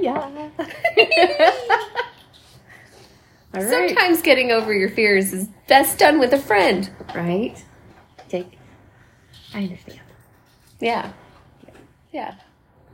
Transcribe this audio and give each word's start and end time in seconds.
ya. 0.00 0.28
All 3.54 3.62
right. 3.64 3.88
Sometimes 3.88 4.22
getting 4.22 4.50
over 4.52 4.72
your 4.72 4.90
fears 4.90 5.32
is 5.32 5.48
best 5.68 5.98
done 5.98 6.18
with 6.18 6.32
a 6.32 6.38
friend. 6.38 6.90
Right? 7.14 7.62
Take. 8.28 8.58
I 9.54 9.62
understand. 9.64 10.00
Yeah. 10.80 11.12
Yeah. 12.12 12.34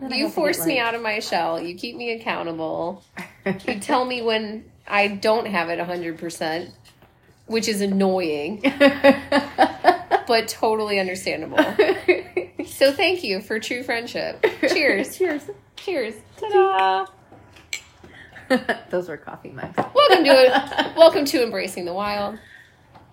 I 0.00 0.04
You 0.06 0.10
hope 0.10 0.12
I 0.12 0.18
get 0.20 0.32
force 0.32 0.66
me 0.66 0.78
out 0.78 0.94
of 0.94 1.02
my 1.02 1.18
shell. 1.20 1.60
You 1.60 1.74
keep 1.74 1.96
me 1.96 2.12
accountable. 2.12 3.02
You 3.68 3.78
tell 3.78 4.06
me 4.06 4.22
when 4.22 4.64
I 4.88 5.06
don't 5.06 5.46
have 5.46 5.68
it 5.68 5.78
100%, 5.78 6.70
which 7.44 7.68
is 7.68 7.82
annoying, 7.82 8.62
but 10.26 10.48
totally 10.48 10.98
understandable. 10.98 11.62
So 12.64 12.90
thank 12.90 13.22
you 13.22 13.42
for 13.42 13.60
true 13.60 13.82
friendship. 13.82 14.42
Cheers. 14.66 15.18
Cheers. 15.18 15.42
Cheers. 15.76 16.14
Ta-da. 16.50 17.06
Those 18.90 19.08
were 19.08 19.16
coffee 19.16 19.50
mugs. 19.50 19.76
Welcome 19.76 20.24
to 20.24 20.92
welcome 20.96 21.24
to 21.26 21.42
Embracing 21.42 21.84
the 21.86 21.94
Wild. 21.94 22.38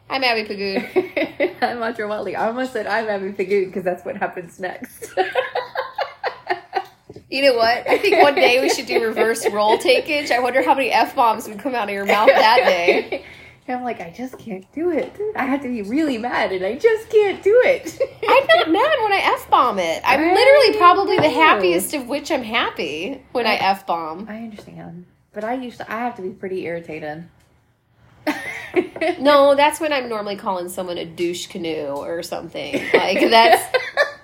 I'm 0.09 0.23
Abby 0.23 0.43
Pagood. 0.43 1.57
I'm 1.61 1.77
Audra 1.77 2.09
Watley. 2.09 2.35
I 2.35 2.47
almost 2.47 2.73
said 2.73 2.87
I'm 2.87 3.07
Abby 3.07 3.31
Pagood 3.31 3.67
because 3.67 3.83
that's 3.83 4.03
what 4.03 4.17
happens 4.17 4.59
next. 4.59 5.13
You 7.29 7.43
know 7.43 7.55
what? 7.55 7.89
I 7.89 7.97
think 7.97 8.21
one 8.21 8.35
day 8.35 8.59
we 8.59 8.69
should 8.69 8.87
do 8.87 9.01
reverse 9.01 9.49
role 9.49 9.77
takeage. 9.77 10.31
I 10.31 10.39
wonder 10.39 10.61
how 10.61 10.75
many 10.75 10.91
F 10.91 11.15
bombs 11.15 11.47
would 11.47 11.59
come 11.59 11.73
out 11.73 11.87
of 11.87 11.93
your 11.93 12.05
mouth 12.05 12.27
that 12.27 12.65
day. 12.65 13.23
And 13.67 13.77
I'm 13.77 13.83
like, 13.83 14.01
I 14.01 14.09
just 14.09 14.37
can't 14.39 14.69
do 14.73 14.89
it. 14.91 15.15
I 15.35 15.45
have 15.45 15.61
to 15.61 15.67
be 15.67 15.83
really 15.83 16.17
mad, 16.17 16.51
and 16.51 16.65
I 16.65 16.77
just 16.77 17.09
can't 17.09 17.41
do 17.43 17.61
it. 17.65 17.99
I'm 18.27 18.47
not 18.57 18.71
mad 18.71 18.97
when 19.03 19.13
I 19.13 19.21
F 19.23 19.49
bomb 19.49 19.77
it. 19.79 20.01
I'm 20.03 20.19
I 20.19 20.33
literally 20.33 20.77
probably 20.77 21.17
the 21.17 21.29
happiest 21.29 21.93
of 21.93 22.07
which 22.07 22.31
I'm 22.31 22.43
happy 22.43 23.23
when 23.33 23.45
I 23.45 23.55
F 23.55 23.85
bomb. 23.85 24.27
I 24.27 24.37
understand, 24.37 25.05
but 25.31 25.43
I 25.43 25.53
used 25.53 25.77
to. 25.77 25.91
I 25.91 25.99
have 25.99 26.15
to 26.15 26.21
be 26.21 26.29
pretty 26.31 26.65
irritated. 26.65 27.25
No, 29.19 29.55
that's 29.55 29.79
when 29.79 29.93
I'm 29.93 30.09
normally 30.09 30.35
calling 30.35 30.69
someone 30.69 30.97
a 30.97 31.05
douche 31.05 31.47
canoe 31.47 31.87
or 31.87 32.23
something. 32.23 32.73
Like 32.93 33.19
that's 33.29 33.77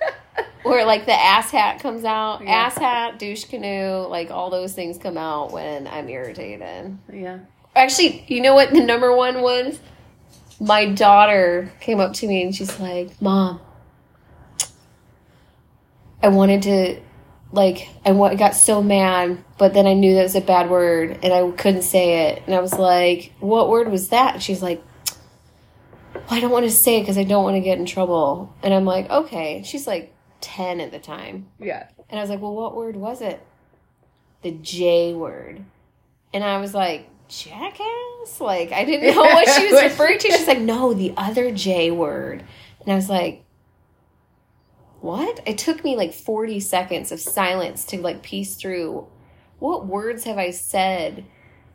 where 0.62 0.84
like 0.84 1.06
the 1.06 1.14
ass 1.14 1.50
hat 1.50 1.80
comes 1.80 2.04
out. 2.04 2.42
Yeah. 2.42 2.50
Ass 2.50 2.78
hat, 2.78 3.18
douche 3.18 3.44
canoe, 3.44 4.06
like 4.08 4.30
all 4.30 4.50
those 4.50 4.74
things 4.74 4.98
come 4.98 5.16
out 5.16 5.52
when 5.52 5.86
I'm 5.86 6.08
irritated. 6.08 6.98
yeah. 7.12 7.38
Actually, 7.78 8.24
you 8.26 8.40
know 8.40 8.54
what 8.54 8.70
the 8.72 8.80
number 8.80 9.14
one 9.14 9.40
was? 9.40 9.78
My 10.60 10.86
daughter 10.86 11.72
came 11.80 12.00
up 12.00 12.12
to 12.14 12.26
me 12.26 12.42
and 12.42 12.54
she's 12.54 12.78
like, 12.80 13.22
Mom, 13.22 13.60
I 16.20 16.28
wanted 16.28 16.62
to, 16.62 17.00
like, 17.52 17.88
I 18.04 18.34
got 18.34 18.56
so 18.56 18.82
mad, 18.82 19.44
but 19.56 19.74
then 19.74 19.86
I 19.86 19.94
knew 19.94 20.16
that 20.16 20.24
was 20.24 20.34
a 20.34 20.40
bad 20.40 20.68
word 20.68 21.20
and 21.22 21.32
I 21.32 21.48
couldn't 21.52 21.82
say 21.82 22.28
it. 22.30 22.42
And 22.46 22.54
I 22.54 22.60
was 22.60 22.74
like, 22.74 23.32
What 23.38 23.68
word 23.68 23.88
was 23.88 24.08
that? 24.08 24.34
And 24.34 24.42
she's 24.42 24.60
like, 24.62 24.82
I 26.28 26.40
don't 26.40 26.50
want 26.50 26.64
to 26.64 26.72
say 26.72 26.96
it 26.96 27.02
because 27.02 27.16
I 27.16 27.24
don't 27.24 27.44
want 27.44 27.54
to 27.54 27.60
get 27.60 27.78
in 27.78 27.86
trouble. 27.86 28.52
And 28.62 28.74
I'm 28.74 28.84
like, 28.84 29.08
Okay. 29.08 29.62
She's 29.64 29.86
like 29.86 30.12
10 30.40 30.80
at 30.80 30.90
the 30.90 30.98
time. 30.98 31.46
Yeah. 31.60 31.88
And 32.10 32.18
I 32.18 32.22
was 32.22 32.30
like, 32.30 32.40
well, 32.40 32.54
what 32.54 32.74
word 32.74 32.96
was 32.96 33.20
it? 33.20 33.40
The 34.42 34.50
J 34.50 35.14
word. 35.14 35.64
And 36.32 36.44
I 36.44 36.58
was 36.58 36.74
like, 36.74 37.08
jackass? 37.28 38.40
Like, 38.40 38.72
I 38.72 38.84
didn't 38.84 39.10
know 39.14 39.22
what 39.22 39.48
she 39.50 39.72
was 39.72 39.82
referring 39.82 40.18
to. 40.18 40.30
She's 40.30 40.46
like, 40.46 40.60
no, 40.60 40.92
the 40.94 41.14
other 41.16 41.50
J 41.52 41.90
word. 41.90 42.44
And 42.80 42.92
I 42.92 42.96
was 42.96 43.08
like, 43.08 43.44
what? 45.00 45.40
It 45.46 45.58
took 45.58 45.84
me 45.84 45.96
like 45.96 46.12
40 46.12 46.60
seconds 46.60 47.12
of 47.12 47.20
silence 47.20 47.84
to 47.86 48.00
like 48.00 48.22
piece 48.22 48.56
through 48.56 49.06
what 49.58 49.86
words 49.86 50.24
have 50.24 50.38
I 50.38 50.50
said? 50.50 51.24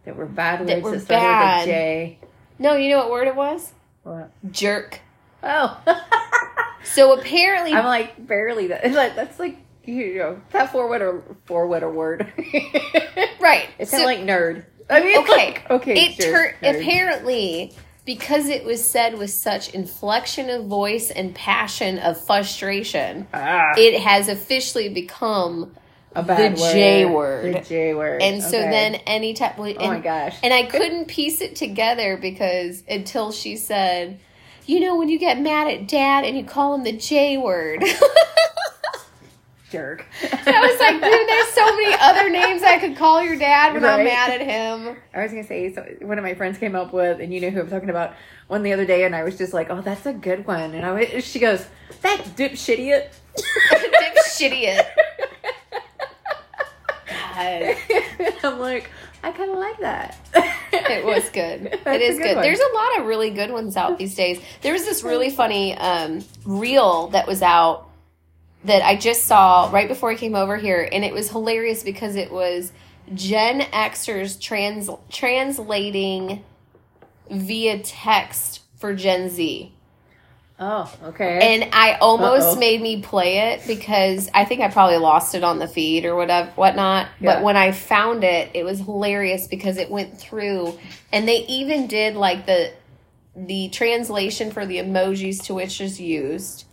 That 0.05 0.15
were 0.17 0.25
bad 0.25 0.59
words 0.61 0.69
That 0.69 0.81
were 0.83 0.97
that 0.97 1.07
bad. 1.07 1.59
with 1.61 1.67
a 1.67 1.71
J. 1.71 2.19
No, 2.59 2.75
you 2.75 2.89
know 2.89 2.97
what 2.99 3.11
word 3.11 3.27
it 3.27 3.35
was? 3.35 3.71
What? 4.03 4.31
Jerk. 4.51 4.99
Oh. 5.41 5.81
So 6.85 7.17
apparently, 7.17 7.71
I'm 7.73 7.85
like 7.85 8.27
barely 8.27 8.67
that. 8.67 8.83
Like 8.91 9.15
that's 9.15 9.39
like 9.39 9.55
you 9.85 10.17
know 10.17 10.41
that 10.51 10.69
four 10.73 10.89
letter 10.91 11.23
four 11.45 11.65
letter 11.69 11.89
word. 11.89 12.29
right. 13.39 13.69
It's 13.79 13.91
So- 13.91 13.99
of 13.99 14.03
like 14.03 14.19
nerd. 14.19 14.65
I 14.89 15.01
mean, 15.03 15.17
okay 15.19 15.31
like, 15.31 15.69
okay. 15.71 16.05
it 16.05 16.13
sure, 16.21 16.51
tur- 16.51 16.55
apparently 16.61 17.73
because 18.05 18.47
it 18.49 18.65
was 18.65 18.83
said 18.83 19.17
with 19.17 19.29
such 19.29 19.69
inflection 19.73 20.49
of 20.49 20.65
voice 20.65 21.09
and 21.09 21.33
passion 21.33 21.99
of 21.99 22.19
frustration 22.25 23.25
ah, 23.33 23.71
it 23.77 24.01
has 24.01 24.27
officially 24.27 24.89
become 24.89 25.73
a 26.15 26.21
bad 26.21 26.57
the 26.57 26.61
word. 26.61 26.73
J 26.73 27.05
word. 27.05 27.55
The 27.55 27.59
J 27.61 27.93
word. 27.93 28.21
and 28.21 28.43
so 28.43 28.59
Okay. 28.59 28.69
then 28.69 28.95
anytime 29.07 29.53
well, 29.57 29.73
oh 29.79 29.87
my 29.87 29.99
gosh. 29.99 30.35
and 30.43 30.53
i 30.53 30.63
couldn't 30.63 31.05
piece 31.07 31.39
it 31.41 31.55
together 31.55 32.17
because 32.17 32.83
until 32.89 33.31
she 33.31 33.55
said 33.55 34.19
you 34.65 34.79
know 34.81 34.97
when 34.97 35.07
you 35.09 35.17
get 35.17 35.39
mad 35.39 35.67
at 35.67 35.87
dad 35.87 36.23
and 36.25 36.37
you 36.37 36.43
call 36.43 36.75
him 36.75 36.83
the 36.83 36.91
j 36.91 37.37
word 37.37 37.81
jerk. 39.73 40.05
i 40.23 40.61
was 40.67 40.79
like 40.79 40.93
dude 40.93 41.27
there's 41.27 41.47
so 41.49 41.65
many 41.75 41.95
other 41.99 42.29
names 42.29 42.61
i 42.63 42.77
could 42.79 42.95
call 42.95 43.21
your 43.21 43.37
dad 43.37 43.73
when 43.73 43.83
i'm 43.83 43.97
Right. 43.97 44.05
mad 44.05 44.29
at 44.39 44.41
him 44.41 44.95
I 45.13 45.21
was 45.23 45.31
gonna 45.31 45.43
say 45.45 45.73
so 45.73 45.81
one 46.01 46.17
of 46.17 46.23
my 46.23 46.33
friends 46.35 46.57
came 46.57 46.75
up 46.75 46.93
with, 46.93 47.19
and 47.19 47.33
you 47.33 47.39
know 47.41 47.49
who 47.49 47.59
I'm 47.61 47.69
talking 47.69 47.89
about, 47.89 48.13
one 48.47 48.63
the 48.63 48.73
other 48.73 48.85
day, 48.85 49.03
and 49.05 49.15
I 49.15 49.23
was 49.23 49.37
just 49.37 49.53
like, 49.53 49.69
"Oh, 49.69 49.81
that's 49.81 50.05
a 50.07 50.13
good 50.13 50.47
one." 50.47 50.73
And 50.73 50.83
I 50.85 50.91
was, 50.91 51.23
she 51.23 51.37
goes, 51.39 51.65
"That 52.01 52.35
dip 52.35 52.53
dipshitiot." 52.53 53.09
Dipshitiot. 53.71 54.85
God. 57.07 57.75
I'm 58.43 58.59
like, 58.59 58.89
I 59.23 59.31
kind 59.31 59.51
of 59.51 59.57
like 59.57 59.79
that. 59.79 60.17
It 60.73 61.05
was 61.05 61.29
good. 61.29 61.79
That's 61.83 61.95
it 61.97 62.01
is 62.01 62.17
a 62.17 62.21
good. 62.23 62.37
There's 62.37 62.59
a 62.59 62.73
lot 62.73 62.99
of 62.99 63.05
really 63.05 63.29
good 63.29 63.51
ones 63.51 63.77
out 63.77 63.97
these 63.99 64.15
days. 64.15 64.41
There 64.61 64.73
was 64.73 64.85
this 64.85 65.03
really 65.03 65.29
funny 65.41 65.77
um, 65.77 66.23
reel 66.45 67.07
that 67.09 67.27
was 67.27 67.41
out 67.41 67.89
that 68.65 68.81
I 68.83 68.95
just 68.95 69.25
saw 69.25 69.69
right 69.71 69.87
before 69.87 70.11
I 70.11 70.15
came 70.15 70.35
over 70.35 70.57
here, 70.57 70.87
and 70.91 71.03
it 71.03 71.13
was 71.13 71.29
hilarious 71.29 71.83
because 71.83 72.15
it 72.15 72.31
was 72.31 72.71
Gen 73.13 73.61
Xers 73.61 74.39
trans 74.39 74.89
translating 75.09 76.43
via 77.29 77.79
text 77.79 78.61
for 78.77 78.93
Gen 78.93 79.29
Z. 79.29 79.73
Oh, 80.59 80.93
okay. 81.03 81.39
And 81.41 81.73
I 81.73 81.95
almost 81.95 82.49
Uh-oh. 82.49 82.59
made 82.59 82.81
me 82.81 83.01
play 83.01 83.51
it 83.51 83.67
because 83.67 84.29
I 84.33 84.45
think 84.45 84.61
I 84.61 84.69
probably 84.69 84.97
lost 84.97 85.35
it 85.35 85.43
on 85.43 85.59
the 85.59 85.67
feed 85.67 86.05
or 86.05 86.15
whatever, 86.15 86.51
whatnot. 86.51 87.07
Yeah. 87.19 87.35
But 87.35 87.43
when 87.43 87.57
I 87.57 87.71
found 87.71 88.23
it, 88.23 88.51
it 88.53 88.63
was 88.63 88.79
hilarious 88.79 89.47
because 89.47 89.77
it 89.77 89.89
went 89.89 90.17
through, 90.17 90.77
and 91.11 91.27
they 91.27 91.45
even 91.47 91.87
did 91.87 92.15
like 92.15 92.45
the 92.45 92.71
the 93.35 93.69
translation 93.69 94.51
for 94.51 94.65
the 94.65 94.77
emojis 94.77 95.43
to 95.45 95.55
which 95.55 95.81
is 95.81 95.99
used. 95.99 96.65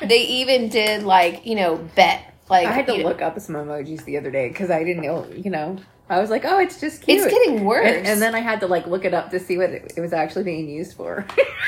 They 0.00 0.22
even 0.22 0.68
did 0.68 1.02
like 1.02 1.46
you 1.46 1.54
know 1.54 1.76
bet 1.94 2.32
like 2.52 2.66
I 2.66 2.72
had 2.72 2.86
to 2.86 2.92
you 2.92 3.02
know, 3.02 3.08
look 3.08 3.22
up 3.22 3.40
some 3.40 3.54
emojis 3.54 4.04
the 4.04 4.18
other 4.18 4.30
day 4.30 4.48
because 4.48 4.70
I 4.70 4.84
didn't 4.84 5.02
know, 5.02 5.26
you 5.34 5.50
know, 5.50 5.78
I 6.10 6.20
was 6.20 6.28
like, 6.28 6.44
oh, 6.44 6.58
it's 6.58 6.78
just 6.78 7.00
cute. 7.00 7.22
It's 7.22 7.32
getting 7.32 7.64
worse. 7.64 7.86
And, 7.86 8.06
and 8.06 8.20
then 8.20 8.34
I 8.34 8.40
had 8.40 8.60
to 8.60 8.66
like 8.66 8.86
look 8.86 9.06
it 9.06 9.14
up 9.14 9.30
to 9.30 9.40
see 9.40 9.56
what 9.56 9.70
it, 9.70 9.94
it 9.96 10.00
was 10.02 10.12
actually 10.12 10.44
being 10.44 10.68
used 10.68 10.94
for. 10.94 11.24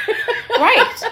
right. 0.50 1.10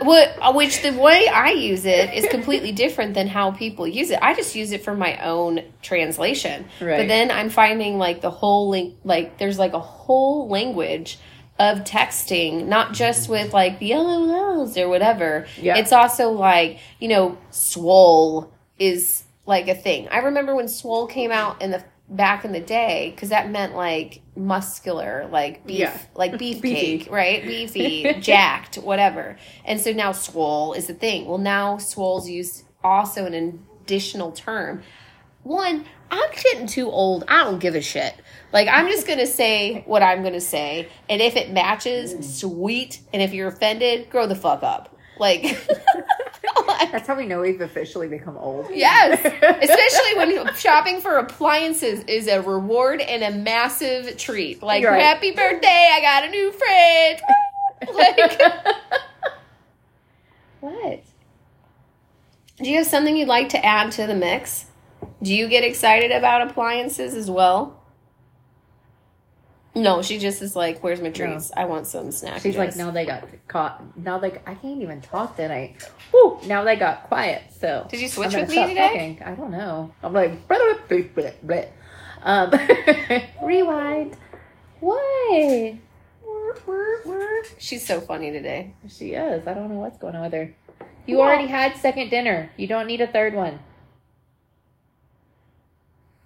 What, 0.00 0.36
uh, 0.40 0.52
which 0.54 0.80
the 0.80 0.92
way 0.92 1.28
I 1.28 1.50
use 1.50 1.84
it 1.84 2.14
is 2.14 2.26
completely 2.30 2.72
different 2.72 3.12
than 3.12 3.26
how 3.26 3.50
people 3.50 3.86
use 3.86 4.10
it. 4.10 4.18
I 4.22 4.34
just 4.34 4.54
use 4.54 4.72
it 4.72 4.82
for 4.82 4.94
my 4.94 5.16
own 5.18 5.62
translation. 5.82 6.64
Right. 6.80 6.98
But 6.98 7.08
then 7.08 7.30
I'm 7.30 7.50
finding 7.50 7.98
like 7.98 8.22
the 8.22 8.30
whole 8.30 8.70
link, 8.70 8.96
like 9.04 9.36
there's 9.36 9.58
like 9.58 9.74
a 9.74 9.80
whole 9.80 10.48
language 10.48 11.18
of 11.62 11.84
texting, 11.84 12.66
not 12.66 12.92
just 12.92 13.28
with 13.28 13.52
like 13.52 13.78
the 13.78 13.90
LOLs 13.92 14.76
or 14.76 14.88
whatever. 14.88 15.46
Yeah. 15.56 15.76
It's 15.78 15.92
also 15.92 16.30
like, 16.30 16.80
you 16.98 17.06
know, 17.08 17.38
swole 17.50 18.52
is 18.80 19.22
like 19.46 19.68
a 19.68 19.74
thing. 19.74 20.08
I 20.08 20.18
remember 20.18 20.56
when 20.56 20.66
swole 20.68 21.06
came 21.06 21.30
out 21.30 21.62
in 21.62 21.70
the 21.70 21.84
back 22.08 22.44
in 22.44 22.50
the 22.52 22.60
day 22.60 23.10
because 23.14 23.28
that 23.28 23.48
meant 23.50 23.76
like 23.76 24.20
muscular, 24.36 25.28
like 25.30 25.64
beef, 25.64 25.78
Yeah. 25.78 25.98
like 26.14 26.32
beefcake, 26.32 26.60
Beefy. 26.62 27.08
right? 27.10 27.42
Beefy, 27.44 28.12
jacked, 28.20 28.76
whatever. 28.76 29.36
And 29.64 29.80
so 29.80 29.92
now 29.92 30.10
swole 30.12 30.72
is 30.74 30.90
a 30.90 30.94
thing. 30.94 31.26
Well, 31.26 31.38
now 31.38 31.78
swole's 31.78 32.28
used 32.28 32.64
also 32.82 33.24
an 33.24 33.34
additional 33.82 34.32
term. 34.32 34.82
One, 35.44 35.86
I'm 36.12 36.30
getting 36.42 36.66
too 36.66 36.90
old. 36.90 37.24
I 37.26 37.42
don't 37.42 37.58
give 37.58 37.74
a 37.74 37.80
shit. 37.80 38.14
Like 38.52 38.68
I'm 38.68 38.86
just 38.88 39.06
gonna 39.06 39.26
say 39.26 39.82
what 39.86 40.02
I'm 40.02 40.22
gonna 40.22 40.40
say, 40.40 40.88
and 41.08 41.22
if 41.22 41.36
it 41.36 41.50
matches, 41.50 42.38
sweet. 42.38 43.00
And 43.12 43.22
if 43.22 43.32
you're 43.32 43.48
offended, 43.48 44.10
grow 44.10 44.26
the 44.26 44.34
fuck 44.34 44.62
up. 44.62 44.94
Like, 45.18 45.42
That's 46.92 47.06
how 47.06 47.16
we 47.16 47.26
know 47.26 47.40
we've 47.40 47.60
officially 47.60 48.08
become 48.08 48.36
old. 48.36 48.66
yes, 48.70 49.18
especially 49.24 50.14
when 50.16 50.54
shopping 50.54 51.00
for 51.00 51.16
appliances 51.16 52.04
is 52.04 52.28
a 52.28 52.42
reward 52.42 53.00
and 53.00 53.22
a 53.22 53.30
massive 53.30 54.16
treat. 54.18 54.62
Like, 54.62 54.84
right. 54.84 55.00
happy 55.00 55.30
birthday! 55.30 55.88
I 55.92 56.00
got 56.02 56.24
a 56.24 56.30
new 56.30 56.52
fridge. 56.52 57.22
like, 57.94 58.42
what? 60.60 61.02
Do 62.58 62.68
you 62.68 62.76
have 62.76 62.86
something 62.86 63.16
you'd 63.16 63.28
like 63.28 63.48
to 63.50 63.64
add 63.64 63.92
to 63.92 64.06
the 64.06 64.14
mix? 64.14 64.66
Do 65.22 65.32
you 65.34 65.48
get 65.48 65.62
excited 65.64 66.10
about 66.10 66.50
appliances 66.50 67.14
as 67.14 67.30
well? 67.30 67.78
No, 69.74 70.02
she 70.02 70.18
just 70.18 70.42
is 70.42 70.54
like, 70.54 70.82
"Where's 70.82 71.00
my 71.00 71.10
treats? 71.10 71.50
I 71.56 71.64
want 71.64 71.86
some 71.86 72.12
snacks." 72.12 72.42
She's 72.42 72.56
like, 72.58 72.76
now 72.76 72.90
they 72.90 73.06
got 73.06 73.26
caught. 73.48 73.96
Now 73.96 74.18
they, 74.18 74.32
I 74.46 74.54
can't 74.54 74.82
even 74.82 75.00
talk 75.00 75.36
tonight. 75.36 75.88
Woo! 76.12 76.38
Now 76.46 76.62
they 76.62 76.76
got 76.76 77.04
quiet. 77.04 77.44
So 77.58 77.86
Did 77.88 78.00
you 78.00 78.08
switch 78.08 78.34
with 78.34 78.50
me 78.50 78.66
today? 78.68 78.88
talking. 79.16 79.22
I 79.24 79.34
don't 79.34 79.50
know. 79.50 79.94
I'm 80.02 80.12
like, 80.12 80.46
blah, 80.46 80.58
blah, 80.88 81.30
blah, 81.42 81.62
um, 82.22 82.52
rewind. 83.42 84.16
Why? 84.80 85.78
She's 87.58 87.86
so 87.86 88.00
funny 88.00 88.30
today. 88.30 88.74
She 88.88 89.12
is. 89.12 89.46
I 89.46 89.54
don't 89.54 89.70
know 89.70 89.78
what's 89.78 89.96
going 89.98 90.16
on 90.16 90.22
with 90.22 90.32
her. 90.34 90.54
You 91.06 91.16
Well- 91.18 91.28
already 91.28 91.46
had 91.46 91.76
second 91.76 92.10
dinner. 92.10 92.50
You 92.58 92.66
don't 92.66 92.86
need 92.86 93.00
a 93.00 93.06
third 93.06 93.32
one. 93.34 93.58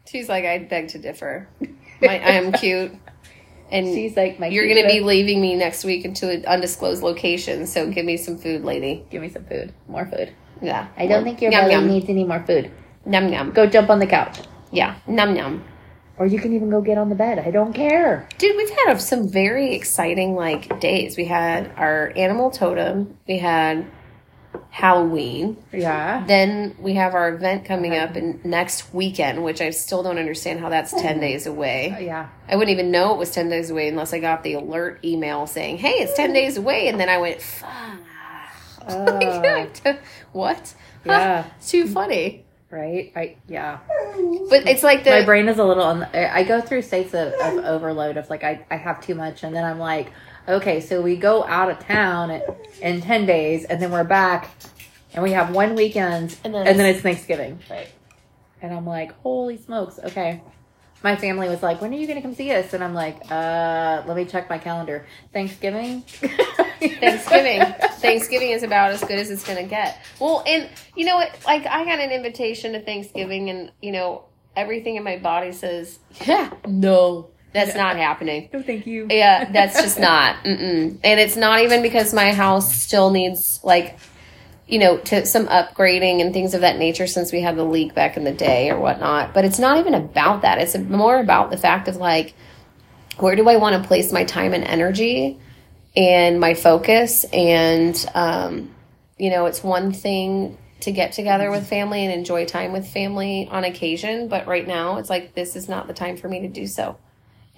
She's 0.09 0.29
like, 0.29 0.45
I 0.45 0.59
beg 0.59 0.89
to 0.89 0.99
differ. 0.99 1.49
My, 2.01 2.09
I 2.19 2.33
am 2.33 2.53
cute, 2.53 2.93
and 3.71 3.87
She's 3.87 4.17
like, 4.17 4.39
my. 4.39 4.47
you're 4.49 4.69
gonna 4.69 4.87
be 4.87 5.01
leaving 5.01 5.41
me 5.41 5.55
next 5.57 5.85
week 5.85 6.05
into 6.05 6.31
an 6.31 6.45
undisclosed 6.47 7.03
location. 7.03 7.67
So 7.67 7.91
give 7.91 8.05
me 8.05 8.17
some 8.17 8.37
food, 8.39 8.65
lady. 8.65 9.05
Give 9.11 9.23
me 9.23 9.29
some 9.31 9.45
food. 9.45 9.73
More 9.89 10.07
food. 10.07 10.33
Yeah, 10.63 10.89
I 10.97 11.07
don't 11.07 11.25
think 11.25 11.41
your 11.43 11.51
Yum, 11.53 11.63
belly 11.63 11.73
yum. 11.75 11.87
needs 11.89 12.09
any 12.09 12.25
more 12.25 12.43
food. 12.47 12.71
Num 13.05 13.31
num. 13.31 13.53
Go 13.53 13.67
jump 13.67 13.91
on 13.91 13.99
the 13.99 14.07
couch. 14.07 14.39
Yeah, 14.71 14.97
num 15.07 15.35
num. 15.35 15.65
Or 16.19 16.27
you 16.27 16.39
can 16.39 16.55
even 16.55 16.71
go 16.71 16.81
get 16.81 16.97
on 16.97 17.09
the 17.11 17.15
bed. 17.15 17.39
I 17.39 17.51
don't 17.51 17.73
care. 17.75 18.27
Dude, 18.39 18.57
we've 18.57 18.71
had 18.87 18.95
some 19.01 19.29
very 19.29 19.75
exciting 19.75 20.35
like 20.35 20.81
days. 20.81 21.17
We 21.17 21.27
had 21.27 21.71
our 21.77 22.13
animal 22.17 22.51
totem. 22.51 23.19
We 23.29 23.39
had 23.39 23.87
Halloween. 24.71 25.57
Yeah. 25.73 26.25
Then 26.27 26.75
we 26.79 26.95
have 26.95 27.15
our 27.15 27.35
event 27.35 27.65
coming 27.65 27.97
up 27.97 28.17
in 28.17 28.41
next 28.45 28.93
weekend, 28.95 29.43
which 29.45 29.61
I 29.61 29.71
still 29.71 30.03
don't 30.03 30.19
understand 30.19 30.61
how 30.61 30.69
that's 30.69 30.93
ten 30.93 31.21
days 31.21 31.47
away. 31.47 31.95
Oh, 31.97 32.01
yeah. 32.01 32.29
I 32.49 32.57
wouldn't 32.57 32.73
even 32.79 32.91
know 32.91 33.13
it 33.15 33.19
was 33.19 33.31
ten 33.31 33.49
days 33.49 33.71
away 33.71 33.89
unless 33.89 34.13
I 34.13 34.19
got 34.21 34.43
the 34.43 34.55
alert 34.55 35.01
email 35.05 35.47
saying, 35.47 35.79
"Hey, 35.79 35.95
it's 36.03 36.15
ten 36.15 36.33
days 36.33 36.57
away," 36.57 36.89
and 36.89 36.99
then 37.01 37.09
I 37.09 37.19
went, 37.19 37.41
"Fuck." 37.43 37.71
Oh, 38.89 39.99
what? 40.33 40.75
Yeah. 41.05 41.45
it's 41.59 41.71
too 41.71 41.87
funny. 41.89 42.45
right. 42.71 43.13
I 43.15 43.37
yeah. 43.49 43.79
But 44.51 44.67
it's 44.67 44.83
like 44.83 45.05
the 45.05 45.11
My 45.11 45.25
brain 45.25 45.49
is 45.49 45.59
a 45.59 45.65
little. 45.65 45.85
On 45.85 46.01
the, 46.01 46.35
I 46.35 46.43
go 46.43 46.61
through 46.61 46.83
states 46.83 47.15
of, 47.15 47.33
of 47.35 47.65
overload 47.65 48.17
of 48.17 48.29
like 48.31 48.43
I 48.45 48.65
I 48.71 48.77
have 48.77 49.01
too 49.01 49.15
much, 49.15 49.45
and 49.45 49.55
then 49.55 49.65
I'm 49.65 49.79
like, 49.79 50.13
okay, 50.49 50.81
so 50.81 51.01
we 51.03 51.17
go 51.17 51.45
out 51.45 51.71
of 51.71 51.79
town 51.81 52.31
in, 52.31 52.43
in 52.83 53.01
ten 53.01 53.27
days, 53.27 53.65
and 53.65 53.81
then 53.81 53.91
we're 53.91 54.05
back, 54.05 54.51
and 55.15 55.23
we 55.23 55.33
have 55.33 55.55
one 55.55 55.75
weekend, 55.75 56.37
And 56.45 56.55
and 56.55 56.67
then 56.67 56.77
then, 56.77 56.87
it's- 56.87 56.95
it's 56.97 57.03
Thanksgiving. 57.03 57.61
Right. 57.71 57.89
And 58.63 58.73
I'm 58.75 58.87
like, 58.87 59.13
holy 59.21 59.59
smokes, 59.59 59.99
okay. 60.03 60.41
My 61.03 61.15
family 61.15 61.49
was 61.49 61.63
like, 61.63 61.81
when 61.83 61.93
are 61.93 61.97
you 61.97 62.07
going 62.07 62.17
to 62.17 62.23
come 62.23 62.35
see 62.35 62.51
us? 62.53 62.73
And 62.73 62.83
I'm 62.83 62.95
like, 62.95 63.17
uh, 63.31 64.03
let 64.07 64.17
me 64.17 64.25
check 64.25 64.49
my 64.49 64.57
calendar. 64.59 65.07
Thanksgiving? 65.33 66.01
Thanksgiving. 66.81 67.63
Thanksgiving 68.01 68.51
is 68.51 68.63
about 68.63 68.91
as 68.93 69.01
good 69.03 69.19
as 69.19 69.31
it's 69.31 69.45
going 69.45 69.59
to 69.63 69.69
get. 69.69 69.99
Well, 70.21 70.43
and 70.47 70.69
you 70.97 71.05
know 71.05 71.17
what? 71.17 71.37
Like, 71.47 71.67
I 71.67 71.85
got 71.85 71.99
an 72.01 72.11
invitation 72.11 72.73
to 72.73 72.81
Thanksgiving, 72.81 73.51
and 73.51 73.71
you 73.83 73.93
know, 73.93 74.25
everything 74.57 74.97
in 74.97 75.05
my 75.05 75.19
body 75.19 75.53
says, 75.53 75.99
"Yeah, 76.27 76.51
no, 76.67 77.29
that's 77.57 77.77
not 77.77 77.97
happening." 77.97 78.49
No, 78.53 78.63
thank 78.63 78.87
you. 78.87 79.07
Yeah, 79.11 79.51
that's 79.51 79.81
just 79.83 79.99
not. 79.99 80.37
Mm-mm. 80.45 80.99
And 81.03 81.21
it's 81.21 81.37
not 81.37 81.61
even 81.61 81.83
because 81.83 82.15
my 82.15 82.33
house 82.33 82.75
still 82.75 83.11
needs 83.11 83.61
like, 83.63 83.99
you 84.67 84.79
know, 84.79 84.99
to 84.99 85.27
some 85.27 85.47
upgrading 85.47 86.21
and 86.21 86.33
things 86.33 86.55
of 86.55 86.63
that 86.63 86.79
nature 86.79 87.07
since 87.07 87.33
we 87.33 87.41
had 87.41 87.57
the 87.57 87.65
leak 87.65 87.95
back 87.95 88.17
in 88.17 88.25
the 88.25 88.33
day 88.33 88.71
or 88.71 88.79
whatnot. 88.79 89.35
But 89.35 89.45
it's 89.45 89.59
not 89.59 89.79
even 89.79 89.95
about 89.95 90.43
that. 90.43 90.59
It's 90.59 90.77
more 90.77 91.19
about 91.19 91.51
the 91.51 91.57
fact 91.57 91.89
of 91.89 91.97
like, 91.97 92.35
where 93.19 93.37
do 93.37 93.49
I 93.49 93.57
want 93.57 93.81
to 93.81 93.87
place 93.87 94.13
my 94.13 94.25
time 94.25 94.55
and 94.55 94.65
energy 94.65 95.39
and 95.97 96.41
my 96.41 96.55
focus? 96.55 97.25
And, 97.25 98.05
um, 98.15 98.75
you 99.19 99.31
know, 99.31 99.47
it's 99.47 99.63
one 99.63 99.93
thing 99.93 100.59
to 100.81 100.93
get 100.93 101.13
together 101.13 101.51
with 101.51 101.67
family 101.67 102.05
and 102.05 102.13
enjoy 102.13 102.45
time 102.45 102.73
with 102.73 102.87
family 102.87 103.49
on 103.51 103.65
occasion, 103.65 104.29
but 104.29 104.47
right 104.47 104.67
now 104.67 104.99
it's 104.99 105.09
like 105.09 105.35
this 105.35 105.57
is 105.57 105.69
not 105.69 105.87
the 105.87 105.95
time 105.95 106.17
for 106.17 106.29
me 106.29 106.41
to 106.41 106.49
do 106.49 106.67
so 106.67 106.97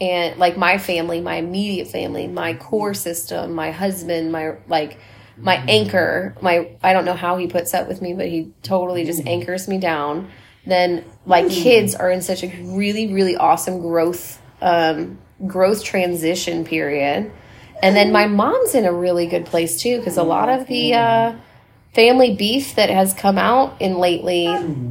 and 0.00 0.38
like 0.38 0.56
my 0.56 0.78
family, 0.78 1.20
my 1.20 1.36
immediate 1.36 1.88
family, 1.88 2.26
my 2.26 2.54
core 2.54 2.94
system, 2.94 3.54
my 3.54 3.70
husband, 3.70 4.30
my 4.32 4.56
like 4.68 4.98
my 5.36 5.56
anchor, 5.68 6.36
my 6.40 6.70
I 6.82 6.92
don't 6.92 7.04
know 7.04 7.14
how 7.14 7.36
he 7.36 7.46
puts 7.46 7.74
up 7.74 7.88
with 7.88 8.00
me, 8.00 8.14
but 8.14 8.26
he 8.26 8.52
totally 8.62 9.04
just 9.04 9.26
anchors 9.26 9.68
me 9.68 9.78
down. 9.78 10.30
Then 10.66 11.04
my 11.24 11.48
kids 11.48 11.94
are 11.94 12.10
in 12.10 12.22
such 12.22 12.42
a 12.42 12.48
really 12.62 13.12
really 13.12 13.36
awesome 13.36 13.80
growth 13.80 14.40
um 14.60 15.18
growth 15.46 15.84
transition 15.84 16.64
period. 16.64 17.30
And 17.80 17.94
then 17.94 18.10
my 18.10 18.26
mom's 18.26 18.74
in 18.74 18.84
a 18.84 18.92
really 18.92 19.26
good 19.26 19.46
place 19.46 19.80
too 19.80 19.98
because 19.98 20.16
a 20.16 20.22
lot 20.22 20.48
of 20.48 20.66
the 20.66 20.94
uh 20.94 21.36
family 21.94 22.34
beef 22.34 22.74
that 22.74 22.90
has 22.90 23.14
come 23.14 23.38
out 23.38 23.80
in 23.80 23.98
lately 23.98 24.46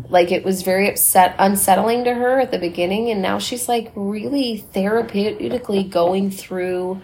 like 0.10 0.32
it 0.32 0.44
was 0.44 0.64
very 0.64 0.90
upset 0.90 1.36
unsettling 1.38 2.04
to 2.04 2.14
her 2.14 2.40
at 2.40 2.52
the 2.52 2.58
beginning 2.58 3.12
and 3.12 3.22
now 3.22 3.38
she's 3.38 3.70
like 3.70 3.92
really 3.96 4.66
therapeutically 4.74 5.90
going 5.90 6.32
through 6.32 7.00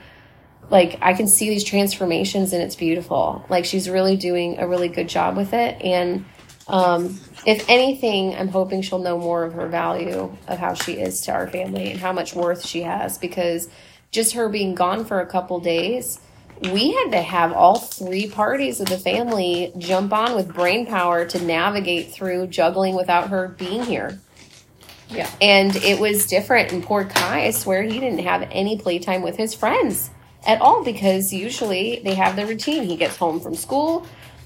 like 0.70 0.98
I 1.02 1.14
can 1.14 1.28
see 1.28 1.50
these 1.50 1.64
transformations 1.64 2.54
and 2.54 2.64
it's 2.64 2.76
beautiful. 2.76 3.46
Like 3.50 3.66
she's 3.66 3.90
really 3.90 4.18
doing 4.18 4.58
a 4.60 4.68
really 4.68 4.88
good 4.88 5.08
job 5.08 5.38
with 5.38 5.54
it 5.54 5.82
and 5.82 6.26
um 6.68 7.20
if 7.46 7.70
anything 7.70 8.36
I'm 8.36 8.48
hoping 8.48 8.82
she'll 8.82 9.00
know 9.00 9.18
more 9.18 9.44
of 9.44 9.54
her 9.54 9.68
value 9.68 10.36
of 10.48 10.58
how 10.58 10.74
she 10.74 10.94
is 10.94 11.22
to 11.22 11.32
our 11.34 11.48
family 11.48 11.92
and 11.92 12.00
how 12.00 12.14
much 12.14 12.34
worth 12.34 12.66
she 12.66 12.82
has 12.82 13.18
because 13.18 13.70
just 14.12 14.34
her 14.34 14.50
being 14.50 14.74
gone 14.74 15.06
for 15.06 15.20
a 15.20 15.26
couple 15.26 15.60
days 15.60 16.20
we 16.72 16.94
had 16.94 17.12
to 17.12 17.22
have 17.22 17.52
all 17.52 17.80
three 17.80 18.30
parties 18.30 18.80
of 18.80 18.88
the 18.88 18.98
family 18.98 19.74
jump 19.78 20.14
on 20.14 20.36
with 20.36 20.54
brain 20.54 20.86
power 20.86 21.26
to 21.26 21.42
navigate 21.44 22.12
through 22.12 22.48
juggling 22.48 22.96
without 22.96 23.30
her 23.30 23.50
being 23.50 23.84
here. 23.84 24.20
Yeah. 25.10 25.30
And 25.42 25.76
it 25.76 26.00
was 26.00 26.26
different. 26.26 26.72
And 26.72 26.84
poor 26.84 27.06
Kai, 27.06 27.46
I 27.46 27.52
swear 27.52 27.84
he 27.84 28.00
didn't 28.00 28.20
have 28.20 28.48
any 28.52 28.78
playtime 28.78 29.22
with 29.22 29.36
his 29.36 29.54
friends 29.54 30.10
at 30.46 30.62
all 30.62 30.84
because 30.84 31.34
usually 31.34 32.02
they 32.04 32.16
have 32.16 32.36
the 32.36 32.46
routine. 32.46 32.84
He 32.84 32.96
gets 32.96 33.18
home 33.18 33.40
from 33.40 33.56
school, 33.56 34.06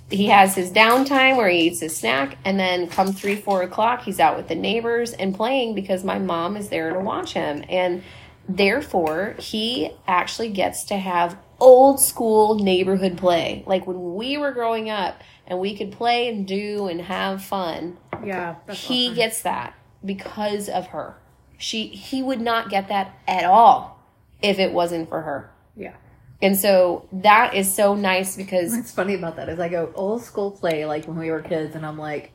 he 0.09 0.27
has 0.27 0.55
his 0.55 0.71
downtime 0.71 1.35
where 1.35 1.49
he 1.49 1.67
eats 1.67 1.81
his 1.81 1.95
snack, 1.95 2.37
and 2.45 2.59
then 2.59 2.87
come 2.87 3.11
three, 3.11 3.35
four 3.35 3.63
o'clock, 3.63 4.03
he's 4.03 4.19
out 4.19 4.37
with 4.37 4.47
the 4.47 4.55
neighbors 4.55 5.11
and 5.13 5.35
playing 5.35 5.75
because 5.75 6.03
my 6.03 6.17
mom 6.17 6.55
is 6.55 6.69
there 6.69 6.93
to 6.93 6.99
watch 6.99 7.33
him. 7.33 7.63
And 7.67 8.03
therefore, 8.47 9.35
he 9.37 9.91
actually 10.07 10.49
gets 10.49 10.85
to 10.85 10.97
have 10.97 11.37
old 11.59 11.99
school 11.99 12.55
neighborhood 12.55 13.17
play. 13.17 13.63
Like 13.65 13.87
when 13.87 14.15
we 14.15 14.37
were 14.37 14.51
growing 14.51 14.89
up 14.89 15.21
and 15.45 15.59
we 15.59 15.75
could 15.75 15.91
play 15.91 16.29
and 16.29 16.47
do 16.47 16.87
and 16.87 17.01
have 17.01 17.43
fun 17.43 17.97
Yeah. 18.23 18.55
he 18.71 19.13
gets 19.13 19.41
that 19.43 19.73
because 20.03 20.69
of 20.69 20.87
her. 20.87 21.15
She 21.57 21.87
he 21.87 22.21
would 22.21 22.41
not 22.41 22.69
get 22.69 22.87
that 22.89 23.17
at 23.27 23.43
all 23.45 23.99
if 24.41 24.59
it 24.59 24.71
wasn't 24.73 25.09
for 25.09 25.21
her. 25.21 25.49
Yeah. 25.75 25.93
And 26.41 26.55
so 26.55 27.07
that 27.11 27.55
is 27.55 27.73
so 27.73 27.95
nice 27.95 28.35
because 28.37 28.71
What's 28.71 28.91
funny 28.91 29.15
about 29.15 29.37
that 29.37 29.49
is 29.49 29.59
I 29.59 29.69
go 29.69 29.91
old 29.95 30.21
school 30.21 30.51
play 30.51 30.85
like 30.85 31.05
when 31.05 31.17
we 31.17 31.31
were 31.31 31.41
kids, 31.41 31.75
and 31.75 31.83
I'm 31.83 31.97
like, 31.97 32.31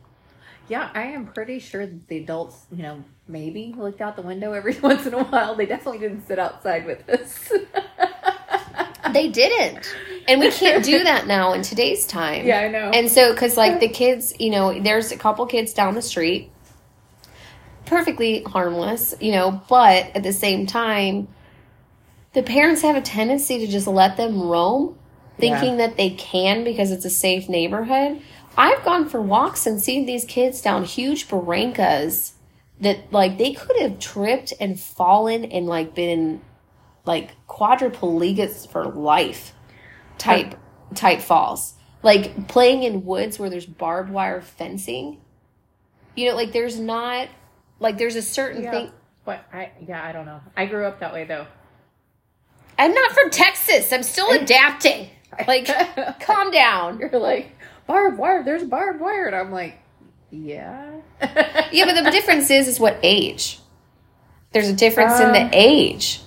yeah, 0.69 0.91
I 0.93 1.03
am 1.05 1.27
pretty 1.27 1.61
sure 1.61 1.87
that 1.87 2.09
the 2.09 2.19
adults, 2.19 2.67
you 2.73 2.83
know, 2.83 3.05
maybe 3.29 3.73
looked 3.79 4.01
out 4.01 4.17
the 4.17 4.23
window 4.23 4.53
every 4.55 4.77
once 4.81 5.07
in 5.07 5.15
a 5.15 5.23
while. 5.23 5.55
They 5.55 5.67
definitely 5.67 6.01
didn't 6.01 6.27
sit 6.27 6.41
outside 6.41 6.85
with 6.85 7.09
us. 7.09 7.53
they 9.11 9.29
didn't. 9.29 9.95
And 10.29 10.41
we 10.41 10.51
can't 10.51 10.85
do 10.85 11.03
that 11.03 11.27
now 11.27 11.53
in 11.53 11.63
today's 11.63 12.07
time. 12.07 12.47
yeah, 12.47 12.61
I 12.61 12.69
know. 12.69 12.91
And 12.91 13.11
so, 13.11 13.33
because 13.33 13.57
like 13.57 13.81
the 13.81 13.89
kids, 13.89 14.33
you 14.39 14.51
know, 14.51 14.79
there's 14.81 15.11
a 15.11 15.17
couple 15.17 15.45
kids 15.47 15.73
down 15.75 15.95
the 15.95 16.03
street, 16.03 16.51
perfectly 17.87 18.43
harmless, 18.45 19.15
you 19.21 19.33
know, 19.33 19.61
but 19.69 20.15
at 20.15 20.23
the 20.23 20.33
same 20.33 20.67
time, 20.67 21.29
the 22.35 22.43
parents 22.43 22.83
have 22.83 22.97
a 22.97 23.01
tendency 23.01 23.59
to 23.59 23.67
just 23.67 23.87
let 23.87 24.17
them 24.17 24.41
roam, 24.41 24.97
thinking 25.39 25.77
that 25.79 25.97
they 25.97 26.11
can 26.11 26.63
because 26.65 26.91
it's 26.91 27.05
a 27.05 27.11
safe 27.11 27.49
neighborhood. 27.49 28.23
I've 28.57 28.85
gone 28.85 29.09
for 29.09 29.21
walks 29.21 29.67
and 29.67 29.81
seen 29.81 30.07
these 30.07 30.25
kids 30.25 30.61
down 30.61 30.85
huge 30.85 31.29
barrancas 31.29 32.33
that 32.81 33.13
like 33.13 33.39
they 33.39 33.53
could 33.53 33.81
have 33.81 33.99
tripped 33.99 34.53
and 34.61 34.79
fallen 34.79 35.45
and 35.47 35.67
like 35.67 35.95
been 35.95 36.41
like 37.05 37.31
quadriplegics 37.49 38.69
for 38.71 38.85
life 38.87 39.53
type 40.19 40.55
type 40.95 41.21
falls. 41.21 41.75
Like 42.03 42.49
playing 42.49 42.83
in 42.83 43.05
woods 43.05 43.39
where 43.39 43.51
there's 43.51 43.67
barbed 43.67 44.11
wire 44.11 44.41
fencing. 44.41 45.21
You 46.17 46.31
know, 46.31 46.37
like 46.37 46.53
there's 46.53 46.79
not 46.79 47.29
like 47.79 47.99
there's 47.99 48.17
a 48.17 48.23
certain 48.23 48.63
yeah. 48.65 48.71
thing 48.71 48.91
But 49.25 49.45
I, 49.53 49.71
yeah, 49.87 50.05
I 50.05 50.13
don't 50.13 50.27
know. 50.27 50.41
I 50.57 50.67
grew 50.67 50.85
up 50.87 51.01
that 51.01 51.13
way 51.13 51.25
though. 51.25 51.47
I'm 52.79 52.93
not 52.93 53.13
from 53.13 53.31
Texas. 53.31 53.93
I'm 53.93 54.03
still 54.03 54.31
adapting. 54.41 55.11
Like 55.47 55.67
calm 56.21 56.51
down. 56.51 56.99
You're 56.99 57.19
like 57.19 57.57
barbed 57.87 58.19
wire. 58.19 58.43
There's 58.43 58.65
barbed 58.65 59.01
wire, 59.01 59.27
and 59.27 59.37
I'm 59.37 59.51
like, 59.53 59.79
yeah. 60.31 60.91
Yeah, 61.73 61.85
but 61.87 62.03
the 62.05 62.11
difference 62.11 62.51
is 62.51 62.69
is 62.69 62.81
what 62.81 62.99
age. 63.03 63.59
There's 64.53 64.69
a 64.69 64.75
difference 64.75 65.19
in 65.21 65.27
Um, 65.27 65.33
the 65.33 65.49
age. 65.53 66.21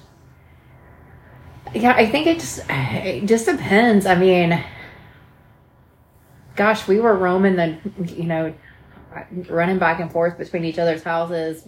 Yeah, 1.76 1.94
I 1.94 2.06
think 2.06 2.26
it 2.26 2.40
just 2.40 2.62
it 2.70 3.26
just 3.26 3.46
depends. 3.46 4.06
I 4.06 4.16
mean, 4.16 4.64
gosh, 6.56 6.88
we 6.88 7.00
were 7.02 7.16
roaming 7.16 7.58
the, 7.58 7.78
you 8.06 8.24
know, 8.24 8.54
running 9.50 9.78
back 9.78 10.00
and 10.00 10.10
forth 10.10 10.38
between 10.38 10.64
each 10.64 10.80
other's 10.80 11.04
houses 11.04 11.68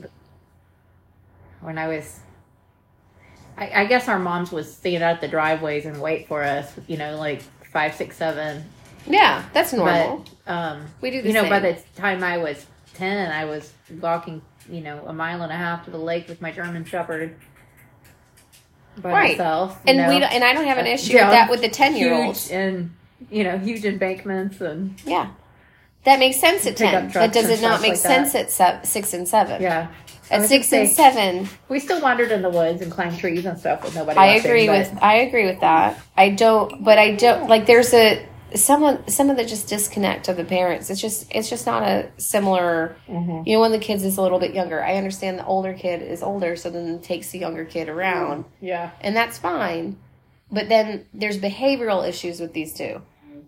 when 1.62 1.78
I 1.78 1.88
was. 1.88 2.22
I, 3.58 3.82
I 3.82 3.86
guess 3.86 4.08
our 4.08 4.20
moms 4.20 4.52
would 4.52 4.66
stand 4.66 5.04
out 5.04 5.16
at 5.16 5.22
the 5.22 5.28
driveways 5.28 5.86
and 5.86 6.00
wait 6.02 6.28
for 6.28 6.42
us. 6.42 6.74
You 6.88 6.98
know, 6.98 7.18
like 7.18 7.42
five, 7.72 7.94
six, 7.94 8.16
seven. 8.16 8.64
Yeah, 9.06 9.44
that's 9.52 9.74
normal. 9.74 10.26
But 10.46 10.52
um, 10.54 10.86
We 11.02 11.12
do 11.12 11.22
the 11.22 11.28
you 11.28 11.34
know, 11.34 11.50
by 11.50 11.60
the 11.60 11.78
time 11.96 12.24
I 12.24 12.38
was 12.38 12.66
ten, 12.94 13.30
I 13.32 13.44
was 13.44 13.74
walking, 14.00 14.42
you 14.70 14.82
know, 14.82 15.04
a 15.06 15.14
mile 15.14 15.42
and 15.42 15.52
a 15.52 15.56
half 15.56 15.84
to 15.86 15.92
the 15.92 15.98
lake 15.98 16.30
with 16.30 16.42
my 16.42 16.52
German 16.52 16.86
Shepherd 16.86 17.36
by 19.02 19.12
Right. 19.12 19.32
myself. 19.38 19.80
and 19.88 19.98
we 19.98 20.04
know. 20.16 20.20
don't, 20.22 20.34
and 20.34 20.44
I 20.44 20.54
don't 20.54 20.66
have 20.66 20.78
an 20.78 20.86
uh, 20.86 20.90
issue 20.90 21.14
Yeah, 21.14 21.26
with 21.28 21.34
that 21.34 21.50
with 21.50 21.62
the 21.62 21.70
ten 21.70 21.96
year 21.96 22.14
olds. 22.14 22.50
and 22.52 22.92
you 23.30 23.44
know 23.44 23.58
huge 23.58 23.86
embankments 23.86 24.62
and 24.62 24.96
Yeah, 25.06 25.28
that 26.04 26.20
makes 26.20 26.40
sense 26.40 26.66
at 26.66 26.78
ten. 26.78 27.10
That 27.12 27.34
does 27.34 27.50
it 27.50 27.62
not 27.62 27.82
make 27.82 27.94
like 27.94 28.02
that. 28.02 28.30
sense 28.32 28.36
at 28.36 28.52
se- 28.52 28.80
six 28.84 29.14
and 29.14 29.28
seven? 29.28 29.62
yeah. 29.62 29.88
At 30.30 30.42
six 30.50 30.74
and 30.74 30.90
say, 30.90 30.94
seven, 30.94 31.48
we 31.70 31.80
still 31.80 32.02
wandered 32.02 32.34
in 32.34 32.42
the 32.42 32.50
woods 32.50 32.82
and 32.82 32.92
climbed 32.92 33.18
trees 33.18 33.46
and 33.46 33.58
stuff 33.58 33.82
with 33.82 33.96
nobody. 33.96 34.20
I 34.20 34.34
watching, 34.36 34.46
agree 34.52 34.68
but- 34.68 34.80
with 34.92 34.98
I 35.02 35.16
agree 35.20 35.46
with 35.46 35.62
that. 35.62 35.98
I 36.18 36.30
don't, 36.32 36.84
but 36.84 36.98
I 37.00 37.12
don't 37.16 37.48
like. 37.48 37.66
There's 37.66 37.94
a 37.94 38.26
someone 38.56 39.08
some 39.10 39.30
of 39.30 39.38
the 39.38 39.46
just 39.46 39.68
disconnect 39.68 40.28
of 40.28 40.38
the 40.38 40.44
parents. 40.44 40.90
It's 40.90 41.02
just 41.02 41.26
it's 41.34 41.50
just 41.50 41.66
not 41.66 41.84
a 41.84 42.10
similar. 42.18 42.96
Mm-hmm. 43.08 43.48
You 43.48 43.56
know, 43.56 43.62
when 43.62 43.72
the 43.72 43.80
kids 43.80 44.04
is 44.04 44.18
a 44.18 44.22
little 44.22 44.40
bit 44.40 44.54
younger, 44.54 44.84
I 44.84 44.96
understand 44.96 45.40
the 45.40 45.46
older 45.46 45.74
kid 45.74 46.02
is 46.02 46.24
older, 46.24 46.56
so 46.56 46.70
then 46.70 46.88
it 46.96 47.04
takes 47.04 47.32
the 47.32 47.40
younger 47.40 47.66
kid 47.66 47.90
around, 47.90 48.46
yeah 48.62 48.92
and 49.02 49.16
that's 49.16 49.38
fine. 49.38 49.98
But 50.52 50.70
then 50.70 51.06
there's 51.14 51.38
behavioral 51.38 52.08
issues 52.08 52.40
with 52.40 52.54
these 52.54 52.74
two 52.74 53.02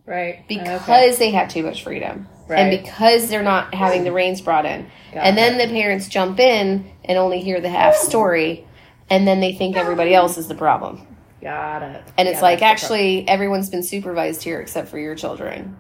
right 0.06 0.44
because 0.48 0.82
Okay. 0.82 1.16
they 1.18 1.32
have 1.32 1.50
too 1.50 1.64
much 1.64 1.84
freedom. 1.84 2.28
Right. 2.48 2.60
And 2.62 2.84
because 2.84 3.30
they're 3.30 3.44
not 3.44 3.76
having 3.76 4.04
the 4.04 4.12
reins 4.12 4.42
brought 4.42 4.66
in. 4.66 4.88
Got 5.14 5.24
and 5.24 5.38
then 5.38 5.60
it. 5.60 5.68
the 5.68 5.74
parents 5.74 6.08
jump 6.08 6.40
in 6.40 6.92
and 7.06 7.18
only 7.18 7.42
hear 7.42 7.62
the 7.62 7.70
half 7.70 7.96
story 7.96 8.66
and 9.10 9.28
then 9.28 9.40
they 9.40 9.54
think 9.54 9.76
everybody 9.78 10.14
else 10.16 10.38
is 10.38 10.48
the 10.48 10.56
problem. 10.56 11.06
Got 11.42 11.82
it 11.82 12.04
And 12.18 12.28
it's 12.28 12.38
Yeah, 12.38 12.42
like 12.42 12.62
actually 12.62 13.28
everyone's 13.28 13.70
been 13.70 13.84
supervised 13.84 14.44
here 14.44 14.60
except 14.60 14.90
for 14.90 15.00
your 15.00 15.16
children. 15.16 15.78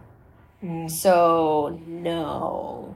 Mm. 0.64 0.90
So 0.90 1.80
no. 1.86 2.96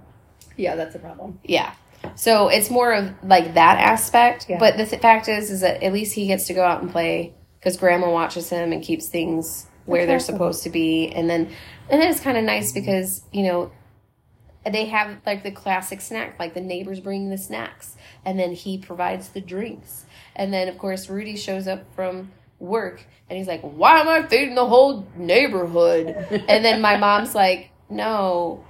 yeah 0.57 0.75
that's 0.75 0.95
a 0.95 0.99
problem 0.99 1.39
Yeah. 1.43 1.73
So 2.15 2.49
it's 2.49 2.69
more 2.69 2.93
of 2.93 3.13
like 3.23 3.53
that 3.53 3.79
aspect. 3.79 4.47
Yeah. 4.49 4.59
But 4.59 4.77
the 4.77 4.85
th- 4.85 5.01
fact 5.01 5.27
is, 5.29 5.49
is 5.49 5.61
that 5.61 5.81
at 5.83 5.93
least 5.93 6.13
he 6.13 6.27
gets 6.27 6.47
to 6.47 6.53
go 6.53 6.63
out 6.63 6.81
and 6.81 6.91
play 6.91 7.33
because 7.59 7.77
grandma 7.77 8.11
watches 8.11 8.49
him 8.49 8.73
and 8.73 8.83
keeps 8.83 9.07
things 9.07 9.67
where 9.85 10.05
they're 10.05 10.17
awesome. 10.17 10.35
supposed 10.35 10.63
to 10.63 10.69
be. 10.69 11.09
And 11.09 11.29
then, 11.29 11.49
and 11.89 12.01
then 12.01 12.09
it's 12.09 12.19
kind 12.19 12.37
of 12.37 12.43
nice 12.43 12.71
because, 12.73 13.23
you 13.31 13.43
know, 13.43 13.71
they 14.69 14.85
have 14.85 15.17
like 15.25 15.43
the 15.43 15.51
classic 15.51 16.01
snack, 16.01 16.37
like 16.39 16.53
the 16.53 16.61
neighbors 16.61 16.99
bring 16.99 17.29
the 17.29 17.37
snacks 17.37 17.95
and 18.25 18.37
then 18.39 18.51
he 18.53 18.77
provides 18.77 19.29
the 19.29 19.41
drinks. 19.41 20.05
And 20.35 20.53
then, 20.53 20.67
of 20.67 20.77
course, 20.77 21.09
Rudy 21.09 21.35
shows 21.37 21.67
up 21.67 21.85
from 21.95 22.31
work 22.63 23.05
and 23.29 23.37
he's 23.37 23.47
like, 23.47 23.61
Why 23.61 23.99
am 23.99 24.07
I 24.07 24.23
feeding 24.27 24.55
the 24.55 24.65
whole 24.65 25.07
neighborhood? 25.15 26.07
and 26.47 26.65
then 26.65 26.81
my 26.81 26.97
mom's 26.97 27.35
like, 27.35 27.69
No, 27.89 28.63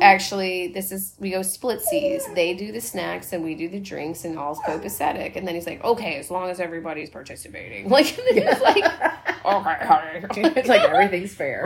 actually, 0.00 0.68
this 0.68 0.92
is, 0.92 1.14
we 1.18 1.30
go 1.30 1.40
splitsies. 1.40 2.34
They 2.34 2.54
do 2.54 2.70
the 2.72 2.80
snacks 2.80 3.32
and 3.32 3.42
we 3.42 3.54
do 3.54 3.68
the 3.68 3.80
drinks 3.80 4.24
and 4.24 4.38
all's 4.38 4.58
copacetic. 4.60 5.36
And 5.36 5.46
then 5.46 5.54
he's 5.54 5.66
like, 5.66 5.82
Okay, 5.84 6.16
as 6.16 6.30
long 6.30 6.50
as 6.50 6.60
everybody's 6.60 7.10
participating. 7.10 7.88
Like, 7.98 8.18
and 8.18 8.38
then 8.38 8.48
it's 8.48 8.60
like, 8.60 8.84
Okay, 9.44 9.86
honey. 9.86 10.26
it's 10.56 10.68
like 10.68 10.82
everything's 10.82 11.34
fair 11.34 11.64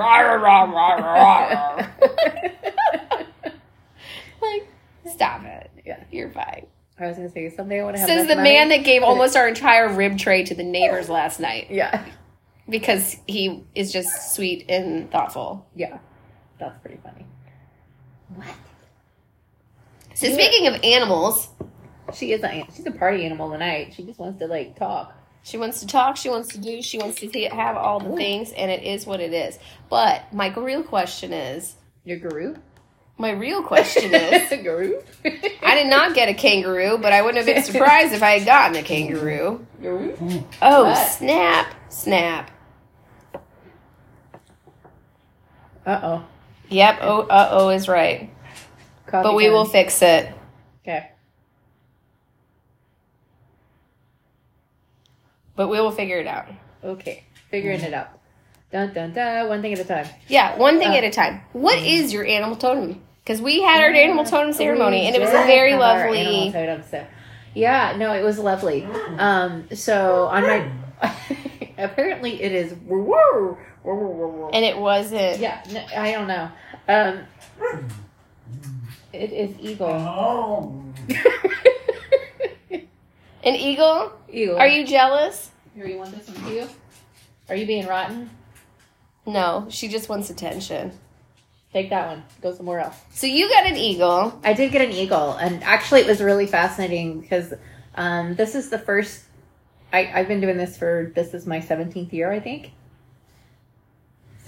like, 4.40 4.68
stop 5.12 5.44
it. 5.44 5.70
Yeah. 5.84 6.04
You're 6.10 6.30
fine. 6.30 6.66
I 6.98 7.06
was 7.08 7.16
gonna 7.16 7.28
say 7.30 7.48
someday 7.50 7.80
I 7.80 7.84
want 7.84 7.96
to 7.96 8.00
have 8.00 8.08
Says 8.08 8.26
the 8.28 8.36
money. 8.36 8.50
man 8.50 8.68
that 8.68 8.84
gave 8.84 9.02
almost 9.04 9.36
our 9.36 9.48
entire 9.48 9.92
rib 9.92 10.18
tray 10.18 10.44
to 10.44 10.54
the 10.54 10.62
neighbors 10.62 11.08
last 11.18 11.40
night. 11.40 11.68
Yeah. 11.70 12.04
Because 12.68 13.16
he 13.26 13.64
is 13.74 13.92
just 13.92 14.34
sweet 14.34 14.66
and 14.68 15.10
thoughtful. 15.10 15.66
yeah. 15.74 15.98
That's 16.58 16.78
pretty 16.80 17.00
funny. 17.02 17.26
What? 18.36 18.46
So 20.14 20.30
speaking 20.32 20.68
of 20.68 20.80
animals, 20.84 21.48
she 22.14 22.32
is 22.32 22.44
a 22.44 22.64
she's 22.74 22.86
a 22.86 22.92
party 22.92 23.24
animal 23.24 23.50
tonight. 23.50 23.94
She 23.96 24.04
just 24.04 24.20
wants 24.20 24.38
to 24.38 24.46
like 24.46 24.76
talk. 24.78 25.12
She 25.42 25.58
wants 25.58 25.80
to 25.80 25.88
talk, 25.88 26.16
she 26.16 26.28
wants 26.30 26.50
to 26.50 26.58
do, 26.58 26.80
she 26.82 26.98
wants 26.98 27.18
to 27.18 27.28
see- 27.28 27.42
have 27.50 27.76
all 27.76 27.98
the 27.98 28.14
things, 28.14 28.52
and 28.52 28.70
it 28.70 28.84
is 28.84 29.06
what 29.06 29.18
it 29.20 29.32
is. 29.32 29.58
But 29.90 30.32
my 30.32 30.54
real 30.54 30.84
question 30.84 31.32
is, 31.32 31.74
your 32.04 32.18
guru 32.18 32.54
my 33.22 33.30
real 33.30 33.62
question 33.62 34.12
is, 34.12 34.48
guru 34.62 35.00
I 35.24 35.74
did 35.76 35.86
not 35.86 36.14
get 36.14 36.28
a 36.28 36.34
kangaroo, 36.34 36.98
but 36.98 37.12
I 37.12 37.22
wouldn't 37.22 37.38
have 37.46 37.46
been 37.54 37.62
surprised 37.62 38.12
if 38.12 38.22
I 38.22 38.38
had 38.38 38.44
gotten 38.46 38.76
a 38.76 38.82
kangaroo. 38.82 39.64
Oh, 40.60 40.84
What? 40.84 40.96
snap, 41.12 41.72
snap. 41.88 42.50
uh-oh 45.86 46.24
Yep, 46.68 46.98
oh, 47.02 47.20
uh 47.22 47.48
oh 47.52 47.68
is 47.70 47.86
right. 47.88 48.30
But 49.10 49.34
we 49.34 49.50
will 49.50 49.64
fix 49.66 50.00
it. 50.02 50.32
okay 50.82 51.10
But 55.54 55.68
we 55.68 55.80
will 55.80 55.90
figure 55.92 56.18
it 56.18 56.26
out. 56.26 56.46
okay 56.84 57.24
figuring 57.50 57.80
it 57.82 57.92
out 57.94 58.08
dun 58.72 58.92
dun 58.94 59.12
dun 59.12 59.46
one 59.48 59.60
thing 59.60 59.74
at 59.74 59.78
a 59.78 59.84
time 59.84 60.06
Yeah, 60.28 60.56
one 60.56 60.78
thing 60.78 60.92
Uh, 60.92 60.94
at 60.96 61.04
a 61.04 61.10
time. 61.10 61.42
What 61.52 61.78
is 61.78 62.12
your 62.12 62.24
animal 62.24 62.56
totem? 62.56 63.02
Because 63.24 63.40
we 63.40 63.62
had 63.62 63.80
our 63.82 63.90
animal 63.90 64.24
totem 64.24 64.52
ceremony, 64.52 65.00
We 65.02 65.06
and 65.06 65.14
it 65.16 65.20
was 65.20 65.30
a 65.30 65.44
very 65.46 65.72
have 65.72 65.80
our 65.80 66.08
animal 66.08 66.46
lovely. 66.46 66.52
totem, 66.52 66.82
so- 66.90 67.06
Yeah, 67.54 67.94
no, 67.96 68.12
it 68.14 68.22
was 68.22 68.38
lovely. 68.38 68.84
Um, 69.18 69.68
so 69.74 70.26
on 70.26 70.42
my 70.42 70.70
apparently 71.78 72.42
it 72.42 72.52
is. 72.52 72.72
And 72.72 74.64
it 74.64 74.76
wasn't. 74.78 75.38
Yeah, 75.40 75.62
no, 75.72 75.84
I 75.96 76.12
don't 76.12 76.26
know. 76.28 76.50
Um, 76.88 77.20
it 79.12 79.32
is 79.32 79.56
eagle. 79.60 79.88
An 83.44 83.54
eagle? 83.56 84.12
eagle. 84.30 84.56
Are 84.56 84.68
you 84.68 84.86
jealous? 84.86 85.50
Here, 85.74 85.86
you 85.86 85.96
want 85.98 86.12
this 86.16 86.28
one 86.28 86.48
too? 86.48 86.68
Are 87.48 87.56
you 87.56 87.66
being 87.66 87.86
rotten? 87.86 88.30
No, 89.26 89.66
she 89.68 89.88
just 89.88 90.08
wants 90.08 90.30
attention. 90.30 90.92
Take 91.72 91.90
that 91.90 92.06
one. 92.08 92.22
Go 92.42 92.52
somewhere 92.54 92.80
else. 92.80 92.96
So 93.12 93.26
you 93.26 93.48
got 93.48 93.64
an 93.66 93.76
eagle. 93.76 94.38
I 94.44 94.52
did 94.52 94.72
get 94.72 94.82
an 94.82 94.92
eagle, 94.92 95.32
and 95.32 95.62
actually, 95.64 96.02
it 96.02 96.06
was 96.06 96.20
really 96.20 96.46
fascinating 96.46 97.20
because 97.20 97.54
um, 97.94 98.34
this 98.34 98.54
is 98.54 98.68
the 98.68 98.78
first. 98.78 99.24
I, 99.92 100.10
I've 100.14 100.28
been 100.28 100.40
doing 100.40 100.56
this 100.58 100.76
for 100.76 101.12
this 101.14 101.32
is 101.34 101.46
my 101.46 101.60
seventeenth 101.60 102.12
year, 102.12 102.30
I 102.30 102.40
think. 102.40 102.72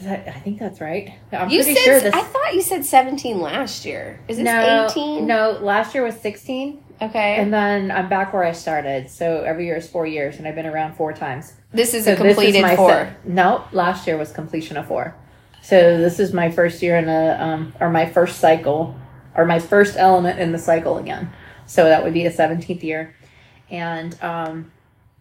That, 0.03 0.27
I 0.29 0.33
think 0.41 0.59
that's 0.59 0.81
right. 0.81 1.15
I'm 1.33 1.49
You 1.51 1.63
pretty 1.63 1.77
said 1.77 1.85
sure 1.85 2.01
this. 2.01 2.15
I 2.15 2.23
thought 2.23 2.53
you 2.55 2.63
said 2.63 2.85
17 2.85 3.41
last 3.41 3.85
year. 3.85 4.19
Is 4.27 4.39
this 4.39 4.45
no, 4.45 4.89
18? 4.91 5.25
no, 5.25 5.53
last 5.63 5.95
year 5.95 6.03
was 6.05 6.17
sixteen, 6.17 6.83
Okay. 7.01 7.37
and 7.37 7.53
then 7.55 7.91
I'm 7.93 8.09
back 8.09 8.33
where 8.35 8.43
I 8.43 8.53
started. 8.53 9.09
So 9.09 9.45
every 9.45 9.67
year 9.67 9.77
is 9.77 9.89
four 9.89 10.05
years, 10.07 10.37
and 10.39 10.49
I've 10.49 10.57
been 10.57 10.67
around 10.67 10.95
four 10.97 11.13
times. 11.13 11.53
this 11.73 11.95
is 11.95 12.05
So 12.05 12.15
a 12.15 12.17
completed 12.17 12.61
my 12.63 12.75
four. 12.77 12.91
se- 12.91 13.13
no, 13.25 13.65
last 13.73 14.07
year 14.07 14.19
was 14.19 14.33
completion 14.33 14.77
of 14.77 14.89
four. 14.89 15.17
So 15.65 15.97
this 15.97 16.21
is 16.21 16.35
my 16.35 16.51
first 16.51 16.83
year 16.83 16.99
in 16.99 17.09
a 17.09 17.39
um, 17.41 17.73
or 17.81 17.89
my 17.89 18.05
first 18.05 18.39
cycle, 18.39 18.95
or 19.35 19.47
my 19.47 19.59
first 19.59 19.97
element 19.97 20.39
in 20.39 20.53
the 20.53 20.59
cycle 20.59 20.99
again. 20.99 21.33
So 21.65 21.85
that 21.85 22.05
would 22.05 22.13
be 22.13 22.27
a 22.27 22.31
seventeenth 22.31 22.85
year. 22.85 23.17
And 23.71 24.15
um, 24.23 24.73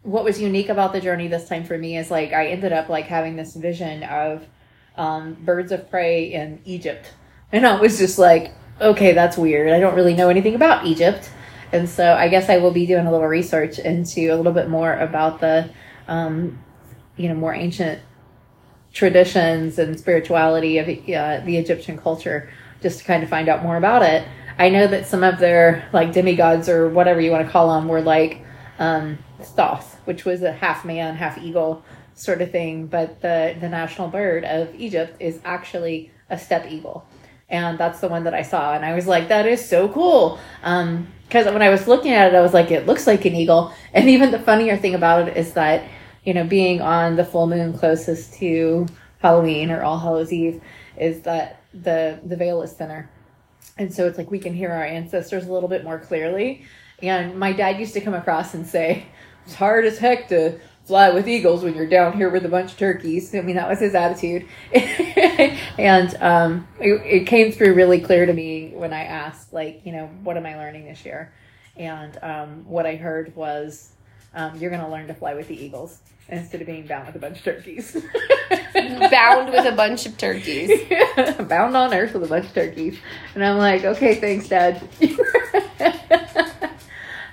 what 0.02 0.26
was 0.26 0.42
unique 0.42 0.68
about 0.68 0.92
the 0.92 1.00
journey 1.00 1.30
this 1.30 1.48
time 1.48 1.64
for 1.64 1.78
me 1.78 1.98
is 1.98 2.12
like 2.12 2.34
I 2.34 2.48
ended 2.48 2.74
up 2.74 2.90
like 2.90 3.06
having 3.06 3.38
this 3.38 3.56
vision 3.56 4.04
of 4.04 4.46
um, 4.98 5.38
birds 5.46 5.72
of 5.72 5.90
prey 5.90 6.34
in 6.34 6.60
Egypt, 6.66 7.14
and 7.54 7.66
I 7.66 7.80
was 7.80 7.98
just 7.98 8.20
like, 8.20 8.54
okay, 8.82 9.14
that's 9.14 9.38
weird. 9.38 9.72
I 9.72 9.80
don't 9.80 9.96
really 9.96 10.14
know 10.14 10.28
anything 10.28 10.56
about 10.56 10.86
Egypt. 10.86 11.32
And 11.72 11.88
so 11.88 12.16
I 12.16 12.28
guess 12.28 12.50
I 12.50 12.58
will 12.58 12.72
be 12.72 12.86
doing 12.86 13.08
a 13.08 13.12
little 13.12 13.28
research 13.28 13.80
into 13.80 14.34
a 14.34 14.36
little 14.36 14.52
bit 14.52 14.68
more 14.68 14.94
about 14.94 15.40
the 15.40 15.70
um, 16.10 16.60
you 17.16 17.30
know 17.30 17.36
more 17.36 17.54
ancient 17.54 18.02
traditions 18.94 19.80
and 19.80 20.00
spirituality 20.00 20.78
of 20.78 20.88
uh, 20.88 21.44
the 21.46 21.58
Egyptian 21.58 21.98
culture 21.98 22.50
just 22.82 23.00
to 23.00 23.04
kind 23.06 23.24
of 23.24 23.30
find 23.30 23.50
out 23.50 23.64
more 23.64 23.76
about 23.76 24.04
it. 24.04 24.26
I 24.58 24.70
know 24.70 24.86
that 24.88 25.08
some 25.08 25.24
of 25.24 25.40
their 25.40 25.90
like 25.94 26.14
demigods 26.14 26.70
or 26.70 26.88
whatever 26.88 27.20
you 27.20 27.32
want 27.32 27.46
to 27.46 27.52
call 27.52 27.74
them 27.74 27.88
were 27.88 28.02
like 28.02 28.46
um, 28.78 29.18
Thoth, 29.42 29.96
which 30.06 30.26
was 30.26 30.44
a 30.44 30.52
half 30.52 30.86
man, 30.86 31.16
half 31.16 31.38
eagle 31.40 31.84
sort 32.14 32.42
of 32.42 32.52
thing. 32.52 32.86
But 32.86 33.22
the 33.22 33.56
the 33.60 33.68
national 33.68 34.10
bird 34.10 34.44
of 34.44 34.74
Egypt 34.76 35.18
is 35.20 35.40
actually 35.44 36.12
a 36.30 36.38
steppe 36.38 36.72
eagle. 36.72 37.08
and 37.50 37.78
that's 37.78 38.00
the 38.00 38.08
one 38.08 38.24
that 38.24 38.34
I 38.34 38.42
saw, 38.42 38.74
and 38.74 38.84
I 38.84 38.94
was 38.96 39.06
like, 39.08 39.28
that 39.30 39.46
is 39.46 39.64
so 39.64 39.88
cool. 39.88 40.40
Um, 40.64 41.08
because 41.28 41.46
when 41.46 41.62
I 41.62 41.70
was 41.70 41.88
looking 41.88 42.12
at 42.12 42.34
it, 42.34 42.36
I 42.36 42.42
was 42.42 42.54
like, 42.54 42.70
it 42.70 42.86
looks 42.86 43.08
like 43.08 43.26
an 43.26 43.36
eagle. 43.36 43.74
And 43.94 44.10
even 44.10 44.32
the 44.32 44.40
funnier 44.40 44.78
thing 44.78 44.94
about 44.94 45.28
it 45.28 45.38
is 45.38 45.54
that, 45.54 45.84
you 46.24 46.34
know, 46.34 46.44
being 46.44 46.82
on 46.82 47.16
the 47.16 47.26
full 47.26 47.48
moon 47.48 47.78
closest 47.78 48.34
to 48.36 48.86
Halloween 49.20 49.72
or 49.72 49.84
All 49.84 50.00
Hallows 50.00 50.32
Eve, 50.32 50.62
is 50.98 51.22
that 51.22 51.62
the 51.74 52.20
the 52.24 52.36
veil 52.36 52.62
is 52.62 52.74
thinner, 52.74 53.10
and 53.78 53.94
so 53.94 54.08
it's 54.08 54.18
like 54.18 54.32
we 54.32 54.40
can 54.40 54.54
hear 54.54 54.72
our 54.72 54.84
ancestors 54.84 55.46
a 55.46 55.52
little 55.52 55.70
bit 55.70 55.84
more 55.84 56.00
clearly. 56.00 56.66
And 57.02 57.38
my 57.38 57.52
dad 57.52 57.80
used 57.80 57.94
to 57.96 58.02
come 58.02 58.14
across 58.14 58.54
and 58.54 58.66
say, 58.66 59.06
"It's 59.46 59.56
hard 59.56 59.86
as 59.86 59.98
heck 59.98 60.30
to 60.30 60.60
fly 60.86 61.10
with 61.12 61.28
eagles 61.28 61.64
when 61.64 61.76
you're 61.76 61.88
down 61.88 62.14
here 62.14 62.30
with 62.30 62.46
a 62.46 62.50
bunch 62.50 62.72
of 62.72 62.78
turkeys." 62.78 63.34
I 63.36 63.42
mean, 63.42 63.56
that 63.56 63.68
was 63.68 63.80
his 63.80 63.96
attitude, 63.96 64.48
and 65.78 66.16
um, 66.22 66.68
it, 66.80 67.02
it 67.06 67.28
came 67.28 67.52
through 67.52 67.74
really 67.74 68.00
clear 68.00 68.26
to 68.26 68.34
me 68.34 68.72
when 68.74 68.94
I 68.94 69.04
asked, 69.04 69.52
like, 69.52 69.82
you 69.86 69.92
know, 69.92 70.08
what 70.24 70.38
am 70.38 70.46
I 70.46 70.56
learning 70.56 70.86
this 70.86 71.04
year? 71.06 71.34
And 71.76 72.18
um, 72.22 72.66
what 72.68 72.86
I 72.86 72.96
heard 72.96 73.36
was, 73.36 73.94
um, 74.34 74.58
you're 74.58 74.70
going 74.70 74.82
to 74.82 74.90
learn 74.90 75.08
to 75.08 75.14
fly 75.14 75.34
with 75.36 75.48
the 75.48 75.64
eagles 75.64 76.00
instead 76.30 76.62
of 76.62 76.68
being 76.68 76.88
bound 76.88 77.08
with 77.08 77.16
a 77.16 77.20
bunch 77.20 77.38
of 77.38 77.44
turkeys. 77.44 77.94
Bound 78.74 79.52
with 79.52 79.66
a 79.66 79.74
bunch 79.76 80.06
of 80.06 80.18
turkeys. 80.18 80.72
bound 81.48 81.76
on 81.78 81.94
earth 81.94 82.14
with 82.14 82.24
a 82.24 82.28
bunch 82.28 82.46
of 82.46 82.54
turkeys. 82.54 82.98
And 83.36 83.46
I'm 83.46 83.58
like, 83.58 83.84
okay, 83.84 84.16
thanks, 84.16 84.48
Dad. 84.48 84.82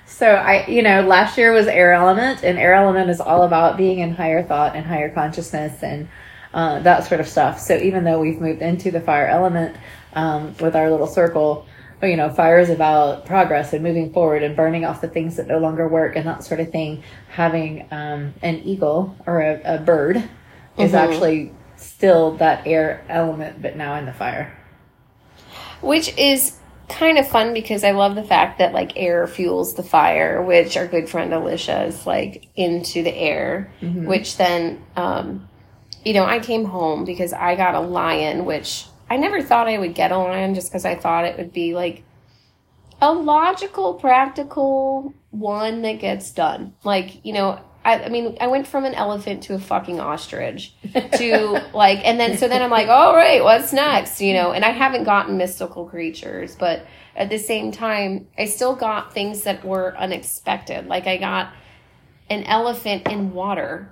so 0.05 0.27
I, 0.27 0.65
you 0.67 0.81
know, 0.83 1.01
last 1.01 1.37
year 1.37 1.51
was 1.51 1.67
air 1.67 1.93
element, 1.93 2.43
and 2.43 2.57
air 2.57 2.73
element 2.73 3.09
is 3.09 3.19
all 3.19 3.43
about 3.43 3.77
being 3.77 3.99
in 3.99 4.13
higher 4.13 4.43
thought 4.43 4.75
and 4.75 4.85
higher 4.85 5.09
consciousness 5.09 5.81
and 5.83 6.07
uh, 6.53 6.79
that 6.81 7.05
sort 7.05 7.19
of 7.21 7.27
stuff. 7.27 7.59
So 7.59 7.75
even 7.75 8.03
though 8.03 8.19
we've 8.19 8.39
moved 8.39 8.61
into 8.61 8.91
the 8.91 9.01
fire 9.01 9.27
element 9.27 9.75
um, 10.13 10.55
with 10.59 10.75
our 10.75 10.91
little 10.91 11.07
circle, 11.07 11.65
you 12.03 12.17
know, 12.17 12.29
fire 12.29 12.59
is 12.59 12.69
about 12.69 13.25
progress 13.25 13.73
and 13.73 13.83
moving 13.83 14.11
forward 14.13 14.43
and 14.43 14.55
burning 14.55 14.85
off 14.85 15.01
the 15.01 15.07
things 15.07 15.37
that 15.37 15.47
no 15.47 15.59
longer 15.59 15.87
work 15.87 16.15
and 16.15 16.25
that 16.27 16.43
sort 16.43 16.59
of 16.59 16.71
thing. 16.71 17.03
Having 17.29 17.87
um, 17.91 18.33
an 18.41 18.57
eagle 18.63 19.15
or 19.27 19.41
a, 19.41 19.61
a 19.63 19.77
bird 19.79 20.17
is 20.77 20.91
Mhm. 20.93 20.95
actually 20.95 21.51
still 21.75 22.31
that 22.37 22.65
air 22.67 23.03
element, 23.09 23.61
but 23.61 23.75
now 23.75 23.95
in 23.95 24.05
the 24.05 24.13
fire. 24.13 24.57
which 25.81 26.15
is 26.17 26.57
kind 26.89 27.17
of 27.17 27.27
fun 27.27 27.53
because 27.53 27.83
I 27.83 27.91
love 27.91 28.15
the 28.15 28.23
fact 28.23 28.59
that 28.59 28.73
like 28.73 28.93
air 28.95 29.25
fuels 29.27 29.73
the 29.75 29.83
fire, 29.83 30.41
which 30.41 30.77
our 30.77 30.85
good 30.87 31.09
friend 31.09 31.33
Alicia 31.33 31.85
is 31.85 32.05
like 32.05 32.47
into 32.55 33.01
the 33.03 33.15
air, 33.15 33.71
which 33.81 34.37
then, 34.37 34.83
um, 34.95 35.47
you 36.05 36.13
know, 36.13 36.25
I 36.25 36.39
came 36.39 36.65
home 36.65 37.03
because 37.05 37.33
I 37.33 37.55
got 37.55 37.73
a 37.75 37.79
lion, 37.79 38.45
which 38.45 38.85
I 39.11 39.17
never 39.17 39.41
thought 39.41 39.67
I 39.67 39.77
would 39.77 39.93
get 39.93 40.13
a 40.13 40.17
lion 40.17 40.55
just 40.55 40.71
because 40.71 40.85
I 40.85 40.95
thought 40.95 41.25
it 41.25 41.35
would 41.35 41.51
be 41.51 41.75
like 41.75 42.03
a 43.01 43.11
logical, 43.11 43.95
practical 43.95 45.13
one 45.31 45.81
that 45.81 45.99
gets 45.99 46.31
done. 46.31 46.75
Like, 46.85 47.25
you 47.25 47.33
know, 47.33 47.59
I, 47.83 48.03
I 48.03 48.07
mean, 48.09 48.37
I 48.39 48.47
went 48.47 48.67
from 48.67 48.85
an 48.85 48.93
elephant 48.93 49.43
to 49.43 49.53
a 49.53 49.59
fucking 49.59 49.99
ostrich 49.99 50.73
to 50.93 51.61
like, 51.73 51.99
and 52.07 52.17
then, 52.17 52.37
so 52.37 52.47
then 52.47 52.61
I'm 52.61 52.69
like, 52.69 52.87
all 52.87 53.13
right, 53.13 53.43
what's 53.43 53.73
next? 53.73 54.21
You 54.21 54.33
know, 54.33 54.53
and 54.53 54.63
I 54.63 54.69
haven't 54.69 55.03
gotten 55.03 55.35
mystical 55.35 55.83
creatures, 55.83 56.55
but 56.55 56.85
at 57.13 57.29
the 57.29 57.37
same 57.37 57.73
time, 57.73 58.29
I 58.37 58.45
still 58.45 58.77
got 58.77 59.13
things 59.13 59.41
that 59.43 59.65
were 59.65 59.93
unexpected. 59.97 60.87
Like, 60.87 61.05
I 61.07 61.17
got 61.17 61.51
an 62.29 62.43
elephant 62.43 63.09
in 63.09 63.33
water. 63.33 63.91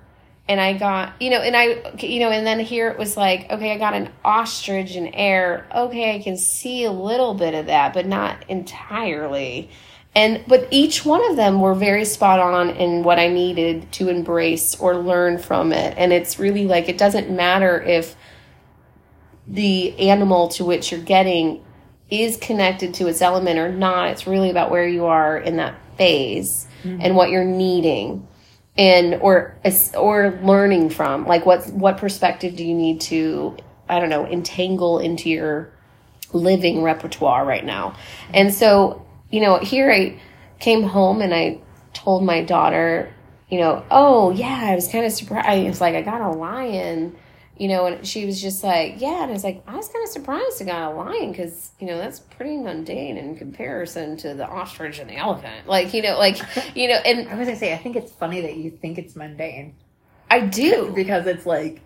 And 0.50 0.60
I 0.60 0.72
got, 0.72 1.12
you 1.22 1.30
know, 1.30 1.40
and 1.40 1.56
I, 1.56 1.92
you 2.00 2.18
know, 2.18 2.30
and 2.30 2.44
then 2.44 2.58
here 2.58 2.88
it 2.88 2.98
was 2.98 3.16
like, 3.16 3.48
okay, 3.52 3.70
I 3.70 3.78
got 3.78 3.94
an 3.94 4.10
ostrich 4.24 4.96
in 4.96 5.06
air. 5.14 5.64
Okay, 5.72 6.16
I 6.16 6.20
can 6.20 6.36
see 6.36 6.82
a 6.82 6.90
little 6.90 7.34
bit 7.34 7.54
of 7.54 7.66
that, 7.66 7.94
but 7.94 8.04
not 8.04 8.44
entirely. 8.48 9.70
And, 10.12 10.42
but 10.48 10.66
each 10.72 11.04
one 11.04 11.24
of 11.30 11.36
them 11.36 11.60
were 11.60 11.74
very 11.74 12.04
spot 12.04 12.40
on 12.40 12.70
in 12.70 13.04
what 13.04 13.20
I 13.20 13.28
needed 13.28 13.92
to 13.92 14.08
embrace 14.08 14.74
or 14.80 14.96
learn 14.96 15.38
from 15.38 15.72
it. 15.72 15.94
And 15.96 16.12
it's 16.12 16.40
really 16.40 16.66
like, 16.66 16.88
it 16.88 16.98
doesn't 16.98 17.30
matter 17.30 17.80
if 17.80 18.16
the 19.46 19.96
animal 20.00 20.48
to 20.48 20.64
which 20.64 20.90
you're 20.90 21.00
getting 21.00 21.64
is 22.10 22.36
connected 22.38 22.94
to 22.94 23.06
its 23.06 23.22
element 23.22 23.60
or 23.60 23.70
not. 23.70 24.08
It's 24.08 24.26
really 24.26 24.50
about 24.50 24.72
where 24.72 24.88
you 24.88 25.04
are 25.04 25.38
in 25.38 25.58
that 25.58 25.76
phase 25.96 26.66
mm-hmm. 26.82 27.00
and 27.00 27.14
what 27.14 27.30
you're 27.30 27.44
needing 27.44 28.26
and 28.78 29.14
or 29.14 29.56
or 29.96 30.38
learning 30.42 30.90
from 30.90 31.26
like 31.26 31.44
what 31.44 31.66
what 31.68 31.98
perspective 31.98 32.56
do 32.56 32.64
you 32.64 32.74
need 32.74 33.00
to 33.00 33.56
i 33.88 33.98
don't 33.98 34.08
know 34.08 34.26
entangle 34.26 34.98
into 34.98 35.28
your 35.28 35.70
living 36.32 36.82
repertoire 36.82 37.44
right 37.44 37.64
now? 37.64 37.96
And 38.32 38.54
so 38.54 39.04
you 39.30 39.40
know 39.40 39.58
here 39.58 39.90
i 39.90 40.20
came 40.58 40.82
home 40.82 41.20
and 41.22 41.34
i 41.34 41.60
told 41.92 42.24
my 42.24 42.42
daughter 42.42 43.12
you 43.48 43.58
know 43.58 43.84
oh 43.90 44.30
yeah 44.30 44.70
i 44.70 44.74
was 44.74 44.88
kind 44.88 45.04
of 45.04 45.12
surprised 45.12 45.46
i 45.46 45.62
was 45.64 45.80
like 45.80 45.94
i 45.94 46.02
got 46.02 46.20
a 46.20 46.30
lion 46.30 47.16
you 47.60 47.68
know 47.68 47.84
and 47.84 48.06
she 48.06 48.24
was 48.24 48.40
just 48.40 48.64
like 48.64 48.94
yeah 49.00 49.22
and 49.22 49.30
i 49.30 49.34
was 49.34 49.44
like 49.44 49.62
i 49.66 49.76
was 49.76 49.86
kind 49.88 50.02
of 50.02 50.10
surprised 50.10 50.64
got 50.64 50.92
a 50.92 50.94
lion 50.94 51.30
because 51.30 51.72
you 51.78 51.86
know 51.86 51.98
that's 51.98 52.18
pretty 52.18 52.56
mundane 52.56 53.18
in 53.18 53.36
comparison 53.36 54.16
to 54.16 54.32
the 54.32 54.48
ostrich 54.48 54.98
and 54.98 55.10
the 55.10 55.16
elephant 55.16 55.68
like 55.68 55.92
you 55.92 56.00
know 56.00 56.18
like 56.18 56.38
you 56.74 56.88
know 56.88 56.94
and 56.94 57.28
I 57.28 57.34
was 57.36 57.46
gonna 57.46 57.58
say, 57.58 57.74
I 57.74 57.76
think 57.76 57.96
it's 57.96 58.12
funny 58.12 58.40
that 58.40 58.56
you 58.56 58.70
think 58.70 58.96
it's 58.96 59.14
mundane 59.14 59.74
i 60.30 60.40
do 60.40 60.92
because 60.94 61.26
it's 61.26 61.44
like, 61.44 61.82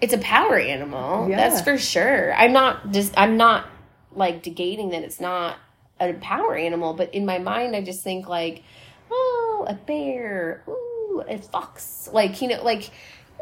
it's 0.00 0.12
a 0.12 0.18
power 0.18 0.58
animal. 0.58 1.28
Yeah. 1.28 1.36
That's 1.36 1.62
for 1.62 1.78
sure. 1.78 2.34
I'm 2.34 2.52
not 2.52 2.92
just 2.92 3.14
I'm 3.16 3.36
not 3.36 3.66
like 4.12 4.42
negating 4.42 4.90
that 4.92 5.02
it's 5.02 5.20
not 5.20 5.56
a 5.98 6.12
power 6.14 6.54
animal, 6.54 6.92
but 6.94 7.14
in 7.14 7.24
my 7.24 7.38
mind 7.38 7.74
I 7.74 7.80
just 7.80 8.04
think 8.04 8.28
like, 8.28 8.62
oh, 9.10 9.66
a 9.68 9.74
bear, 9.74 10.62
ooh, 10.68 11.22
a 11.26 11.38
fox, 11.38 12.08
like 12.12 12.42
you 12.42 12.48
know, 12.48 12.62
like 12.62 12.90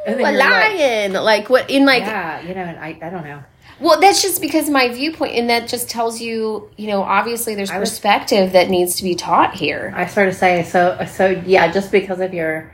And 0.06 0.14
ooh, 0.14 0.18
then 0.18 0.26
a 0.26 0.30
you're 0.32 0.38
like- 0.40 0.78
lion, 0.78 1.12
like, 1.24 1.50
what 1.50 1.70
in 1.70 1.86
like 1.86 2.02
yeah, 2.02 2.40
you 2.42 2.54
know, 2.54 2.62
and 2.62 2.78
I, 2.78 2.98
I 3.02 3.10
don't 3.10 3.24
know. 3.24 3.42
well, 3.80 4.00
that's 4.00 4.22
just 4.22 4.40
because 4.40 4.68
my 4.70 4.88
viewpoint, 4.88 5.34
and 5.34 5.48
that 5.50 5.68
just 5.68 5.88
tells 5.88 6.20
you, 6.20 6.70
you 6.76 6.86
know, 6.88 7.02
obviously 7.02 7.54
there's 7.54 7.70
was- 7.72 7.90
perspective 7.90 8.52
that 8.52 8.68
needs 8.70 8.96
to 8.96 9.02
be 9.04 9.14
taught 9.14 9.54
here. 9.54 9.92
I 9.96 10.06
sort 10.06 10.28
of 10.28 10.34
say 10.34 10.62
so. 10.62 11.04
So 11.10 11.28
yeah, 11.46 11.72
just 11.72 11.90
because 11.90 12.20
of 12.20 12.34
your 12.34 12.70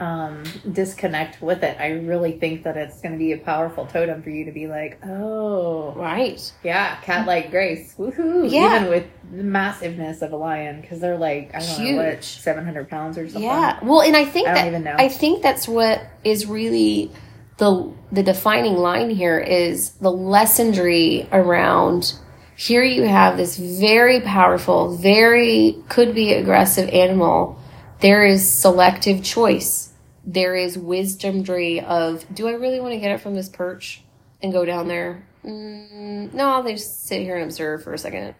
um, 0.00 0.42
disconnect 0.72 1.40
with 1.42 1.62
it, 1.62 1.76
I 1.78 1.90
really 1.90 2.32
think 2.32 2.64
that 2.64 2.76
it's 2.76 3.00
going 3.00 3.12
to 3.12 3.18
be 3.18 3.32
a 3.32 3.38
powerful 3.38 3.86
totem 3.86 4.22
for 4.22 4.30
you 4.30 4.46
to 4.46 4.52
be 4.52 4.66
like, 4.66 4.98
oh, 5.04 5.92
Right. 5.94 6.40
yeah, 6.64 6.96
cat 7.02 7.26
like 7.26 7.50
grace, 7.50 7.94
woohoo! 7.98 8.50
Yeah. 8.50 8.76
Even 8.76 8.90
with 8.90 9.06
the 9.30 9.42
massiveness 9.44 10.22
of 10.22 10.32
a 10.32 10.36
lion, 10.36 10.80
because 10.80 11.00
they're 11.00 11.18
like 11.18 11.50
I 11.54 11.60
don't 11.60 11.84
know 11.84 11.96
what 12.02 12.14
Huge. 12.14 12.24
seven 12.24 12.64
hundred 12.64 12.88
pounds 12.88 13.18
or 13.18 13.26
something. 13.28 13.42
Yeah. 13.42 13.78
Well, 13.82 14.00
and 14.02 14.16
I 14.16 14.24
think 14.24 14.48
I 14.48 14.54
don't 14.54 14.62
that 14.62 14.68
even 14.68 14.84
know. 14.84 14.96
I 14.98 15.08
think 15.08 15.42
that's 15.42 15.68
what 15.68 16.02
is 16.24 16.46
really 16.46 17.10
the 17.58 17.92
the 18.10 18.22
defining 18.22 18.76
line 18.76 19.10
here 19.10 19.38
is 19.38 19.90
the 20.00 20.10
lessonry 20.10 21.28
around 21.30 22.14
here 22.56 22.82
you 22.82 23.04
have 23.04 23.36
this 23.38 23.56
very 23.56 24.20
powerful, 24.20 24.94
very 24.96 25.76
could 25.88 26.14
be 26.14 26.34
aggressive 26.34 26.90
animal. 26.90 27.58
There 28.00 28.24
is 28.24 28.46
selective 28.46 29.22
choice. 29.22 29.89
There 30.24 30.54
is 30.54 30.76
wisdomry 30.76 31.82
of 31.82 32.24
do 32.34 32.48
I 32.48 32.52
really 32.52 32.80
want 32.80 32.92
to 32.92 33.00
get 33.00 33.12
it 33.12 33.20
from 33.20 33.34
this 33.34 33.48
perch 33.48 34.02
and 34.42 34.52
go 34.52 34.64
down 34.64 34.88
there? 34.88 35.26
Mm, 35.44 36.32
no, 36.34 36.50
I'll 36.50 36.62
just 36.62 37.06
sit 37.06 37.22
here 37.22 37.36
and 37.36 37.44
observe 37.44 37.82
for 37.82 37.92
a 37.92 37.98
second. 37.98 38.34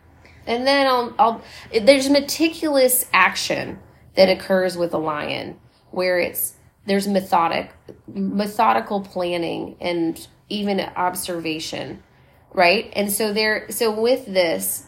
And 0.47 0.67
then 0.67 0.87
I'll, 0.87 1.15
I'll, 1.19 1.43
there's 1.83 2.09
meticulous 2.09 3.07
action 3.13 3.79
that 4.15 4.29
occurs 4.29 4.77
with 4.77 4.93
a 4.93 4.99
lion 4.99 5.59
where 5.91 6.19
it's, 6.19 6.55
there's 6.87 7.07
methodic, 7.07 7.71
methodical 8.07 9.01
planning 9.01 9.77
and 9.81 10.27
even 10.49 10.81
observation, 10.81 12.03
right? 12.53 12.93
And 12.95 13.13
so 13.13 13.33
there, 13.33 13.71
so 13.71 13.91
with 13.99 14.27
this, 14.27 14.87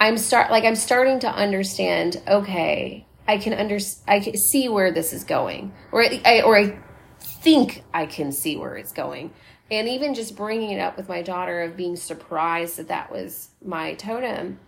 I'm 0.00 0.18
start, 0.18 0.50
like, 0.50 0.64
I'm 0.64 0.74
starting 0.74 1.20
to 1.20 1.28
understand, 1.28 2.20
okay, 2.26 3.06
I 3.26 3.38
can 3.38 3.52
under, 3.54 3.78
I 4.06 4.20
can 4.20 4.36
see 4.36 4.68
where 4.68 4.92
this 4.92 5.12
is 5.12 5.24
going, 5.24 5.72
or 5.92 6.04
I, 6.04 6.42
or 6.42 6.56
I 6.56 6.78
think 7.20 7.82
I 7.92 8.06
can 8.06 8.32
see 8.32 8.56
where 8.56 8.76
it's 8.76 8.92
going. 8.92 9.32
And 9.70 9.88
even 9.88 10.14
just 10.14 10.36
bringing 10.36 10.70
it 10.70 10.78
up 10.78 10.96
with 10.96 11.08
my 11.08 11.22
daughter 11.22 11.62
of 11.62 11.76
being 11.76 11.96
surprised 11.96 12.76
that 12.76 12.88
that 12.88 13.10
was 13.10 13.48
my 13.64 13.94
totem, 13.94 14.58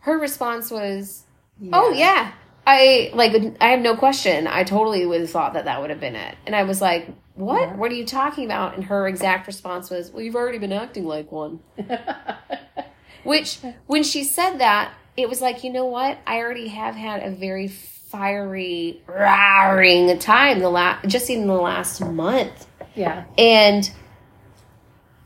her 0.00 0.18
response 0.18 0.70
was, 0.70 1.24
"Oh 1.72 1.92
yeah, 1.92 2.32
I 2.66 3.10
like. 3.14 3.56
I 3.60 3.68
have 3.68 3.80
no 3.80 3.96
question. 3.96 4.46
I 4.46 4.64
totally 4.64 5.06
would 5.06 5.20
have 5.20 5.30
thought 5.30 5.54
that 5.54 5.66
that 5.66 5.80
would 5.80 5.90
have 5.90 6.00
been 6.00 6.16
it." 6.16 6.36
And 6.44 6.56
I 6.56 6.64
was 6.64 6.80
like, 6.80 7.08
"What? 7.34 7.60
Yeah. 7.60 7.76
What 7.76 7.92
are 7.92 7.94
you 7.94 8.04
talking 8.04 8.44
about?" 8.44 8.74
And 8.74 8.84
her 8.84 9.06
exact 9.06 9.46
response 9.46 9.90
was, 9.90 10.10
"Well, 10.10 10.22
you've 10.22 10.36
already 10.36 10.58
been 10.58 10.72
acting 10.72 11.06
like 11.06 11.30
one." 11.30 11.60
Which, 13.24 13.58
when 13.86 14.02
she 14.02 14.24
said 14.24 14.58
that, 14.58 14.92
it 15.18 15.28
was 15.28 15.40
like, 15.42 15.64
you 15.64 15.72
know 15.72 15.86
what? 15.86 16.16
I 16.26 16.38
already 16.38 16.68
have 16.68 16.94
had 16.94 17.22
a 17.22 17.30
very 17.30 17.68
fiery, 17.68 19.02
roaring 19.06 20.18
time 20.18 20.60
the 20.60 20.70
last, 20.70 21.08
just 21.08 21.28
even 21.28 21.46
the 21.46 21.54
last 21.54 22.00
month 22.00 22.66
yeah, 22.98 23.24
and 23.36 23.90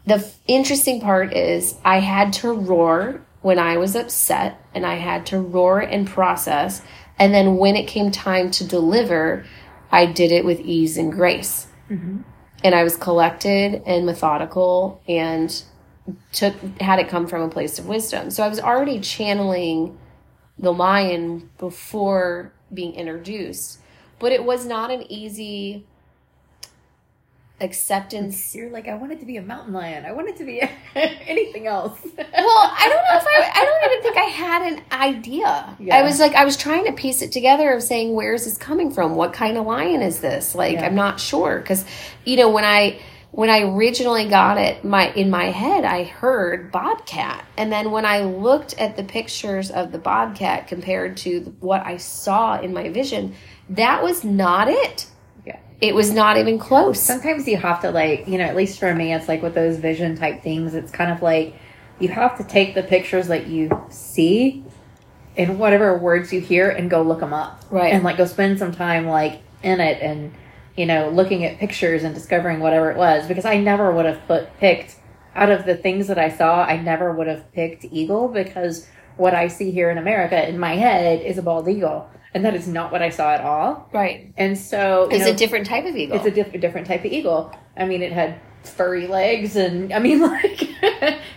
the 0.07 0.15
f- 0.15 0.39
interesting 0.47 1.01
part 1.01 1.33
is 1.33 1.77
I 1.85 2.01
had 2.01 2.33
to 2.35 2.53
roar 2.53 3.23
when 3.41 3.59
I 3.59 3.77
was 3.79 3.97
upset 3.97 4.61
and 4.75 4.85
I 4.85 4.97
had 4.97 5.27
to 5.27 5.39
roar 5.39 5.81
and 5.81 6.07
process. 6.07 6.83
And 7.19 7.33
then 7.33 7.57
when 7.57 7.77
it 7.77 7.87
came 7.87 8.11
time 8.11 8.51
to 8.53 8.67
deliver, 8.67 9.45
I 9.91 10.07
did 10.07 10.33
it 10.33 10.45
with 10.45 10.61
ease 10.61 10.97
and 10.99 11.13
grace. 11.13 11.67
Mm-hmm. 11.89 12.23
And 12.65 12.75
I 12.75 12.85
was 12.85 12.97
collected 12.97 13.83
and 13.87 14.07
methodical 14.07 15.01
and 15.09 15.63
took 16.33 16.55
had 16.81 16.99
it 16.99 17.09
come 17.09 17.27
from 17.27 17.43
a 17.43 17.49
place 17.49 17.79
of 17.79 17.87
wisdom. 17.87 18.31
So 18.31 18.43
I 18.43 18.49
was 18.49 18.61
already 18.61 19.01
channeling 19.01 19.99
the 20.59 20.73
lion 20.73 21.51
before 21.59 22.53
being 22.73 22.95
introduced. 22.95 23.79
But 24.19 24.33
it 24.33 24.45
was 24.45 24.67
not 24.67 24.91
an 24.91 25.11
easy 25.11 25.85
acceptance 27.61 28.55
You're 28.55 28.71
like, 28.71 28.89
I 28.89 28.95
want 28.95 29.13
it 29.13 29.21
to 29.21 29.27
be 29.27 29.37
a 29.37 29.43
mountain 29.43 29.73
lion. 29.73 30.05
I 30.05 30.13
want 30.13 30.29
it 30.29 30.37
to 30.37 30.45
be 30.45 30.61
anything 30.95 31.67
else. 31.67 31.99
well, 32.05 32.19
I 32.19 32.89
don't 32.89 33.05
know 33.05 33.19
if 33.19 33.25
I, 33.27 33.61
I 33.61 33.65
don't 33.65 33.93
even 33.93 34.03
think 34.03 34.17
I 34.17 34.31
had 34.31 34.73
an 34.73 34.83
idea. 34.91 35.77
Yeah. 35.79 35.97
I 35.97 36.03
was 36.03 36.19
like, 36.19 36.35
I 36.35 36.45
was 36.45 36.57
trying 36.57 36.87
to 36.87 36.93
piece 36.93 37.23
it 37.23 37.33
together 37.33 37.73
of 37.73 37.83
saying, 37.83 38.15
where 38.15 38.35
is 38.35 38.45
this 38.45 38.57
coming 38.57 38.91
from? 38.91 39.15
What 39.15 39.33
kind 39.33 39.57
of 39.57 39.67
lion 39.67 40.03
is 40.03 40.21
this? 40.21 40.55
Like, 40.55 40.75
Yeah. 40.75 40.87
I'm 40.87 40.95
not 40.95 41.21
sure. 41.21 41.61
Cause, 41.61 41.85
you 42.25 42.37
know, 42.37 42.51
when 42.51 42.65
I, 42.65 43.01
when 43.33 43.49
I 43.49 43.63
originally 43.63 44.29
got 44.29 44.59
it, 44.59 44.85
my, 44.85 45.11
in 45.15 45.31
my 45.31 45.47
head, 45.47 45.87
I 45.87 46.05
heard 46.05 46.71
bobcat. 46.71 47.45
And 47.57 47.73
then 47.73 47.91
when 47.91 48.05
I 48.05 48.21
looked 48.21 48.75
at 48.75 48.95
the 48.97 49.05
pictures 49.05 49.71
of 49.71 49.91
the 49.91 49.99
bobcat 49.99 50.69
compared 50.69 51.17
to 51.19 51.41
the, 51.41 51.51
what 51.53 51.85
I 51.85 51.97
saw 51.97 52.61
in 52.61 52.75
my 52.75 52.91
vision, 52.91 53.35
that 53.71 54.03
was 54.03 54.23
not 54.23 54.69
it. 54.69 55.07
yeah. 55.47 55.59
It 55.81 55.95
was 55.95 56.13
not 56.13 56.37
even 56.37 56.59
close. 56.59 57.01
Sometimes 57.01 57.49
you 57.49 57.57
have 57.57 57.81
to 57.81 57.91
like, 57.91 58.29
you 58.29 58.37
know, 58.37 58.45
at 58.45 58.55
least 58.55 58.79
for 58.79 58.95
me, 58.95 59.15
it's 59.15 59.29
like 59.29 59.43
with 59.43 59.55
those 59.55 59.79
vision 59.79 60.15
type 60.15 60.43
things, 60.43 60.75
it's 60.75 60.93
kind 60.93 61.11
of 61.11 61.23
like 61.23 61.55
you 61.99 62.09
have 62.09 62.37
to 62.37 62.45
take 62.45 62.75
the 62.75 62.83
pictures 62.83 63.29
that 63.29 63.47
you 63.47 63.71
see 63.89 64.63
and 65.39 65.59
whatever 65.59 65.97
words 65.97 66.35
you 66.35 66.41
hear 66.41 66.69
and 66.69 66.91
go 66.91 67.01
look 67.01 67.21
them 67.21 67.33
up. 67.33 67.65
Right. 67.71 67.95
And 67.95 68.05
like 68.05 68.19
go 68.19 68.27
spend 68.27 68.59
some 68.59 68.73
time 68.73 69.07
like 69.07 69.41
in 69.63 69.81
it 69.81 70.03
and, 70.03 70.35
you 70.77 70.87
know, 70.87 71.11
looking 71.11 71.45
at 71.45 71.59
pictures 71.59 72.03
and 72.05 72.15
discovering 72.15 72.61
whatever 72.61 72.91
it 72.91 72.97
was 72.97 73.27
because 73.27 73.45
I 73.45 73.59
never 73.59 73.93
would 73.93 74.07
have 74.07 74.27
put 74.27 74.57
picked 74.59 74.97
out 75.35 75.51
of 75.51 75.65
the 75.65 75.77
things 75.77 76.09
that 76.09 76.19
I 76.19 76.29
saw, 76.31 76.63
I 76.65 76.77
never 76.81 77.13
would 77.13 77.27
have 77.27 77.51
picked 77.53 77.85
eagle 77.87 78.29
because 78.29 78.87
what 79.17 79.35
I 79.35 79.49
see 79.49 79.71
here 79.71 79.91
in 79.91 79.99
America 79.99 80.49
in 80.49 80.59
my 80.59 80.75
head 80.77 81.21
is 81.25 81.39
a 81.39 81.43
bald 81.43 81.69
eagle. 81.69 82.09
And 82.35 82.45
that 82.47 82.55
is 82.55 82.67
not 82.67 82.91
what 82.93 83.03
I 83.03 83.11
saw 83.11 83.31
at 83.35 83.43
all. 83.43 83.89
right. 83.93 84.33
And 84.39 84.57
so 84.57 85.09
It's 85.11 85.25
know, 85.27 85.33
a 85.33 85.35
different 85.35 85.67
type 85.67 85.85
of 85.85 85.95
eagle. 85.97 86.17
it's 86.17 86.25
a 86.27 86.31
diff- 86.31 86.59
different 86.61 86.87
type 86.87 87.01
of 87.05 87.13
eagle. 87.13 87.55
I 87.77 87.85
mean, 87.85 88.03
it 88.03 88.13
had 88.13 88.41
furry 88.71 89.07
legs, 89.07 89.57
and 89.57 89.93
I 89.93 89.99
mean, 89.99 90.21
like, 90.33 90.63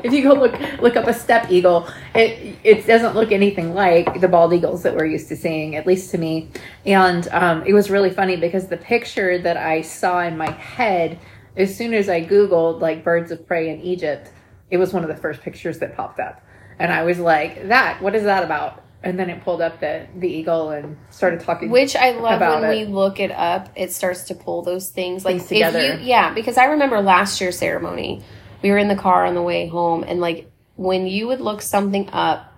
if 0.04 0.14
you 0.14 0.24
go 0.24 0.34
look 0.34 0.60
look 0.80 0.96
up 0.96 1.08
a 1.08 1.14
steppe 1.14 1.52
eagle, 1.52 1.88
it 2.14 2.58
it 2.64 2.88
doesn't 2.88 3.16
look 3.16 3.32
anything 3.32 3.74
like 3.74 4.22
the 4.22 4.28
bald 4.28 4.54
eagles 4.54 4.84
that 4.84 4.96
we're 4.96 5.06
used 5.06 5.28
to 5.30 5.36
seeing, 5.36 5.76
at 5.76 5.86
least 5.86 6.12
to 6.12 6.18
me. 6.18 6.50
And 6.86 7.28
um, 7.30 7.64
it 7.66 7.74
was 7.74 7.90
really 7.90 8.10
funny 8.10 8.36
because 8.38 8.68
the 8.68 8.78
picture 8.78 9.38
that 9.40 9.58
I 9.58 9.82
saw 9.82 10.22
in 10.22 10.38
my 10.38 10.52
head, 10.52 11.20
as 11.58 11.76
soon 11.76 11.94
as 11.94 12.10
I 12.10 12.24
googled 12.24 12.82
like 12.82 13.04
birds 13.04 13.32
of 13.32 13.48
prey 13.48 13.70
in 13.70 13.82
Egypt, 13.82 14.32
it 14.70 14.78
was 14.78 14.94
one 14.94 15.04
of 15.04 15.10
the 15.10 15.18
first 15.18 15.42
pictures 15.42 15.80
that 15.80 15.96
popped 15.96 16.20
up, 16.20 16.42
and 16.80 16.94
I 16.94 17.04
was 17.04 17.20
like, 17.20 17.68
"That, 17.68 18.02
what 18.02 18.16
is 18.16 18.24
that 18.24 18.44
about?" 18.44 18.85
And 19.06 19.20
then 19.20 19.30
it 19.30 19.44
pulled 19.44 19.62
up 19.62 19.80
the 19.80 20.08
the 20.18 20.28
eagle 20.28 20.72
and 20.72 20.98
started 21.12 21.40
talking. 21.42 21.70
Which 21.70 21.96
I 21.96 22.12
love 22.12 22.42
when 22.42 22.64
it. 22.70 22.70
we 22.70 22.92
look 22.92 23.20
it 23.20 23.32
up, 23.32 23.70
it 23.76 23.92
starts 23.94 24.24
to 24.26 24.36
pull 24.36 24.64
those 24.64 24.90
things 24.90 25.24
like 25.24 25.38
Things 25.38 25.44
if 25.44 25.50
together. 25.50 25.82
you- 25.82 26.00
yeah, 26.02 26.34
because 26.34 26.58
I 26.58 26.66
remember 26.66 27.02
last 27.02 27.40
year's 27.40 27.58
ceremony, 27.58 28.24
we 28.62 28.72
were 28.72 28.78
in 28.78 28.88
the 28.88 28.96
car 28.96 29.26
on 29.26 29.36
the 29.36 29.42
way 29.42 29.68
home, 29.68 30.04
and 30.06 30.20
like 30.20 30.52
when 30.76 31.08
you 31.08 31.28
would 31.28 31.40
look 31.40 31.62
something 31.62 32.10
up 32.12 32.52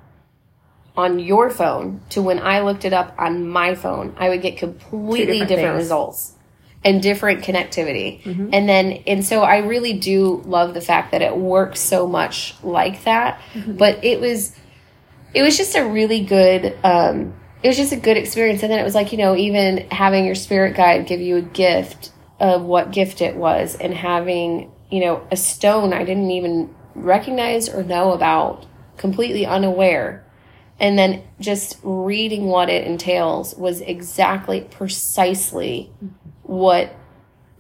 on 0.96 1.20
your 1.20 1.50
phone 1.52 2.02
to 2.10 2.22
when 2.22 2.40
I 2.40 2.62
looked 2.62 2.84
it 2.84 2.94
up 2.94 3.14
on 3.20 3.48
my 3.48 3.76
phone, 3.76 4.16
I 4.18 4.30
would 4.30 4.42
get 4.42 4.58
completely 4.58 5.40
different 5.40 5.50
different, 5.50 5.76
results 5.78 6.34
and 6.84 7.02
different 7.02 7.44
connectivity. 7.44 8.24
Mm-hmm. 8.24 8.50
And 8.52 8.68
then, 8.68 8.92
and 9.06 9.26
so 9.26 9.44
I 9.44 9.58
really 9.58 9.94
do 9.94 10.42
love 10.46 10.74
the 10.74 10.82
fact 10.82 11.12
that 11.12 11.22
it 11.22 11.38
works 11.38 11.80
so 11.80 12.08
much 12.08 12.56
like 12.64 13.04
that. 13.04 13.40
Mm-hmm. 13.54 13.78
But 13.78 14.04
it 14.04 14.20
was, 14.20 14.56
it 15.34 15.42
was 15.42 15.58
just 15.58 15.76
a 15.76 15.86
really 15.86 16.24
good, 16.24 16.78
um, 16.84 17.34
it 17.64 17.68
was 17.68 17.78
just 17.78 17.92
a 17.92 17.98
good 17.98 18.18
experience. 18.18 18.64
And 18.64 18.72
then 18.72 18.80
it 18.80 18.84
was 18.84 18.96
like, 18.96 19.12
you 19.12 19.18
know, 19.18 19.36
even 19.36 19.90
having 19.90 20.26
your 20.26 20.36
spirit 20.36 20.76
guide 20.76 21.08
give 21.08 21.22
you 21.22 21.38
a 21.38 21.42
gift 21.42 22.12
of 22.40 22.64
what 22.64 22.92
gift 22.92 23.22
it 23.22 23.36
was 23.36 23.76
and 23.76 23.94
having, 23.94 24.72
you 24.90 25.02
know, 25.02 25.26
a 25.32 25.36
stone 25.36 25.94
I 25.94 26.04
didn't 26.04 26.32
even 26.32 26.74
recognize 26.96 27.70
or 27.70 27.84
know 27.84 28.14
about, 28.14 28.66
completely 28.98 29.46
unaware. 29.46 30.24
And 30.80 30.98
then 30.98 31.24
just 31.40 31.78
reading 31.84 32.46
what 32.46 32.70
it 32.70 32.86
entails 32.86 33.56
was 33.56 33.82
exactly, 33.82 34.62
precisely 34.62 35.92
what 36.44 36.96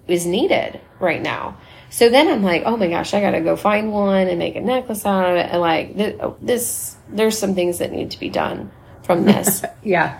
is 0.08 0.26
needed 0.26 0.80
right 1.00 1.22
now. 1.22 1.58
So 1.90 2.10
then 2.10 2.28
I'm 2.28 2.44
like, 2.44 2.64
oh 2.66 2.76
my 2.78 2.90
gosh, 2.90 3.14
I 3.14 3.22
gotta 3.22 3.42
go 3.42 3.56
find 3.56 3.92
one 3.92 4.28
and 4.28 4.38
make 4.40 4.56
a 4.56 4.62
necklace 4.62 5.06
out 5.06 5.30
of 5.30 5.36
it. 5.38 5.50
And 5.52 5.62
like 5.62 5.96
th- 5.96 6.18
oh, 6.22 6.36
this, 6.42 6.98
there's 7.10 7.38
some 7.38 7.56
things 7.56 7.78
that 7.80 7.92
need 7.92 8.12
to 8.12 8.20
be 8.20 8.30
done 8.30 8.72
from 9.04 9.26
this. 9.26 9.64
Yeah, 9.84 10.20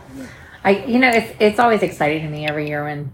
I 0.64 0.86
you 0.86 0.98
know 0.98 1.10
it's 1.10 1.34
it's 1.40 1.60
always 1.60 1.84
exciting 1.84 2.24
to 2.24 2.30
me 2.30 2.48
every 2.48 2.68
year 2.70 2.86
when 2.86 3.12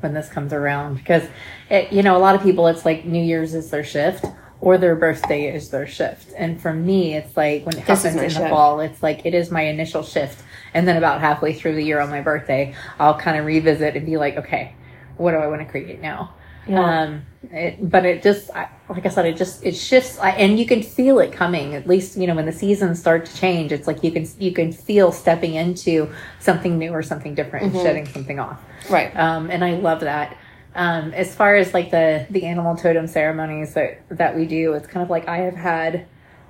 when 0.00 0.14
this 0.14 0.28
comes 0.28 0.52
around 0.52 0.94
because 0.98 1.24
it, 1.68 1.92
you 1.92 2.02
know 2.04 2.16
a 2.16 2.18
lot 2.20 2.36
of 2.36 2.42
people 2.42 2.68
it's 2.68 2.84
like 2.84 3.04
New 3.04 3.22
Year's 3.24 3.54
is 3.54 3.70
their 3.70 3.82
shift 3.82 4.24
or 4.60 4.78
their 4.78 4.94
birthday 4.94 5.52
is 5.52 5.70
their 5.70 5.86
shift, 5.86 6.32
and 6.36 6.60
for 6.62 6.72
me 6.72 7.14
it's 7.14 7.36
like 7.36 7.66
when 7.66 7.76
it 7.76 7.86
This 7.86 8.04
happens 8.04 8.16
in 8.16 8.22
the 8.22 8.30
shift. 8.30 8.50
fall 8.50 8.78
it's 8.80 9.02
like 9.02 9.26
it 9.26 9.34
is 9.34 9.50
my 9.50 9.62
initial 9.62 10.04
shift, 10.04 10.40
and 10.74 10.86
then 10.86 10.96
about 10.96 11.20
halfway 11.20 11.52
through 11.52 11.74
the 11.74 11.82
year 11.82 11.98
on 12.00 12.08
my 12.08 12.20
birthday 12.20 12.72
I'll 13.00 13.18
kind 13.18 13.36
of 13.36 13.46
revisit 13.46 13.96
and 13.96 14.06
be 14.06 14.16
like 14.16 14.36
okay, 14.36 14.74
what 15.16 15.32
do 15.32 15.38
I 15.38 15.48
want 15.48 15.60
to 15.62 15.66
create 15.66 16.00
now? 16.00 16.34
Yeah. 16.68 17.02
Um, 17.02 17.26
it, 17.52 17.90
but 17.90 18.04
it 18.04 18.22
just, 18.22 18.50
I, 18.50 18.68
like 18.88 19.06
I 19.06 19.08
said, 19.08 19.26
it 19.26 19.36
just, 19.36 19.64
it 19.64 19.74
shifts 19.74 20.18
I, 20.18 20.30
and 20.30 20.58
you 20.58 20.66
can 20.66 20.82
feel 20.82 21.18
it 21.18 21.32
coming. 21.32 21.74
At 21.74 21.86
least, 21.86 22.16
you 22.16 22.26
know, 22.26 22.34
when 22.34 22.46
the 22.46 22.52
seasons 22.52 22.98
start 22.98 23.26
to 23.26 23.36
change, 23.36 23.72
it's 23.72 23.86
like 23.86 24.02
you 24.02 24.12
can, 24.12 24.26
you 24.38 24.52
can 24.52 24.72
feel 24.72 25.12
stepping 25.12 25.54
into 25.54 26.12
something 26.40 26.78
new 26.78 26.90
or 26.90 27.02
something 27.02 27.34
different 27.34 27.66
and 27.66 27.74
shedding 27.74 28.06
something 28.06 28.38
off. 28.38 28.62
right. 28.90 29.14
Um, 29.16 29.50
and 29.50 29.64
I 29.64 29.76
love 29.76 30.00
that. 30.00 30.36
Um, 30.74 31.12
as 31.14 31.34
far 31.34 31.56
as 31.56 31.72
like 31.72 31.90
the, 31.90 32.26
the 32.30 32.44
animal 32.44 32.76
totem 32.76 33.06
ceremonies 33.06 33.74
that, 33.74 34.02
that 34.10 34.36
we 34.36 34.46
do, 34.46 34.74
it's 34.74 34.86
kind 34.86 35.02
of 35.02 35.10
like 35.10 35.26
I 35.26 35.38
have 35.38 35.56
had 35.56 36.06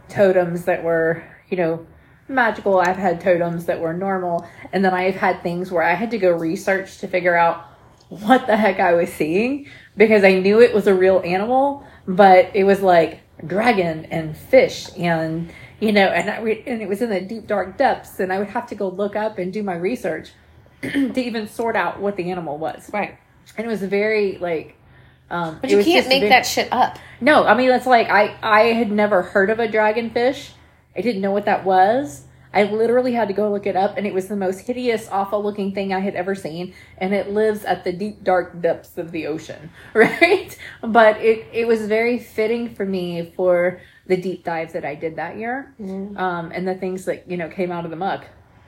totems 0.08 0.64
that 0.64 0.82
were, 0.82 1.22
you 1.48 1.56
know, 1.56 1.86
magical. 2.28 2.80
I've 2.80 2.96
had 2.96 3.20
totems 3.20 3.66
that 3.66 3.80
were 3.80 3.92
normal. 3.92 4.48
And 4.72 4.84
then 4.84 4.92
I've 4.92 5.14
had 5.14 5.42
things 5.42 5.70
where 5.70 5.82
I 5.82 5.94
had 5.94 6.10
to 6.10 6.18
go 6.18 6.32
research 6.32 6.98
to 6.98 7.08
figure 7.08 7.36
out 7.36 7.64
what 8.08 8.46
the 8.46 8.56
heck 8.56 8.78
I 8.78 8.94
was 8.94 9.12
seeing 9.12 9.68
because 9.96 10.24
I 10.24 10.34
knew 10.38 10.60
it 10.60 10.74
was 10.74 10.86
a 10.86 10.94
real 10.94 11.20
animal, 11.24 11.84
but 12.06 12.50
it 12.54 12.64
was 12.64 12.80
like 12.80 13.20
dragon 13.46 14.06
and 14.06 14.36
fish 14.36 14.88
and 14.96 15.50
you 15.78 15.92
know, 15.92 16.06
and 16.06 16.30
I 16.30 16.40
re- 16.40 16.64
and 16.66 16.80
it 16.80 16.88
was 16.88 17.02
in 17.02 17.10
the 17.10 17.20
deep 17.20 17.46
dark 17.46 17.76
depths, 17.76 18.18
and 18.18 18.32
I 18.32 18.38
would 18.38 18.48
have 18.48 18.66
to 18.68 18.74
go 18.74 18.88
look 18.88 19.14
up 19.14 19.36
and 19.38 19.52
do 19.52 19.62
my 19.62 19.74
research 19.76 20.30
to 20.82 21.20
even 21.20 21.48
sort 21.48 21.76
out 21.76 22.00
what 22.00 22.16
the 22.16 22.30
animal 22.30 22.56
was, 22.56 22.88
right. 22.94 23.18
and 23.58 23.66
it 23.66 23.68
was 23.68 23.82
very 23.82 24.38
like. 24.38 24.74
Um, 25.28 25.58
But 25.60 25.70
you 25.70 25.82
can't 25.82 26.06
make 26.08 26.20
very- 26.20 26.30
that 26.30 26.46
shit 26.46 26.68
up. 26.72 26.98
no, 27.20 27.44
I 27.44 27.54
mean 27.54 27.70
it's 27.72 27.86
like 27.86 28.08
I 28.08 28.36
I 28.42 28.60
had 28.72 28.90
never 28.90 29.22
heard 29.22 29.50
of 29.50 29.58
a 29.58 29.66
dragonfish. 29.68 30.50
I 30.96 31.00
didn't 31.02 31.20
know 31.20 31.32
what 31.32 31.44
that 31.44 31.64
was. 31.64 32.22
I 32.56 32.62
literally 32.62 33.12
had 33.12 33.28
to 33.28 33.34
go 33.34 33.52
look 33.52 33.66
it 33.66 33.76
up, 33.76 33.98
and 33.98 34.06
it 34.06 34.14
was 34.14 34.28
the 34.28 34.36
most 34.36 34.60
hideous, 34.60 35.08
awful 35.10 35.42
looking 35.42 35.72
thing 35.74 35.92
I 35.92 36.00
had 36.00 36.14
ever 36.14 36.34
seen. 36.34 36.72
And 36.96 37.12
it 37.12 37.28
lives 37.28 37.64
at 37.64 37.84
the 37.84 37.92
deep, 37.92 38.24
dark 38.24 38.62
depths 38.62 38.96
of 38.96 39.12
the 39.12 39.26
ocean, 39.26 39.70
right? 39.94 40.56
But 40.82 41.20
it 41.20 41.46
it 41.52 41.68
was 41.68 41.86
very 41.86 42.18
fitting 42.18 42.74
for 42.74 42.86
me 42.86 43.30
for 43.36 43.80
the 44.06 44.16
deep 44.16 44.42
dives 44.42 44.72
that 44.72 44.86
I 44.86 44.94
did 44.94 45.16
that 45.16 45.36
year, 45.36 45.74
um, 46.16 46.50
and 46.50 46.66
the 46.66 46.74
things 46.74 47.04
that 47.04 47.30
you 47.30 47.36
know 47.36 47.50
came 47.50 47.70
out 47.70 47.84
of 47.84 47.90
the 47.90 47.96
muck. 47.96 48.24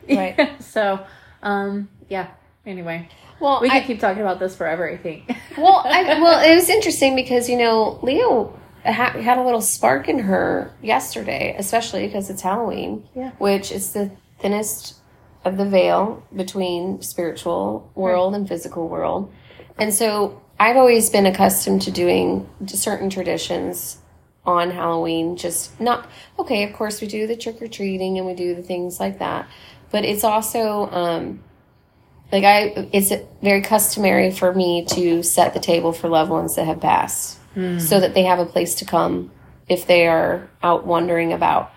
Right. 0.06 0.62
so, 0.62 1.06
um, 1.42 1.88
yeah. 2.10 2.28
Anyway, 2.66 3.08
Well, 3.40 3.62
we 3.62 3.70
could 3.70 3.82
I, 3.82 3.86
keep 3.86 4.00
talking 4.00 4.20
about 4.20 4.38
this 4.38 4.54
forever. 4.54 4.86
I 4.86 4.98
think. 4.98 5.34
well, 5.56 5.80
I, 5.86 6.20
well, 6.20 6.44
it 6.50 6.54
was 6.54 6.68
interesting 6.68 7.16
because 7.16 7.48
you 7.48 7.56
know 7.56 7.98
Leo 8.02 8.52
ha- 8.84 9.18
had 9.20 9.38
a 9.38 9.42
little 9.42 9.60
spark 9.60 10.08
in 10.08 10.18
her 10.20 10.70
yesterday, 10.82 11.54
especially 11.58 12.06
because 12.06 12.30
it's 12.30 12.42
Halloween, 12.42 13.04
Yeah. 13.14 13.30
which 13.38 13.70
is 13.72 13.92
the 13.92 14.10
thinnest 14.40 14.94
of 15.44 15.56
the 15.56 15.64
veil 15.64 16.22
between 16.34 17.00
spiritual 17.02 17.90
world 17.94 18.34
and 18.34 18.48
physical 18.48 18.88
world, 18.88 19.30
and 19.78 19.92
so 19.94 20.40
I've 20.60 20.76
always 20.76 21.08
been 21.10 21.24
accustomed 21.26 21.82
to 21.82 21.90
doing 21.92 22.48
certain 22.66 23.10
traditions 23.10 23.98
on 24.44 24.70
Halloween. 24.72 25.36
Just 25.36 25.80
not 25.80 26.08
okay. 26.38 26.64
Of 26.64 26.72
course, 26.72 27.00
we 27.00 27.06
do 27.06 27.26
the 27.28 27.36
trick 27.36 27.62
or 27.62 27.68
treating 27.68 28.18
and 28.18 28.26
we 28.26 28.34
do 28.34 28.54
the 28.56 28.62
things 28.62 28.98
like 28.98 29.18
that, 29.20 29.46
but 29.92 30.04
it's 30.04 30.24
also. 30.24 30.88
um 30.90 31.40
like 32.30 32.44
I, 32.44 32.88
it's 32.92 33.10
very 33.42 33.62
customary 33.62 34.30
for 34.30 34.52
me 34.52 34.84
to 34.90 35.22
set 35.22 35.54
the 35.54 35.60
table 35.60 35.94
for 35.94 36.08
loved 36.10 36.30
ones 36.30 36.56
that 36.56 36.66
have 36.66 36.78
passed, 36.78 37.37
so 37.54 37.98
that 37.98 38.14
they 38.14 38.22
have 38.22 38.38
a 38.38 38.46
place 38.46 38.74
to 38.76 38.84
come 38.84 39.30
if 39.68 39.86
they 39.86 40.06
are 40.06 40.48
out 40.62 40.86
wandering 40.86 41.32
about. 41.32 41.72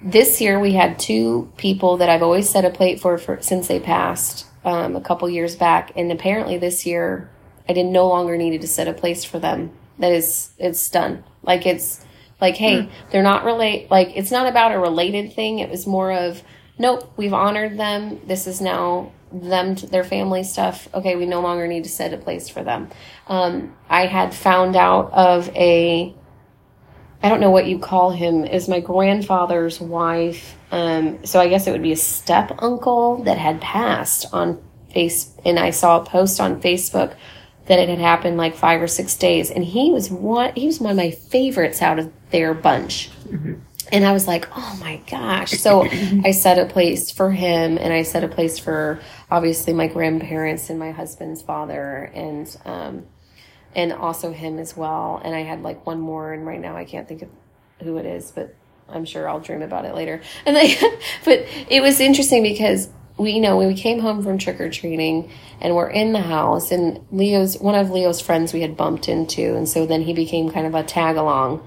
This 0.00 0.40
year 0.40 0.58
we 0.58 0.72
had 0.72 0.98
two 0.98 1.52
people 1.56 1.98
that 1.98 2.08
I've 2.08 2.22
always 2.22 2.48
set 2.48 2.64
a 2.64 2.70
plate 2.70 2.98
for, 3.00 3.18
for 3.18 3.40
since 3.40 3.68
they 3.68 3.78
passed 3.78 4.46
um, 4.64 4.96
a 4.96 5.00
couple 5.00 5.28
years 5.28 5.54
back, 5.54 5.92
and 5.96 6.10
apparently 6.10 6.56
this 6.58 6.86
year 6.86 7.30
I 7.68 7.72
did 7.72 7.86
no 7.86 8.08
longer 8.08 8.36
needed 8.36 8.62
to 8.62 8.68
set 8.68 8.88
a 8.88 8.92
place 8.92 9.24
for 9.24 9.38
them. 9.38 9.70
That 9.98 10.12
is, 10.12 10.50
it's 10.58 10.90
done. 10.90 11.24
Like 11.42 11.66
it's 11.66 12.04
like, 12.40 12.56
hey, 12.56 12.88
they're 13.10 13.22
not 13.22 13.44
relate. 13.44 13.90
Like 13.90 14.16
it's 14.16 14.32
not 14.32 14.48
about 14.48 14.72
a 14.72 14.78
related 14.78 15.32
thing. 15.34 15.60
It 15.60 15.70
was 15.70 15.86
more 15.86 16.10
of, 16.10 16.42
nope, 16.78 17.12
we've 17.16 17.32
honored 17.32 17.78
them. 17.78 18.20
This 18.26 18.46
is 18.48 18.60
now 18.60 19.12
them 19.32 19.74
to 19.76 19.86
their 19.86 20.04
family 20.04 20.44
stuff. 20.44 20.88
Okay, 20.94 21.16
we 21.16 21.26
no 21.26 21.40
longer 21.40 21.66
need 21.66 21.84
to 21.84 21.90
set 21.90 22.12
a 22.12 22.16
place 22.16 22.48
for 22.48 22.62
them. 22.62 22.90
Um, 23.26 23.74
I 23.88 24.06
had 24.06 24.34
found 24.34 24.76
out 24.76 25.12
of 25.12 25.48
a 25.56 26.14
I 27.22 27.28
don't 27.28 27.40
know 27.40 27.50
what 27.50 27.66
you 27.66 27.78
call 27.78 28.10
him, 28.10 28.44
is 28.44 28.68
my 28.68 28.80
grandfather's 28.80 29.80
wife. 29.80 30.56
Um, 30.72 31.24
so 31.24 31.40
I 31.40 31.48
guess 31.48 31.68
it 31.68 31.70
would 31.70 31.82
be 31.82 31.92
a 31.92 31.96
step 31.96 32.60
uncle 32.60 33.22
that 33.24 33.38
had 33.38 33.60
passed 33.60 34.26
on 34.32 34.60
face, 34.92 35.32
and 35.44 35.58
I 35.58 35.70
saw 35.70 36.00
a 36.00 36.04
post 36.04 36.40
on 36.40 36.60
Facebook 36.60 37.14
that 37.66 37.78
it 37.78 37.88
had 37.88 38.00
happened 38.00 38.36
like 38.36 38.56
five 38.56 38.82
or 38.82 38.88
six 38.88 39.14
days, 39.14 39.52
and 39.52 39.64
he 39.64 39.92
was 39.92 40.10
one. 40.10 40.52
He 40.56 40.66
was 40.66 40.80
one 40.80 40.90
of 40.90 40.96
my 40.96 41.12
favorites 41.12 41.80
out 41.80 42.00
of 42.00 42.12
their 42.30 42.54
bunch. 42.54 43.10
And 43.92 44.06
I 44.06 44.12
was 44.12 44.26
like, 44.26 44.48
oh 44.56 44.78
my 44.80 44.96
gosh. 45.08 45.50
So 45.50 45.82
I 46.24 46.30
set 46.30 46.58
a 46.58 46.64
place 46.64 47.10
for 47.10 47.30
him 47.30 47.76
and 47.78 47.92
I 47.92 48.02
set 48.02 48.24
a 48.24 48.28
place 48.28 48.58
for 48.58 49.00
obviously 49.30 49.74
my 49.74 49.86
grandparents 49.86 50.70
and 50.70 50.78
my 50.78 50.90
husband's 50.90 51.42
father 51.42 52.10
and 52.14 52.56
um, 52.64 53.06
and 53.74 53.92
also 53.92 54.32
him 54.32 54.58
as 54.58 54.76
well. 54.76 55.20
And 55.22 55.34
I 55.34 55.42
had 55.42 55.62
like 55.62 55.86
one 55.86 56.00
more 56.00 56.32
and 56.32 56.46
right 56.46 56.60
now 56.60 56.74
I 56.74 56.84
can't 56.84 57.06
think 57.06 57.22
of 57.22 57.28
who 57.82 57.98
it 57.98 58.06
is, 58.06 58.32
but 58.32 58.56
I'm 58.88 59.04
sure 59.04 59.28
I'll 59.28 59.40
dream 59.40 59.62
about 59.62 59.84
it 59.84 59.94
later. 59.94 60.22
And 60.46 60.56
like 60.56 60.78
but 61.24 61.46
it 61.68 61.82
was 61.82 62.00
interesting 62.00 62.42
because 62.42 62.88
we 63.18 63.32
you 63.32 63.42
know 63.42 63.58
when 63.58 63.68
we 63.68 63.74
came 63.74 63.98
home 63.98 64.22
from 64.22 64.38
trick 64.38 64.58
or 64.58 64.70
treating 64.70 65.30
and 65.60 65.76
we're 65.76 65.90
in 65.90 66.12
the 66.12 66.20
house 66.20 66.70
and 66.70 67.04
Leo's 67.12 67.58
one 67.58 67.74
of 67.74 67.90
Leo's 67.90 68.22
friends 68.22 68.54
we 68.54 68.62
had 68.62 68.74
bumped 68.74 69.06
into 69.06 69.54
and 69.54 69.68
so 69.68 69.84
then 69.84 70.00
he 70.00 70.14
became 70.14 70.50
kind 70.50 70.66
of 70.66 70.74
a 70.74 70.82
tag 70.82 71.16
along 71.16 71.62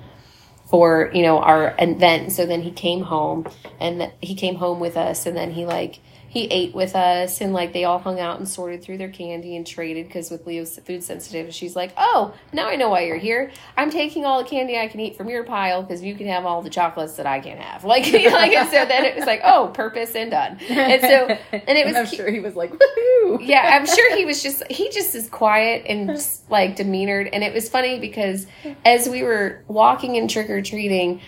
for 0.66 1.12
you 1.14 1.24
know 1.24 1.40
our 1.40 1.76
event. 1.80 2.32
So 2.32 2.46
then 2.46 2.62
he 2.62 2.72
came 2.72 3.04
home 3.04 3.48
and 3.80 4.12
he 4.22 4.36
came 4.36 4.56
home 4.56 4.80
with 4.80 4.98
us 4.98 5.26
and 5.26 5.36
then 5.38 5.52
he 5.52 5.66
like 5.66 6.00
he 6.36 6.46
ate 6.52 6.76
with 6.76 6.96
us 6.96 7.42
and 7.42 7.54
like 7.54 7.74
they 7.74 7.86
all 7.86 7.98
hung 7.98 8.20
out 8.20 8.38
and 8.38 8.48
sorted 8.48 8.84
through 8.84 8.98
their 8.98 9.10
candy 9.10 9.56
and 9.56 9.66
traded 9.66 10.06
because 10.06 10.30
with 10.30 10.46
leo's 10.46 10.78
food 10.80 11.02
sensitive 11.04 11.54
she's 11.54 11.76
like 11.76 11.92
oh 11.98 12.34
now 12.54 12.68
i 12.68 12.76
know 12.76 12.90
why 12.90 13.02
you're 13.02 13.18
here. 13.18 13.52
I'm 13.78 13.90
taking 13.90 14.26
all 14.26 14.44
the 14.44 14.50
candy 14.50 14.78
i 14.78 14.88
can 14.88 15.00
eat 15.00 15.16
from 15.16 15.30
your 15.30 15.44
pile 15.44 15.82
because 15.82 16.04
you 16.04 16.14
can 16.14 16.28
have 16.28 16.46
all 16.46 16.62
the 16.62 16.70
chocolates 16.70 17.16
that 17.16 17.26
i 17.26 17.40
can't 17.40 17.60
have. 17.60 17.84
Like, 17.96 18.12
like 18.12 18.52
and 18.52 18.68
so 18.70 18.86
then 18.86 19.06
it 19.06 19.16
was 19.16 19.26
like 19.26 19.40
oh 19.44 19.72
purpose 19.74 20.16
and 20.16 20.30
done. 20.32 20.60
And 20.70 21.02
so 21.02 21.28
and 21.52 21.78
it 21.78 21.86
was 21.86 21.96
I'm 22.06 22.06
sure 22.06 22.30
he 22.30 22.40
was 22.40 22.56
like, 22.56 22.72
woohoo. 22.72 23.40
yeah, 23.42 23.70
I'm 23.74 23.86
sure 23.96 24.18
he 24.18 24.26
was 24.26 24.44
just 24.44 24.64
he 24.70 24.90
just 24.90 25.16
is 25.16 25.30
quiet 25.30 25.86
and 25.88 26.10
just, 26.10 26.50
like 26.52 26.76
demeanored, 26.76 27.28
and 27.32 27.44
it 27.44 27.54
was 27.54 27.70
funny 27.70 28.00
because 28.00 28.46
as 28.84 29.08
we 29.08 29.24
were 29.24 29.64
walking 29.68 30.18
and 30.18 30.30
trick 30.30 30.50
or 30.50 30.62
treating, 30.62 31.22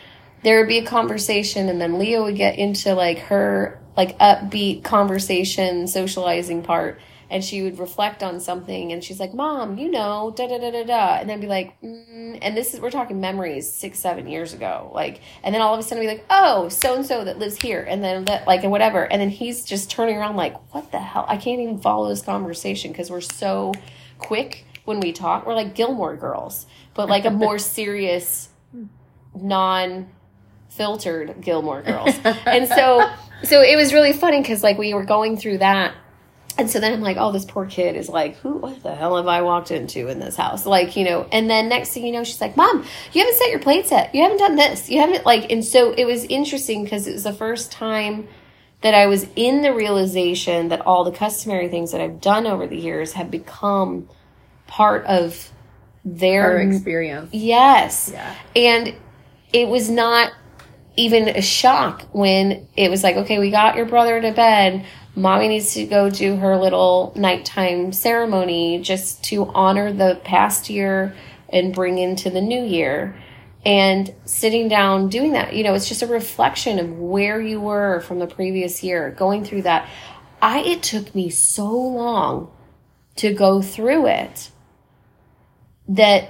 there 0.43 0.59
would 0.59 0.67
be 0.67 0.79
a 0.79 0.85
conversation, 0.85 1.69
and 1.69 1.79
then 1.79 1.97
Leo 1.97 2.23
would 2.23 2.35
get 2.35 2.57
into 2.57 2.93
like 2.93 3.19
her 3.19 3.79
like 3.97 4.17
upbeat 4.19 4.83
conversation, 4.83 5.87
socializing 5.87 6.61
part, 6.61 7.01
and 7.29 7.43
she 7.43 7.61
would 7.61 7.77
reflect 7.79 8.23
on 8.23 8.39
something, 8.39 8.93
and 8.93 9.03
she's 9.03 9.19
like, 9.19 9.33
"Mom, 9.33 9.77
you 9.77 9.89
know, 9.91 10.33
da 10.35 10.47
da 10.47 10.59
da 10.59 10.71
da 10.71 10.83
da," 10.83 11.15
and 11.19 11.29
then 11.29 11.41
be 11.41 11.47
like, 11.47 11.79
mm, 11.81 12.37
and 12.41 12.55
this 12.55 12.73
is 12.73 12.79
we're 12.79 12.91
talking 12.91 13.19
memories 13.19 13.69
six 13.69 13.99
seven 13.99 14.27
years 14.27 14.53
ago, 14.53 14.91
like, 14.93 15.19
and 15.43 15.53
then 15.53 15.61
all 15.61 15.73
of 15.73 15.79
a 15.79 15.83
sudden 15.83 16.03
be 16.03 16.07
like, 16.07 16.25
"Oh, 16.29 16.69
so 16.69 16.95
and 16.95 17.05
so 17.05 17.23
that 17.25 17.39
lives 17.39 17.57
here," 17.57 17.85
and 17.89 18.03
then 18.03 18.25
that 18.25 18.47
like 18.47 18.61
and 18.63 18.71
whatever, 18.71 19.03
and 19.11 19.19
then 19.21 19.29
he's 19.29 19.65
just 19.65 19.89
turning 19.89 20.15
around 20.15 20.35
like, 20.37 20.55
"What 20.73 20.91
the 20.91 20.99
hell? 20.99 21.25
I 21.27 21.37
can't 21.37 21.59
even 21.59 21.79
follow 21.79 22.07
this 22.07 22.21
conversation 22.21 22.91
because 22.91 23.09
we're 23.09 23.19
so 23.21 23.73
quick 24.19 24.65
when 24.85 24.99
we 24.99 25.11
talk. 25.11 25.45
We're 25.45 25.55
like 25.55 25.75
Gilmore 25.75 26.15
Girls, 26.15 26.65
but 26.93 27.09
like 27.09 27.25
a 27.25 27.31
more 27.45 27.57
serious, 27.57 28.49
non 29.35 30.07
filtered 30.69 31.41
Gilmore 31.41 31.81
Girls. 31.81 32.15
and 32.45 32.67
so 32.69 33.09
so 33.43 33.61
it 33.61 33.75
was 33.75 33.93
really 33.93 34.13
funny 34.13 34.41
because 34.41 34.63
like 34.63 34.77
we 34.77 34.93
were 34.93 35.05
going 35.05 35.37
through 35.37 35.59
that. 35.59 35.93
And 36.59 36.67
so 36.67 36.79
then 36.79 36.91
I'm 36.91 37.01
like, 37.01 37.17
oh, 37.17 37.31
this 37.31 37.45
poor 37.45 37.67
kid 37.67 37.95
is 37.95 38.09
like, 38.09 38.37
who, 38.37 38.53
what 38.53 38.81
the 38.81 38.95
hell 38.95 39.17
have 39.17 39.27
I 39.27 39.43
walked 39.43 39.69
into 39.69 40.07
in 40.07 40.19
this 40.19 40.35
house? 40.35 40.65
Like, 40.65 40.95
you 40.95 41.05
know, 41.05 41.27
and 41.31 41.47
then 41.47 41.69
next 41.69 41.91
thing 41.91 42.03
you 42.03 42.11
know, 42.11 42.23
she's 42.23 42.41
like, 42.41 42.57
mom, 42.57 42.83
you 43.13 43.21
haven't 43.21 43.37
set 43.37 43.51
your 43.51 43.59
plates 43.59 43.91
yet. 43.91 44.15
You 44.15 44.23
haven't 44.23 44.39
done 44.39 44.55
this. 44.55 44.89
You 44.89 44.99
haven't 44.99 45.23
like, 45.23 45.51
and 45.51 45.63
so 45.63 45.91
it 45.91 46.05
was 46.05 46.23
interesting 46.23 46.83
because 46.83 47.05
it 47.05 47.13
was 47.13 47.25
the 47.25 47.33
first 47.33 47.71
time 47.71 48.27
that 48.81 48.95
I 48.95 49.05
was 49.05 49.27
in 49.35 49.61
the 49.61 49.73
realization 49.73 50.69
that 50.69 50.81
all 50.81 51.03
the 51.03 51.11
customary 51.11 51.67
things 51.67 51.91
that 51.91 52.01
I've 52.01 52.21
done 52.21 52.47
over 52.47 52.65
the 52.65 52.77
years 52.77 53.13
have 53.13 53.29
become 53.29 54.09
part 54.65 55.05
of 55.05 55.51
their 56.03 56.43
Her 56.43 56.61
experience. 56.61 57.29
Yes. 57.33 58.09
Yeah. 58.11 58.35
And 58.55 58.95
it 59.53 59.67
was 59.67 59.89
not 59.89 60.31
even 60.97 61.29
a 61.29 61.41
shock 61.41 62.03
when 62.11 62.67
it 62.75 62.89
was 62.89 63.03
like, 63.03 63.15
okay, 63.15 63.39
we 63.39 63.51
got 63.51 63.75
your 63.75 63.85
brother 63.85 64.19
to 64.19 64.31
bed. 64.31 64.85
Mommy 65.15 65.47
needs 65.47 65.73
to 65.75 65.85
go 65.85 66.09
do 66.09 66.35
her 66.35 66.57
little 66.57 67.13
nighttime 67.15 67.93
ceremony 67.93 68.79
just 68.81 69.23
to 69.25 69.45
honor 69.47 69.93
the 69.93 70.19
past 70.23 70.69
year 70.69 71.15
and 71.49 71.73
bring 71.73 71.97
into 71.97 72.29
the 72.29 72.41
new 72.41 72.63
year. 72.63 73.15
And 73.65 74.13
sitting 74.25 74.67
down 74.67 75.09
doing 75.09 75.33
that, 75.33 75.53
you 75.53 75.63
know, 75.63 75.73
it's 75.73 75.87
just 75.87 76.01
a 76.01 76.07
reflection 76.07 76.79
of 76.79 76.97
where 76.97 77.41
you 77.41 77.59
were 77.59 78.01
from 78.01 78.19
the 78.19 78.27
previous 78.27 78.83
year, 78.83 79.11
going 79.11 79.43
through 79.43 79.63
that. 79.63 79.87
I 80.41 80.59
it 80.59 80.83
took 80.83 81.13
me 81.15 81.29
so 81.29 81.69
long 81.69 82.51
to 83.17 83.33
go 83.33 83.61
through 83.61 84.07
it 84.07 84.51
that 85.87 86.29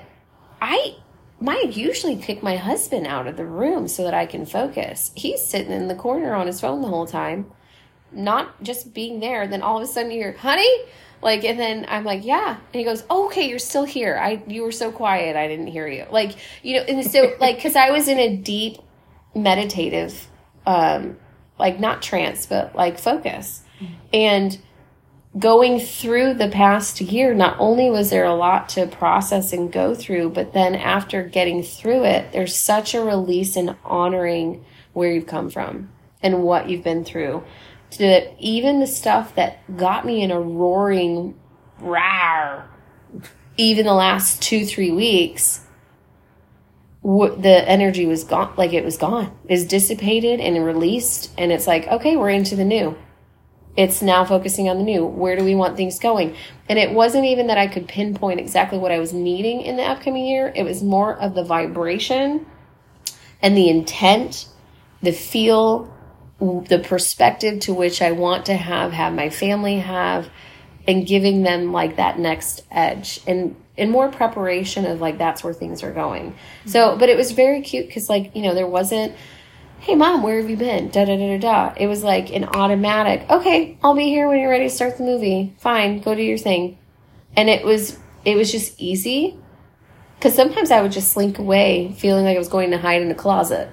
I 0.61 0.95
might 1.39 1.75
usually 1.75 2.15
kick 2.15 2.41
my 2.41 2.55
husband 2.55 3.05
out 3.05 3.27
of 3.27 3.37
the 3.37 3.45
room 3.45 3.87
so 3.87 4.03
that 4.03 4.13
I 4.13 4.25
can 4.25 4.45
focus. 4.45 5.11
He's 5.15 5.45
sitting 5.45 5.71
in 5.71 5.87
the 5.87 5.95
corner 5.95 6.33
on 6.33 6.47
his 6.47 6.59
phone 6.59 6.81
the 6.81 6.87
whole 6.87 7.05
time, 7.05 7.51
not 8.11 8.63
just 8.63 8.93
being 8.93 9.19
there. 9.19 9.47
Then 9.47 9.61
all 9.61 9.77
of 9.77 9.83
a 9.83 9.87
sudden 9.87 10.11
you're, 10.11 10.33
honey, 10.33 10.69
like, 11.21 11.43
and 11.43 11.59
then 11.59 11.85
I'm 11.89 12.03
like, 12.03 12.25
yeah, 12.25 12.57
and 12.57 12.79
he 12.79 12.83
goes, 12.83 13.03
oh, 13.09 13.27
okay, 13.27 13.49
you're 13.49 13.59
still 13.59 13.85
here. 13.85 14.17
I 14.17 14.43
you 14.47 14.63
were 14.63 14.71
so 14.71 14.91
quiet, 14.91 15.35
I 15.35 15.47
didn't 15.47 15.67
hear 15.67 15.87
you. 15.87 16.05
Like, 16.11 16.35
you 16.63 16.77
know, 16.77 16.83
and 16.83 17.05
so 17.05 17.35
like, 17.39 17.57
because 17.57 17.75
I 17.75 17.91
was 17.91 18.07
in 18.07 18.19
a 18.19 18.35
deep 18.35 18.77
meditative, 19.35 20.27
um, 20.65 21.17
like 21.59 21.79
not 21.79 22.01
trance, 22.01 22.45
but 22.45 22.75
like 22.75 22.99
focus, 22.99 23.63
and 24.13 24.59
going 25.39 25.79
through 25.79 26.35
the 26.35 26.47
past 26.47 27.01
year, 27.01 27.33
not 27.33 27.57
only 27.59 27.89
was 27.89 28.09
there 28.09 28.25
a 28.25 28.33
lot 28.33 28.69
to 28.69 28.87
process 28.87 29.53
and 29.53 29.71
go 29.71 29.93
through, 29.93 30.29
but 30.29 30.53
then 30.53 30.75
after 30.75 31.23
getting 31.23 31.61
through 31.63 32.05
it, 32.05 32.31
there's 32.31 32.55
such 32.55 32.93
a 32.93 33.01
release 33.01 33.55
in 33.55 33.75
honoring 33.83 34.63
where 34.93 35.11
you've 35.11 35.27
come 35.27 35.49
from 35.49 35.89
and 36.21 36.43
what 36.43 36.69
you've 36.69 36.83
been 36.83 37.03
through. 37.03 37.43
That 37.99 38.35
even 38.39 38.79
the 38.79 38.87
stuff 38.87 39.35
that 39.35 39.77
got 39.77 40.05
me 40.05 40.21
in 40.21 40.31
a 40.31 40.39
roaring 40.39 41.37
rawr, 41.81 42.65
even 43.57 43.85
the 43.85 43.93
last 43.93 44.41
two, 44.41 44.65
three 44.65 44.91
weeks, 44.91 45.65
the 47.03 47.63
energy 47.65 48.05
was 48.05 48.23
gone, 48.23 48.53
like 48.57 48.73
it 48.73 48.83
was 48.83 48.97
gone, 48.97 49.37
is 49.47 49.65
dissipated 49.65 50.39
and 50.39 50.65
released. 50.65 51.31
And 51.37 51.51
it's 51.51 51.67
like, 51.67 51.87
okay, 51.87 52.17
we're 52.17 52.29
into 52.29 52.55
the 52.55 52.65
new 52.65 52.97
it's 53.77 54.01
now 54.01 54.25
focusing 54.25 54.67
on 54.67 54.79
the 54.79 54.83
new. 54.83 55.05
Where 55.05 55.37
do 55.37 55.43
we 55.43 55.53
want 55.53 55.77
things 55.77 55.99
going? 55.99 56.35
And 56.67 56.79
it 56.79 56.91
wasn't 56.91 57.25
even 57.25 57.47
that 57.47 57.59
I 57.59 57.67
could 57.67 57.87
pinpoint 57.87 58.39
exactly 58.39 58.79
what 58.79 58.91
I 58.91 58.99
was 58.99 59.13
needing 59.13 59.61
in 59.61 59.77
the 59.77 59.83
upcoming 59.83 60.25
year. 60.25 60.51
It 60.55 60.63
was 60.63 60.81
more 60.81 61.15
of 61.15 61.35
the 61.35 61.43
vibration 61.43 62.47
and 63.39 63.55
the 63.55 63.69
intent, 63.69 64.47
the 65.03 65.11
feel, 65.11 65.93
the 66.39 66.83
perspective 66.83 67.59
to 67.61 67.73
which 67.73 68.01
I 68.01 68.11
want 68.11 68.47
to 68.47 68.55
have, 68.55 68.93
have 68.93 69.13
my 69.13 69.29
family 69.29 69.77
have, 69.77 70.27
and 70.87 71.05
giving 71.05 71.43
them 71.43 71.71
like 71.71 71.97
that 71.97 72.17
next 72.17 72.63
edge 72.71 73.19
and 73.27 73.55
and 73.77 73.91
more 73.91 74.09
preparation 74.09 74.87
of 74.87 75.01
like 75.01 75.19
that's 75.19 75.43
where 75.43 75.53
things 75.53 75.83
are 75.83 75.91
going. 75.91 76.35
So, 76.65 76.97
but 76.97 77.09
it 77.09 77.17
was 77.17 77.31
very 77.31 77.61
cute 77.61 77.85
because 77.85 78.09
like 78.09 78.35
you 78.35 78.41
know 78.41 78.55
there 78.55 78.67
wasn't 78.67 79.13
hey 79.79 79.95
mom 79.95 80.23
where 80.23 80.41
have 80.41 80.49
you 80.49 80.57
been? 80.57 80.89
Da 80.89 81.05
da 81.05 81.15
da 81.15 81.37
da 81.37 81.39
da. 81.39 81.73
It 81.77 81.87
was 81.87 82.03
like 82.03 82.31
an 82.33 82.45
automatic 82.45 83.29
okay 83.29 83.77
i'll 83.83 83.95
be 83.95 84.05
here 84.05 84.27
when 84.27 84.39
you're 84.39 84.49
ready 84.49 84.67
to 84.67 84.73
start 84.73 84.97
the 84.97 85.03
movie. 85.03 85.55
Fine 85.59 86.01
go 86.01 86.15
do 86.15 86.21
your 86.21 86.37
thing. 86.37 86.77
And 87.35 87.49
it 87.49 87.63
was 87.63 87.97
it 88.25 88.35
was 88.35 88.51
just 88.51 88.79
easy 88.79 89.37
because 90.17 90.35
sometimes 90.35 90.71
i 90.71 90.81
would 90.81 90.91
just 90.91 91.11
slink 91.11 91.37
away 91.37 91.93
feeling 91.97 92.25
like 92.25 92.35
i 92.35 92.39
was 92.39 92.49
going 92.49 92.71
to 92.71 92.77
hide 92.77 93.01
in 93.01 93.11
a 93.11 93.15
closet 93.15 93.69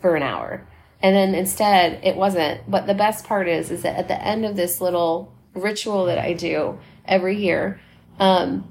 for 0.00 0.16
an 0.16 0.22
hour. 0.22 0.66
And 1.02 1.14
then 1.14 1.34
instead 1.34 2.00
it 2.02 2.16
wasn't. 2.16 2.70
But 2.70 2.86
the 2.86 2.94
best 2.94 3.26
part 3.26 3.48
is 3.48 3.70
is 3.70 3.82
that 3.82 3.98
at 3.98 4.08
the 4.08 4.22
end 4.22 4.46
of 4.46 4.56
this 4.56 4.80
little 4.80 5.34
ritual 5.52 6.06
that 6.06 6.18
i 6.18 6.32
do 6.32 6.78
every 7.04 7.36
year 7.36 7.80
um, 8.18 8.66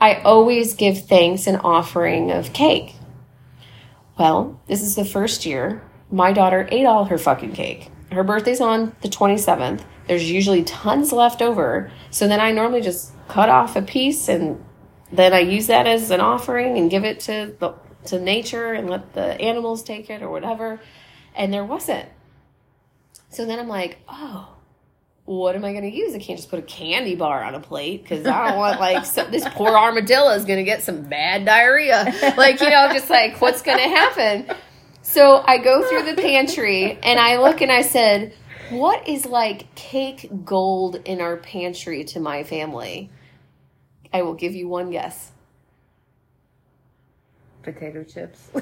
i 0.00 0.14
always 0.16 0.74
give 0.74 1.06
thanks 1.06 1.46
and 1.46 1.60
offering 1.64 2.30
of 2.30 2.52
cake. 2.52 2.94
Well, 4.16 4.60
this 4.68 4.80
is 4.80 4.94
the 4.94 5.04
first 5.04 5.44
year 5.44 5.82
my 6.10 6.32
daughter 6.32 6.68
ate 6.70 6.86
all 6.86 7.04
her 7.06 7.18
fucking 7.18 7.52
cake. 7.52 7.90
Her 8.12 8.22
birthday's 8.22 8.60
on 8.60 8.94
the 9.02 9.08
27th. 9.08 9.82
There's 10.06 10.30
usually 10.30 10.62
tons 10.64 11.12
left 11.12 11.42
over. 11.42 11.90
So 12.10 12.28
then 12.28 12.40
I 12.40 12.52
normally 12.52 12.80
just 12.80 13.12
cut 13.28 13.48
off 13.48 13.74
a 13.76 13.82
piece 13.82 14.28
and 14.28 14.62
then 15.12 15.32
I 15.32 15.40
use 15.40 15.66
that 15.68 15.86
as 15.86 16.10
an 16.10 16.20
offering 16.20 16.76
and 16.78 16.90
give 16.90 17.04
it 17.04 17.20
to 17.20 17.54
the 17.58 17.74
to 18.06 18.20
nature 18.20 18.74
and 18.74 18.90
let 18.90 19.14
the 19.14 19.40
animals 19.40 19.82
take 19.82 20.10
it 20.10 20.22
or 20.22 20.28
whatever. 20.28 20.80
And 21.34 21.52
there 21.52 21.64
wasn't. 21.64 22.08
So 23.30 23.46
then 23.46 23.58
I'm 23.58 23.68
like, 23.68 23.98
oh, 24.08 24.54
what 25.24 25.56
am 25.56 25.64
I 25.64 25.72
going 25.72 25.90
to 25.90 25.96
use? 25.96 26.14
I 26.14 26.18
can't 26.18 26.38
just 26.38 26.50
put 26.50 26.58
a 26.58 26.62
candy 26.62 27.16
bar 27.16 27.42
on 27.42 27.54
a 27.54 27.60
plate 27.60 28.02
because 28.02 28.26
I 28.26 28.50
don't 28.50 28.58
want 28.58 28.78
like 28.78 29.10
this 29.30 29.48
poor 29.52 29.70
armadillo 29.70 30.30
is 30.32 30.44
going 30.44 30.58
to 30.58 30.64
get 30.64 30.82
some 30.82 31.02
bad 31.02 31.46
diarrhea. 31.46 32.34
Like 32.36 32.60
you 32.60 32.68
know, 32.68 32.90
just 32.92 33.08
like 33.08 33.40
what's 33.40 33.62
going 33.62 33.78
to 33.78 33.84
happen. 33.84 34.54
So 35.04 35.44
I 35.46 35.58
go 35.58 35.86
through 35.88 36.04
the 36.04 36.20
pantry 36.20 36.98
and 37.02 37.20
I 37.20 37.36
look 37.36 37.60
and 37.60 37.70
I 37.70 37.82
said, 37.82 38.34
"What 38.70 39.06
is 39.06 39.26
like 39.26 39.72
cake 39.74 40.28
gold 40.44 40.96
in 41.04 41.20
our 41.20 41.36
pantry 41.36 42.04
to 42.04 42.20
my 42.20 42.42
family?" 42.42 43.10
I 44.12 44.22
will 44.22 44.34
give 44.34 44.54
you 44.54 44.66
one 44.66 44.90
guess. 44.90 45.30
Potato 47.62 48.02
chips. 48.02 48.50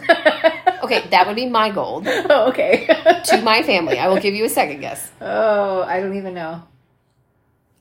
Okay, 0.83 1.07
that 1.11 1.29
would 1.29 1.37
be 1.37 1.47
my 1.49 1.71
gold 1.71 2.09
oh, 2.09 2.49
okay. 2.49 2.87
to 3.27 3.41
my 3.43 3.63
family. 3.63 4.01
I 4.01 4.09
will 4.09 4.19
give 4.19 4.35
you 4.35 4.45
a 4.45 4.49
second 4.49 4.81
guess. 4.81 5.13
oh, 5.21 5.83
I 5.83 6.01
don't 6.01 6.17
even 6.17 6.35
know. 6.35 6.65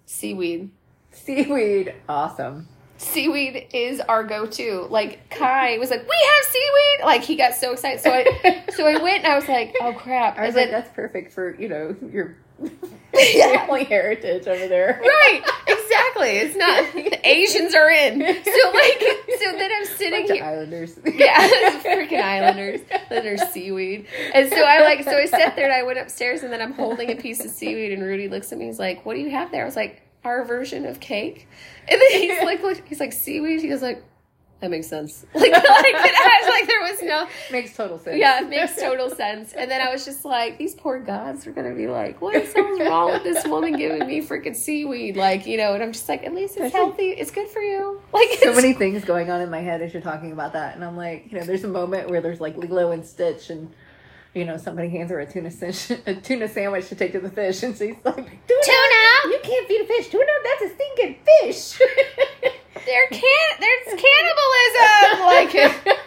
Seaweed. 0.05 0.69
Seaweed. 1.11 1.95
Awesome. 2.07 2.67
Seaweed 3.01 3.67
is 3.73 3.99
our 3.99 4.23
go-to. 4.23 4.87
Like 4.89 5.29
Kai 5.29 5.77
was 5.77 5.89
like, 5.89 6.01
"We 6.01 6.27
have 6.27 6.51
seaweed!" 6.51 7.05
Like 7.05 7.23
he 7.23 7.35
got 7.35 7.53
so 7.55 7.73
excited. 7.73 7.99
So 8.01 8.11
I, 8.11 8.63
so 8.75 8.87
I 8.87 9.01
went 9.01 9.23
and 9.23 9.27
I 9.27 9.35
was 9.35 9.47
like, 9.47 9.75
"Oh 9.81 9.93
crap!" 9.93 10.37
I 10.37 10.45
was 10.45 10.55
like, 10.55 10.69
that's 10.71 10.93
perfect 10.95 11.33
for, 11.33 11.55
you 11.55 11.67
know, 11.67 11.95
your 12.11 12.35
Yeah. 12.61 12.69
family 13.65 13.83
heritage 13.85 14.47
over 14.47 14.67
there. 14.67 14.99
right, 15.01 15.41
exactly. 15.67 16.29
It's 16.37 16.55
not 16.55 16.93
the 16.93 17.19
Asians 17.27 17.73
are 17.75 17.89
in. 17.89 18.19
So 18.21 18.71
like, 18.73 19.03
so 19.39 19.51
then 19.57 19.71
I'm 19.75 19.85
sitting 19.85 20.27
here. 20.27 20.43
Islanders. 20.43 20.97
Yeah, 21.05 21.79
freaking 21.81 22.21
islanders. 22.23 22.81
Then 23.09 23.23
there's 23.23 23.41
seaweed. 23.49 24.05
And 24.33 24.49
so 24.49 24.57
I 24.61 24.81
like, 24.81 25.03
so 25.03 25.11
I 25.17 25.25
sat 25.25 25.55
there 25.55 25.65
and 25.65 25.73
I 25.73 25.83
went 25.83 25.99
upstairs 25.99 26.43
and 26.43 26.53
then 26.53 26.61
I'm 26.61 26.73
holding 26.73 27.11
a 27.11 27.15
piece 27.15 27.43
of 27.43 27.51
seaweed 27.51 27.91
and 27.93 28.03
Rudy 28.03 28.27
looks 28.29 28.51
at 28.51 28.57
me. 28.59 28.65
He's 28.67 28.79
like, 28.79 29.05
"What 29.05 29.15
do 29.15 29.21
you 29.21 29.31
have 29.31 29.51
there?" 29.51 29.63
I 29.63 29.65
was 29.65 29.75
like, 29.75 30.01
"Our 30.23 30.43
version 30.45 30.85
of 30.85 30.99
cake." 30.99 31.47
And 31.87 31.99
then 31.99 32.11
he's 32.21 32.43
like, 32.43 32.61
look, 32.63 32.81
he's 32.87 32.99
like 32.99 33.13
seaweed. 33.13 33.61
He 33.61 33.67
goes 33.67 33.81
like, 33.81 34.03
"That 34.59 34.71
makes 34.71 34.87
sense." 34.87 35.25
Like, 35.33 35.51
like 35.51 35.61
I 35.63 36.39
was 36.41 36.49
like, 36.49 36.67
there 36.67 36.81
was 36.81 37.01
no. 37.01 37.27
Makes 37.51 37.75
total 37.75 37.97
sense. 37.97 38.17
Yeah, 38.17 38.41
it 38.41 38.49
makes 38.49 38.75
total 38.81 39.09
sense. 39.09 39.53
And 39.53 39.69
then 39.69 39.81
I 39.81 39.91
was 39.91 40.05
just 40.05 40.23
like, 40.23 40.57
these 40.57 40.75
poor 40.75 40.99
gods 40.99 41.47
are 41.47 41.51
gonna 41.51 41.73
be 41.73 41.87
like, 41.87 42.21
what 42.21 42.35
is 42.35 42.53
wrong 42.55 43.11
with 43.11 43.23
this 43.23 43.45
woman 43.47 43.75
giving 43.77 44.07
me 44.07 44.21
freaking 44.21 44.55
seaweed? 44.55 45.17
Like, 45.17 45.45
you 45.47 45.57
know, 45.57 45.73
and 45.73 45.81
I'm 45.83 45.91
just 45.91 46.07
like, 46.07 46.23
at 46.23 46.33
least 46.33 46.57
it's 46.57 46.73
healthy. 46.73 47.09
It's 47.09 47.31
good 47.31 47.47
for 47.49 47.61
you. 47.61 48.01
Like, 48.13 48.29
so 48.41 48.53
many 48.53 48.73
things 48.73 49.03
going 49.03 49.29
on 49.31 49.41
in 49.41 49.49
my 49.49 49.59
head 49.61 49.81
as 49.81 49.93
you're 49.93 50.01
talking 50.01 50.31
about 50.31 50.53
that, 50.53 50.75
and 50.75 50.83
I'm 50.85 50.97
like, 50.97 51.31
you 51.31 51.39
know, 51.39 51.45
there's 51.45 51.63
a 51.63 51.69
moment 51.69 52.09
where 52.09 52.21
there's 52.21 52.39
like 52.39 52.55
Lilo 52.57 52.91
and 52.91 53.05
Stitch, 53.05 53.49
and 53.49 53.71
you 54.33 54.45
know, 54.45 54.57
somebody 54.57 54.89
hands 54.89 55.09
her 55.11 55.19
a 55.19 55.25
tuna 55.25 55.51
a 56.05 56.13
tuna 56.15 56.47
sandwich 56.47 56.87
to 56.89 56.95
take 56.95 57.11
to 57.13 57.19
the 57.19 57.29
fish, 57.29 57.63
and 57.63 57.75
she's 57.75 57.95
like, 58.03 58.15
Tuna? 58.15 59.00
You 59.25 59.39
can't 59.43 59.67
feed 59.67 59.81
a 59.81 59.85
fish 59.85 60.07
tuna. 60.09 60.25
That's 60.43 60.71
a 60.71 60.75
stinking 60.75 61.15
fish. 61.41 61.79
There 62.83 63.07
can 63.11 63.49
there's 63.59 64.01
cannibalism. 64.01 65.19
Like 65.21 65.99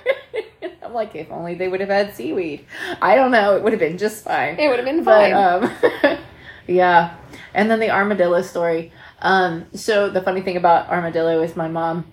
I'm 0.83 0.93
like, 0.93 1.15
if 1.15 1.31
only 1.31 1.55
they 1.55 1.69
would 1.69 1.79
have 1.81 1.89
had 1.89 2.15
seaweed. 2.15 2.65
I 3.01 3.15
don't 3.15 3.31
know. 3.31 3.55
It 3.57 3.63
would 3.63 3.73
have 3.73 3.79
been 3.81 3.97
just 3.97 4.25
fine. 4.25 4.59
it 4.59 4.69
would 4.69 4.79
have 4.79 4.85
been 4.85 5.05
But 5.05 5.31
fine. 5.31 5.35
um, 6.13 6.19
yeah, 6.67 7.15
and 7.55 7.71
then 7.71 7.79
the 7.79 7.91
armadillo 7.91 8.43
story. 8.43 8.91
Um, 9.21 9.67
so 9.75 10.11
the 10.11 10.21
funny 10.23 10.41
thing 10.41 10.57
about 10.57 10.89
armadillo 10.89 11.43
is 11.43 11.55
my 11.55 11.69
mom 11.69 12.13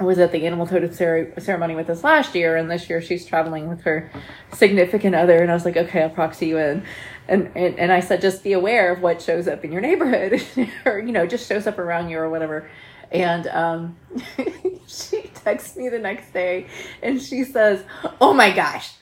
was 0.00 0.18
at 0.18 0.32
the 0.32 0.46
animal 0.46 0.66
totem 0.66 0.92
ceremony 1.38 1.76
with 1.76 1.88
us 1.90 2.02
last 2.02 2.34
year, 2.34 2.56
and 2.56 2.70
this 2.70 2.88
year 2.90 3.00
she's 3.00 3.24
traveling 3.26 3.68
with 3.68 3.82
her 3.82 4.10
significant 4.54 5.14
other. 5.14 5.40
And 5.40 5.50
I 5.50 5.54
was 5.54 5.64
like, 5.64 5.76
okay, 5.76 6.02
I'll 6.02 6.10
proxy 6.10 6.46
you 6.48 6.58
in. 6.58 6.82
And, 7.30 7.50
and, 7.54 7.78
and 7.78 7.92
I 7.92 8.00
said, 8.00 8.20
just 8.20 8.44
be 8.44 8.52
aware 8.52 8.92
of 8.92 9.00
what 9.00 9.22
shows 9.22 9.48
up 9.48 9.64
in 9.64 9.72
your 9.72 9.80
neighborhood, 9.80 10.42
or 10.84 10.98
you 10.98 11.12
know, 11.12 11.26
just 11.26 11.48
shows 11.48 11.66
up 11.66 11.78
around 11.78 12.10
you 12.10 12.18
or 12.18 12.28
whatever. 12.28 12.68
And 13.10 13.46
um, 13.46 13.96
she 14.86 15.22
texts 15.34 15.76
me 15.76 15.88
the 15.88 15.98
next 15.98 16.32
day, 16.32 16.66
and 17.02 17.20
she 17.22 17.44
says, 17.44 17.84
"Oh 18.20 18.34
my 18.34 18.52
gosh, 18.52 18.92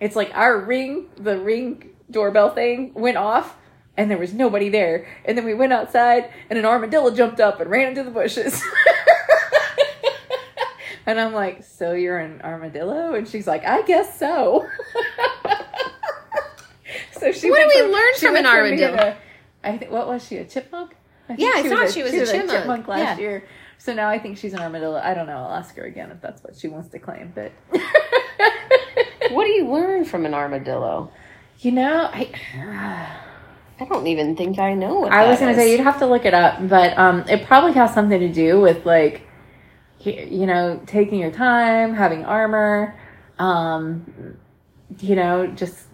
it's 0.00 0.16
like 0.16 0.32
our 0.34 0.58
ring, 0.58 1.06
the 1.16 1.38
ring 1.38 1.90
doorbell 2.10 2.54
thing 2.54 2.92
went 2.94 3.16
off 3.16 3.56
and 3.96 4.10
there 4.10 4.18
was 4.18 4.32
nobody 4.32 4.68
there. 4.68 5.06
And 5.24 5.36
then 5.36 5.44
we 5.44 5.54
went 5.54 5.72
outside 5.72 6.30
and 6.50 6.58
an 6.58 6.64
armadillo 6.64 7.14
jumped 7.14 7.40
up 7.40 7.60
and 7.60 7.70
ran 7.70 7.88
into 7.88 8.02
the 8.02 8.10
bushes. 8.10 8.62
and 11.06 11.20
I'm 11.20 11.32
like, 11.32 11.62
So 11.62 11.92
you're 11.92 12.18
an 12.18 12.40
armadillo? 12.42 13.14
And 13.14 13.28
she's 13.28 13.46
like, 13.46 13.64
I 13.64 13.82
guess 13.82 14.18
so. 14.18 14.66
So 17.82 17.88
she 17.88 17.92
What 17.92 17.92
went 17.92 17.92
do 17.92 17.92
we 17.92 17.94
learn 17.94 18.14
she 18.14 18.26
from 18.26 18.36
an 18.36 18.42
being 18.42 18.54
armadillo? 18.90 19.16
I 19.64 19.78
think 19.78 19.90
what 19.90 20.08
was 20.08 20.26
she, 20.26 20.36
a 20.36 20.44
chipmunk? 20.44 20.96
I 21.28 21.34
Yeah, 21.38 21.52
I 21.54 21.62
thought 21.68 21.90
she 21.90 22.02
was 22.02 22.12
a 22.12 22.26
chipmunk. 22.26 22.88
last 22.88 23.00
Yeah. 23.00 23.18
year. 23.18 23.44
So 23.78 23.94
now 23.94 24.08
I 24.08 24.18
think 24.18 24.38
she's 24.38 24.52
an 24.54 24.60
armadillo. 24.60 25.00
I 25.02 25.14
don't 25.14 25.26
know. 25.26 25.36
I'll 25.38 25.54
ask 25.54 25.74
her 25.76 25.84
again 25.84 26.10
if 26.10 26.20
that's 26.20 26.42
what 26.42 26.56
she 26.56 26.68
wants 26.68 26.88
to 26.90 26.98
claim. 26.98 27.32
But 27.34 27.52
what 29.30 29.44
do 29.44 29.50
you 29.50 29.68
learn 29.68 30.04
from 30.04 30.26
an 30.26 30.34
armadillo? 30.34 31.10
you 31.58 31.70
know, 31.70 32.10
I 32.12 32.28
I 33.80 33.84
don't 33.84 34.06
even 34.08 34.36
think 34.36 34.58
I 34.58 34.74
know 34.74 34.94
what 35.00 35.12
I 35.12 35.28
was 35.28 35.38
gonna 35.38 35.54
say 35.54 35.70
you'd 35.70 35.80
have 35.80 35.98
to 36.00 36.06
look 36.06 36.24
it 36.24 36.34
up, 36.34 36.68
but 36.68 36.96
um, 36.98 37.24
it 37.28 37.44
probably 37.46 37.72
has 37.74 37.94
something 37.94 38.18
to 38.18 38.28
do 38.32 38.60
with 38.60 38.84
like, 38.84 39.22
you 40.00 40.46
know, 40.46 40.80
taking 40.86 41.20
your 41.20 41.30
time, 41.30 41.94
having 41.94 42.24
armor, 42.24 42.98
um, 43.38 44.36
you 45.00 45.14
know, 45.16 45.46
just 45.46 45.86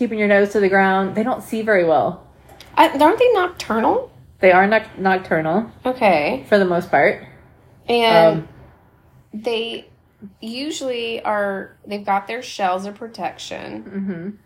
keeping 0.00 0.18
your 0.18 0.28
nose 0.28 0.48
to 0.52 0.60
the 0.60 0.68
ground. 0.70 1.14
They 1.14 1.22
don't 1.22 1.42
see 1.42 1.60
very 1.60 1.84
well. 1.84 2.26
I, 2.74 2.88
aren't 2.88 3.18
they 3.18 3.30
nocturnal? 3.34 4.10
They 4.38 4.50
are 4.50 4.66
noc- 4.66 4.96
nocturnal 4.98 5.70
Okay. 5.84 6.46
for 6.48 6.58
the 6.58 6.64
most 6.64 6.90
part. 6.90 7.22
And 7.86 8.38
Um, 8.38 8.48
they 9.34 9.90
usually 10.40 11.22
are 11.22 11.76
they've 11.86 12.04
got 12.04 12.26
their 12.28 12.40
shells 12.40 12.86
of 12.86 12.94
protection. 12.94 14.38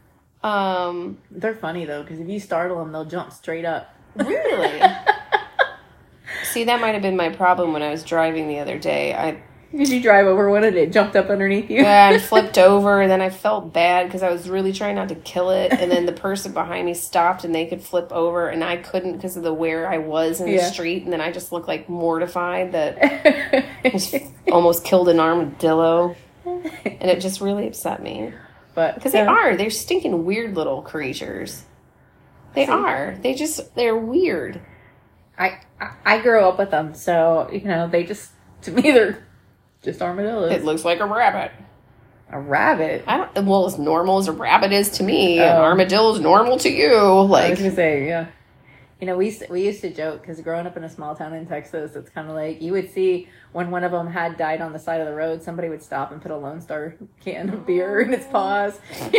hmm 0.43 0.47
Um 0.49 1.19
They're 1.31 1.55
funny 1.55 1.85
though 1.85 2.03
because 2.03 2.19
if 2.19 2.29
you 2.29 2.41
startle 2.41 2.79
them, 2.81 2.91
they'll 2.91 3.05
jump 3.05 3.33
straight 3.33 3.65
up. 3.65 3.95
really? 4.17 4.81
See, 6.53 6.65
that 6.65 6.81
might 6.81 6.95
have 6.95 7.03
been 7.03 7.17
my 7.17 7.29
problem 7.29 7.73
when 7.73 7.83
I 7.83 7.91
was 7.91 8.03
driving 8.03 8.49
the 8.49 8.59
other 8.59 8.79
day. 8.79 9.15
I 9.15 9.41
Did 9.77 9.89
you 9.89 10.01
drive 10.01 10.27
over 10.27 10.49
one 10.49 10.63
and 10.65 10.77
it 10.77 10.93
jumped 10.93 11.17
up 11.17 11.31
underneath 11.31 11.69
you? 11.71 11.83
yeah, 11.83 12.11
I 12.13 12.19
flipped 12.31 12.59
over 12.59 13.01
and 13.03 13.11
then 13.11 13.21
I 13.21 13.31
felt 13.31 13.73
bad 13.73 14.07
because 14.07 14.23
I 14.23 14.31
was 14.31 14.49
really 14.49 14.73
trying 14.73 14.95
not 14.95 15.09
to 15.09 15.15
kill 15.17 15.51
it 15.51 15.73
and 15.73 15.91
then 15.91 16.07
the 16.07 16.13
person 16.13 16.53
behind 16.53 16.87
me 16.87 16.95
stopped 16.95 17.45
and 17.45 17.55
they 17.55 17.67
could 17.67 17.83
flip 17.83 18.13
over 18.13 18.49
and 18.49 18.63
I 18.63 18.77
couldn't 18.77 19.13
because 19.17 19.37
of 19.37 19.43
the 19.43 19.53
where 19.53 19.89
I 19.89 19.99
was 19.99 20.41
in 20.41 20.47
the 20.47 20.53
Yeah. 20.53 20.71
street 20.71 21.03
and 21.05 21.13
then 21.13 21.21
I 21.21 21.33
just 21.33 21.51
looked 21.51 21.67
like 21.69 21.89
mortified 21.89 22.73
that 22.73 22.99
I 23.85 24.33
almost 24.53 24.85
killed 24.85 25.09
an 25.09 25.19
armadillo 25.19 26.15
and 26.45 26.65
it 27.11 27.21
just 27.21 27.41
really 27.41 27.67
upset 27.67 28.03
me. 28.03 28.33
but 28.75 28.95
Because 28.95 29.13
they 29.13 29.23
uh, 29.23 29.31
are. 29.33 29.57
They're 29.57 29.71
stinking 29.71 30.25
weird 30.25 30.55
little 30.55 30.83
creatures. 30.83 31.65
They 32.55 32.67
See? 32.67 32.73
are. 32.73 33.17
They 33.21 33.35
just, 33.35 33.75
they're 33.75 33.97
weird. 33.97 34.61
I- 35.39 35.59
I 36.07 36.21
grew 36.23 36.41
up 36.41 36.59
with 36.59 36.71
them, 36.71 36.95
so 36.95 37.49
you 37.53 37.63
know 37.63 37.89
they 37.89 38.05
just 38.05 38.31
to 38.63 38.71
me 38.71 38.83
they're 38.93 39.27
just 39.85 40.01
armadillos. 40.03 40.53
It 40.53 40.65
looks 40.65 40.85
like 40.85 41.01
a 41.01 41.07
rabbit. 41.07 41.53
a 42.31 42.41
rabbit. 42.41 43.05
I 43.07 43.19
don't, 43.19 43.47
well, 43.47 43.67
as 43.67 43.79
normal 43.79 44.19
as 44.19 44.27
a 44.29 44.33
rabbit 44.33 44.73
is 44.73 44.89
to 44.93 45.03
me, 45.05 45.39
an 45.39 45.57
Oh. 45.57 45.63
armadillo 45.63 46.13
is 46.15 46.21
normal 46.21 46.57
to 46.59 46.71
you. 46.71 46.95
Like 47.23 47.45
I 47.47 47.51
was 47.51 47.59
gonna 47.61 47.71
say, 47.75 48.07
yeah. 48.09 48.27
You 49.01 49.09
know, 49.09 49.17
we 49.17 49.27
used 49.27 49.41
to, 49.41 49.47
we 49.53 49.63
used 49.67 49.83
to 49.83 49.91
joke 49.93 50.23
because 50.23 50.41
growing 50.41 50.67
up 50.67 50.77
in 50.79 50.85
a 50.85 50.89
small 50.89 51.15
town 51.15 51.35
in 51.35 51.47
Texas, 51.47 51.95
it's 51.95 52.09
kind 52.09 52.29
of 52.29 52.35
like 52.35 52.63
you 52.63 52.73
would 52.73 52.91
see 52.91 53.29
when 53.53 53.71
one 53.71 53.85
of 53.85 53.93
them 53.93 54.07
had 54.07 54.37
died 54.39 54.61
on 54.63 54.73
the 54.73 54.79
side 54.79 55.01
of 55.01 55.07
the 55.07 55.13
road, 55.15 55.43
somebody 55.43 55.69
would 55.69 55.83
stop 55.83 56.11
and 56.13 56.23
put 56.23 56.31
a 56.31 56.37
Lone 56.37 56.61
Star 56.61 56.95
can 57.23 57.51
of 57.51 57.67
beer 57.67 58.01
in 58.01 58.15
its 58.15 58.27
paws. 58.27 58.79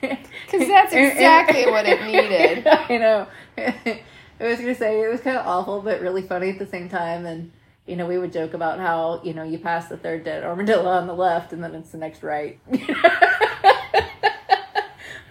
because 0.00 0.68
that's 0.68 0.92
exactly 0.92 1.66
what 1.66 1.86
it 1.86 2.02
needed. 2.04 2.66
I 2.70 2.96
know. 2.98 3.26
I 3.58 4.46
was 4.46 4.58
gonna 4.58 4.74
say 4.74 5.02
it 5.02 5.08
was 5.10 5.20
kind 5.20 5.36
of 5.36 5.46
awful, 5.46 5.82
but 5.82 6.00
really 6.00 6.22
funny 6.22 6.50
at 6.50 6.58
the 6.58 6.66
same 6.66 6.88
time. 6.88 7.26
And 7.26 7.50
you 7.90 7.96
know, 7.96 8.06
we 8.06 8.16
would 8.18 8.32
joke 8.32 8.54
about 8.54 8.78
how 8.78 9.20
you 9.24 9.34
know 9.34 9.42
you 9.42 9.58
pass 9.58 9.88
the 9.88 9.96
third 9.96 10.22
dead 10.24 10.44
armadillo 10.44 10.88
on 10.88 11.08
the 11.08 11.12
left, 11.12 11.52
and 11.52 11.62
then 11.62 11.74
it's 11.74 11.90
the 11.90 11.98
next 11.98 12.22
right, 12.22 12.60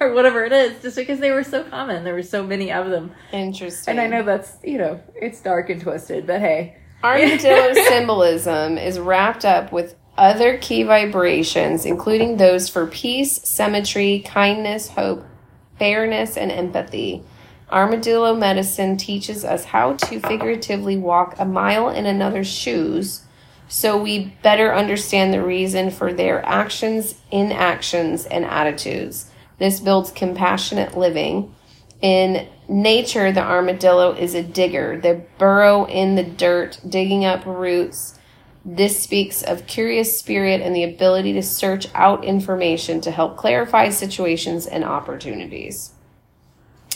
or 0.01 0.13
whatever 0.13 0.43
it 0.43 0.51
is. 0.51 0.81
Just 0.81 0.97
because 0.97 1.19
they 1.19 1.31
were 1.31 1.45
so 1.45 1.63
common, 1.63 2.03
there 2.03 2.13
were 2.13 2.21
so 2.21 2.43
many 2.43 2.69
of 2.71 2.89
them. 2.89 3.11
Interesting. 3.31 3.93
And 3.93 4.01
I 4.01 4.07
know 4.07 4.23
that's 4.23 4.57
you 4.61 4.77
know 4.77 5.01
it's 5.15 5.39
dark 5.41 5.69
and 5.69 5.81
twisted, 5.81 6.27
but 6.27 6.41
hey, 6.41 6.75
Armadillo 7.01 7.73
symbolism 7.87 8.77
is 8.77 8.99
wrapped 8.99 9.45
up 9.45 9.71
with 9.71 9.95
other 10.17 10.57
key 10.57 10.83
vibrations, 10.83 11.85
including 11.85 12.35
those 12.35 12.67
for 12.67 12.85
peace, 12.87 13.41
symmetry, 13.47 14.19
kindness, 14.27 14.89
hope, 14.89 15.25
fairness, 15.77 16.35
and 16.35 16.51
empathy. 16.51 17.23
Armadillo 17.71 18.35
medicine 18.35 18.97
teaches 18.97 19.45
us 19.45 19.65
how 19.65 19.93
to 19.93 20.19
figuratively 20.19 20.97
walk 20.97 21.35
a 21.37 21.45
mile 21.45 21.89
in 21.89 22.05
another's 22.05 22.47
shoes 22.47 23.23
so 23.69 24.01
we 24.01 24.35
better 24.41 24.73
understand 24.73 25.31
the 25.31 25.43
reason 25.43 25.91
for 25.91 26.11
their 26.11 26.43
actions, 26.43 27.15
inactions, 27.31 28.25
and 28.25 28.43
attitudes. 28.43 29.29
This 29.59 29.79
builds 29.79 30.09
compassionate 30.09 30.97
living. 30.97 31.53
In 32.01 32.47
nature, 32.67 33.31
the 33.31 33.43
armadillo 33.43 34.13
is 34.13 34.33
a 34.33 34.41
digger. 34.41 34.99
They 34.99 35.23
burrow 35.37 35.85
in 35.85 36.15
the 36.15 36.23
dirt, 36.23 36.79
digging 36.87 37.25
up 37.25 37.45
roots. 37.45 38.17
This 38.65 38.99
speaks 38.99 39.43
of 39.43 39.67
curious 39.67 40.17
spirit 40.17 40.61
and 40.61 40.75
the 40.75 40.83
ability 40.83 41.33
to 41.33 41.43
search 41.43 41.87
out 41.93 42.25
information 42.25 43.01
to 43.01 43.11
help 43.11 43.37
clarify 43.37 43.89
situations 43.89 44.65
and 44.65 44.83
opportunities. 44.83 45.91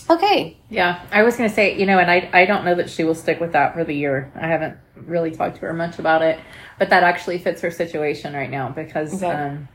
Okay. 0.09 0.57
Yeah, 0.69 1.05
I 1.11 1.23
was 1.23 1.35
going 1.37 1.49
to 1.49 1.55
say, 1.55 1.77
you 1.79 1.85
know, 1.85 1.97
and 1.99 2.09
I, 2.11 2.29
I 2.33 2.45
don't 2.45 2.65
know 2.65 2.75
that 2.75 2.89
she 2.89 3.03
will 3.03 3.15
stick 3.15 3.39
with 3.39 3.53
that 3.53 3.73
for 3.73 3.83
the 3.83 3.93
year. 3.95 4.31
I 4.35 4.47
haven't 4.47 4.77
really 4.95 5.31
talked 5.31 5.55
to 5.55 5.61
her 5.61 5.73
much 5.73 5.99
about 5.99 6.21
it, 6.21 6.39
but 6.79 6.89
that 6.89 7.03
actually 7.03 7.37
fits 7.37 7.61
her 7.61 7.71
situation 7.71 8.33
right 8.33 8.49
now 8.49 8.69
because, 8.69 9.23
Okay. 9.23 9.31
um, 9.31 9.67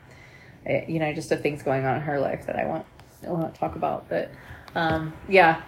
it, 0.67 0.89
you 0.89 0.99
know, 0.99 1.13
just 1.13 1.29
the 1.31 1.37
things 1.37 1.63
going 1.63 1.85
on 1.87 1.97
in 1.97 2.03
her 2.03 2.21
life 2.21 2.47
that 2.47 2.57
I 2.57 2.67
won't, 2.67 2.85
I 3.27 3.31
won't 3.31 3.55
talk 3.55 3.75
about. 3.77 4.09
But, 4.09 4.31
um, 4.75 5.13
yeah, 5.29 5.63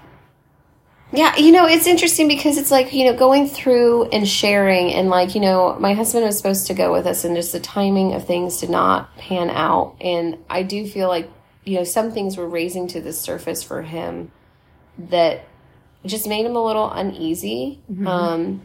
Yeah, 1.12 1.34
you 1.36 1.50
know, 1.52 1.66
it's 1.66 1.86
interesting 1.86 2.28
because 2.28 2.56
it's 2.58 2.70
like, 2.70 2.92
you 2.92 3.04
know, 3.10 3.16
going 3.18 3.48
through 3.48 4.04
and 4.10 4.28
sharing 4.28 4.92
and 4.92 5.08
like, 5.08 5.34
you 5.34 5.40
know, 5.40 5.76
my 5.80 5.94
husband 5.94 6.24
was 6.24 6.36
supposed 6.36 6.66
to 6.68 6.74
go 6.74 6.92
with 6.92 7.06
us 7.06 7.24
and 7.24 7.34
just 7.34 7.52
the 7.52 7.58
timing 7.60 8.12
of 8.14 8.26
things 8.26 8.58
did 8.58 8.70
not 8.70 9.16
pan 9.16 9.50
out. 9.50 9.96
And 10.00 10.38
I 10.48 10.62
do 10.62 10.86
feel 10.86 11.08
like, 11.08 11.28
you 11.64 11.76
know, 11.78 11.84
some 11.84 12.12
things 12.12 12.36
were 12.36 12.48
raising 12.48 12.86
to 12.88 13.00
the 13.00 13.12
surface 13.12 13.62
for 13.62 13.82
him 13.82 14.30
that 15.08 15.46
just 16.04 16.26
made 16.26 16.46
him 16.46 16.56
a 16.56 16.62
little 16.62 16.90
uneasy. 16.90 17.80
Um, 18.06 18.62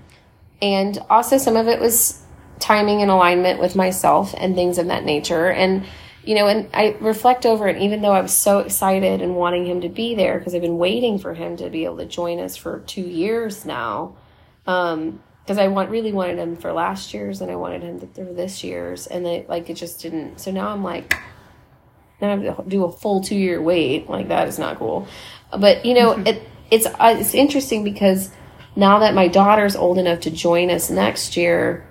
and 0.62 0.98
also 1.10 1.38
some 1.38 1.56
of 1.56 1.68
it 1.68 1.80
was 1.80 2.22
timing 2.60 3.02
and 3.02 3.12
alignment 3.12 3.60
with 3.60 3.76
myself 3.76 4.34
and 4.38 4.56
things 4.56 4.78
of 4.78 4.88
that 4.88 5.04
nature. 5.04 5.50
And, 5.50 5.86
you 6.24 6.36
know, 6.36 6.48
and 6.48 6.70
I 6.74 6.96
reflect 7.00 7.46
over 7.46 7.68
it, 7.68 7.82
even 7.82 8.02
though 8.02 8.14
I 8.14 8.22
was 8.22 8.34
so 8.34 8.60
excited 8.60 9.22
and 9.22 9.36
wanting 9.36 9.66
him 9.66 9.82
to 9.82 9.90
be 9.90 10.16
there 10.16 10.38
because 10.38 10.56
I've 10.56 10.62
been 10.62 10.78
waiting 10.78 11.20
for 11.20 11.34
him 11.34 11.58
to 11.58 11.70
be 11.70 11.86
able 11.86 11.98
to 11.98 12.06
join 12.06 12.40
us 12.40 12.56
for 12.56 12.80
two 12.82 13.02
years 13.02 13.66
now. 13.66 14.16
Um, 14.66 15.22
because 15.46 15.60
I 15.60 15.68
want 15.68 15.92
really 15.92 16.12
wanted 16.12 16.40
him 16.40 16.56
for 16.56 16.74
last 16.74 17.14
year's 17.14 17.40
and 17.40 17.52
I 17.52 17.56
wanted 17.56 17.84
him 17.84 18.00
for 18.00 18.34
this 18.34 18.64
year's 18.64 19.06
and 19.06 19.24
they 19.24 19.46
like 19.48 19.70
it 19.70 19.76
just 19.76 20.02
didn't. 20.02 20.40
So 20.40 20.50
now 20.50 20.70
I'm 20.70 20.84
like, 20.84 21.16
now 22.20 22.30
I 22.30 22.38
have 22.38 22.64
to 22.64 22.64
do 22.68 22.84
a 22.86 22.92
full 22.92 23.22
two 23.22 23.36
year 23.36 23.62
wait. 23.62 24.10
Like 24.10 24.30
that 24.30 24.48
is 24.48 24.58
not 24.58 24.80
cool. 24.80 25.08
But 25.58 25.86
you 25.86 25.94
know, 25.94 26.12
it 26.12 26.42
it's 26.72 26.86
uh, 26.86 27.16
it's 27.20 27.34
interesting 27.34 27.84
because 27.84 28.32
now 28.76 29.00
that 29.00 29.14
my 29.14 29.28
daughter's 29.28 29.76
old 29.76 29.98
enough 29.98 30.22
to 30.22 30.32
join 30.32 30.70
us 30.70 30.90
next 30.90 31.38
year, 31.38 31.88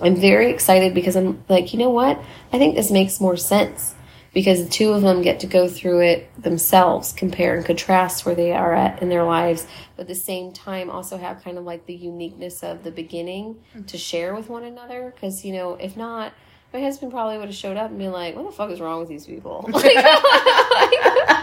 I'm 0.00 0.16
very 0.16 0.50
excited 0.50 0.94
because 0.94 1.16
I'm 1.16 1.42
like, 1.48 1.72
you 1.72 1.78
know 1.78 1.90
what? 1.90 2.20
I 2.52 2.58
think 2.58 2.74
this 2.74 2.90
makes 2.90 3.20
more 3.20 3.36
sense 3.36 3.94
because 4.34 4.64
the 4.64 4.70
two 4.70 4.92
of 4.92 5.02
them 5.02 5.22
get 5.22 5.40
to 5.40 5.46
go 5.46 5.68
through 5.68 6.00
it 6.00 6.42
themselves, 6.42 7.12
compare 7.12 7.54
and 7.54 7.64
contrast 7.64 8.24
where 8.24 8.34
they 8.34 8.52
are 8.52 8.74
at 8.74 9.02
in 9.02 9.08
their 9.08 9.24
lives, 9.24 9.66
but 9.96 10.02
at 10.02 10.08
the 10.08 10.14
same 10.14 10.52
time 10.52 10.90
also 10.90 11.18
have 11.18 11.42
kind 11.42 11.58
of 11.58 11.64
like 11.64 11.86
the 11.86 11.94
uniqueness 11.94 12.62
of 12.62 12.82
the 12.82 12.90
beginning 12.90 13.62
to 13.86 13.98
share 13.98 14.34
with 14.34 14.48
one 14.48 14.64
another. 14.64 15.12
Because 15.14 15.44
you 15.44 15.52
know, 15.52 15.74
if 15.74 15.96
not. 15.96 16.32
My 16.74 16.80
husband 16.80 17.12
probably 17.12 17.36
would 17.36 17.48
have 17.48 17.54
showed 17.54 17.76
up 17.76 17.90
and 17.90 17.98
been 17.98 18.12
like, 18.12 18.34
"What 18.34 18.46
the 18.46 18.50
fuck 18.50 18.70
is 18.70 18.80
wrong 18.80 19.00
with 19.00 19.10
these 19.10 19.26
people?" 19.26 19.68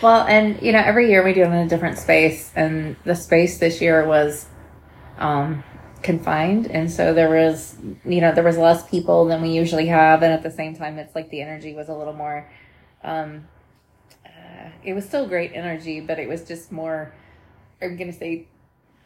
Well, 0.00 0.26
and 0.28 0.60
you 0.62 0.72
know, 0.72 0.78
every 0.78 1.10
year 1.10 1.24
we 1.24 1.32
do 1.32 1.42
them 1.42 1.52
in 1.52 1.66
a 1.66 1.68
different 1.68 1.98
space, 1.98 2.52
and 2.54 2.96
the 3.04 3.16
space 3.16 3.58
this 3.58 3.80
year 3.80 4.06
was 4.06 4.46
um, 5.18 5.64
confined, 6.02 6.68
and 6.68 6.90
so 6.90 7.12
there 7.12 7.30
was, 7.30 7.76
you 8.04 8.20
know, 8.20 8.32
there 8.32 8.44
was 8.44 8.56
less 8.56 8.88
people 8.88 9.24
than 9.24 9.42
we 9.42 9.50
usually 9.50 9.86
have, 9.86 10.22
and 10.22 10.32
at 10.32 10.44
the 10.44 10.52
same 10.52 10.76
time, 10.76 10.98
it's 10.98 11.16
like 11.16 11.30
the 11.30 11.42
energy 11.42 11.74
was 11.74 11.88
a 11.88 11.94
little 11.94 12.12
more. 12.12 12.48
Um, 13.02 13.48
uh, 14.24 14.68
it 14.84 14.94
was 14.94 15.04
still 15.04 15.26
great 15.26 15.50
energy, 15.52 16.00
but 16.00 16.20
it 16.20 16.28
was 16.28 16.44
just 16.44 16.70
more. 16.70 17.12
I'm 17.82 17.96
gonna 17.96 18.12
say, 18.12 18.46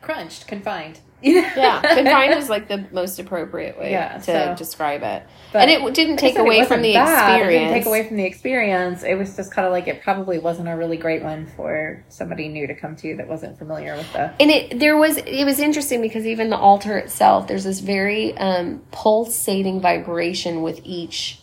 crunched, 0.02 0.46
confined. 0.46 1.00
Yeah, 1.22 1.80
confined 1.80 2.34
is 2.34 2.48
like 2.48 2.68
the 2.68 2.84
most 2.92 3.18
appropriate 3.18 3.78
way 3.78 3.92
Yeah, 3.92 4.18
to 4.18 4.22
so- 4.22 4.54
describe 4.56 5.02
it. 5.02 5.22
But- 5.52 5.68
and 5.68 5.70
it 5.70 5.94
didn't 5.94 6.16
take 6.16 6.38
away 6.38 6.64
from 6.64 6.82
the 6.82 6.94
bad. 6.94 7.28
It 7.30 7.34
experience. 7.36 7.62
didn't 7.62 7.78
take 7.78 7.86
away 7.86 8.08
from 8.08 8.16
the 8.16 8.24
experience. 8.24 9.02
It 9.02 9.14
was 9.14 9.36
just 9.36 9.52
kind 9.52 9.66
of 9.66 9.72
like 9.72 9.86
it 9.88 10.02
probably 10.02 10.38
wasn't 10.38 10.68
a 10.68 10.76
really 10.76 10.96
great 10.96 11.22
one 11.22 11.46
for 11.56 12.04
somebody 12.08 12.48
new 12.48 12.66
to 12.66 12.74
come 12.74 12.96
to 12.96 13.16
that 13.16 13.28
wasn't 13.28 13.58
familiar 13.58 13.94
with 13.96 14.12
the. 14.12 14.32
and 14.40 14.50
it 14.50 14.78
there 14.80 14.96
was 14.96 15.18
it 15.18 15.44
was 15.44 15.58
interesting 15.60 16.00
because 16.02 16.26
even 16.26 16.50
the 16.50 16.56
altar 16.56 16.96
itself 16.98 17.46
there's 17.48 17.64
this 17.64 17.80
very 17.80 18.36
um 18.38 18.80
pulsating 18.92 19.80
vibration 19.80 20.62
with 20.62 20.80
each 20.84 21.40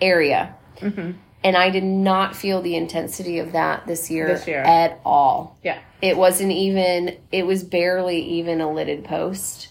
area 0.00 0.54
Mm-hmm. 0.80 1.12
And 1.46 1.56
i 1.56 1.70
did 1.70 1.84
not 1.84 2.34
feel 2.36 2.60
the 2.60 2.74
intensity 2.76 3.38
of 3.38 3.52
that 3.52 3.86
this 3.86 4.10
year, 4.10 4.26
This 4.28 4.46
year. 4.48 4.62
at 4.62 5.00
all 5.04 5.58
Yeah. 5.62 5.78
it 6.02 6.16
wasn't 6.16 6.52
even 6.52 7.16
it 7.32 7.46
was 7.46 7.62
barely 7.64 8.20
even 8.38 8.60
a 8.60 8.70
lidded 8.78 9.04
post 9.04 9.68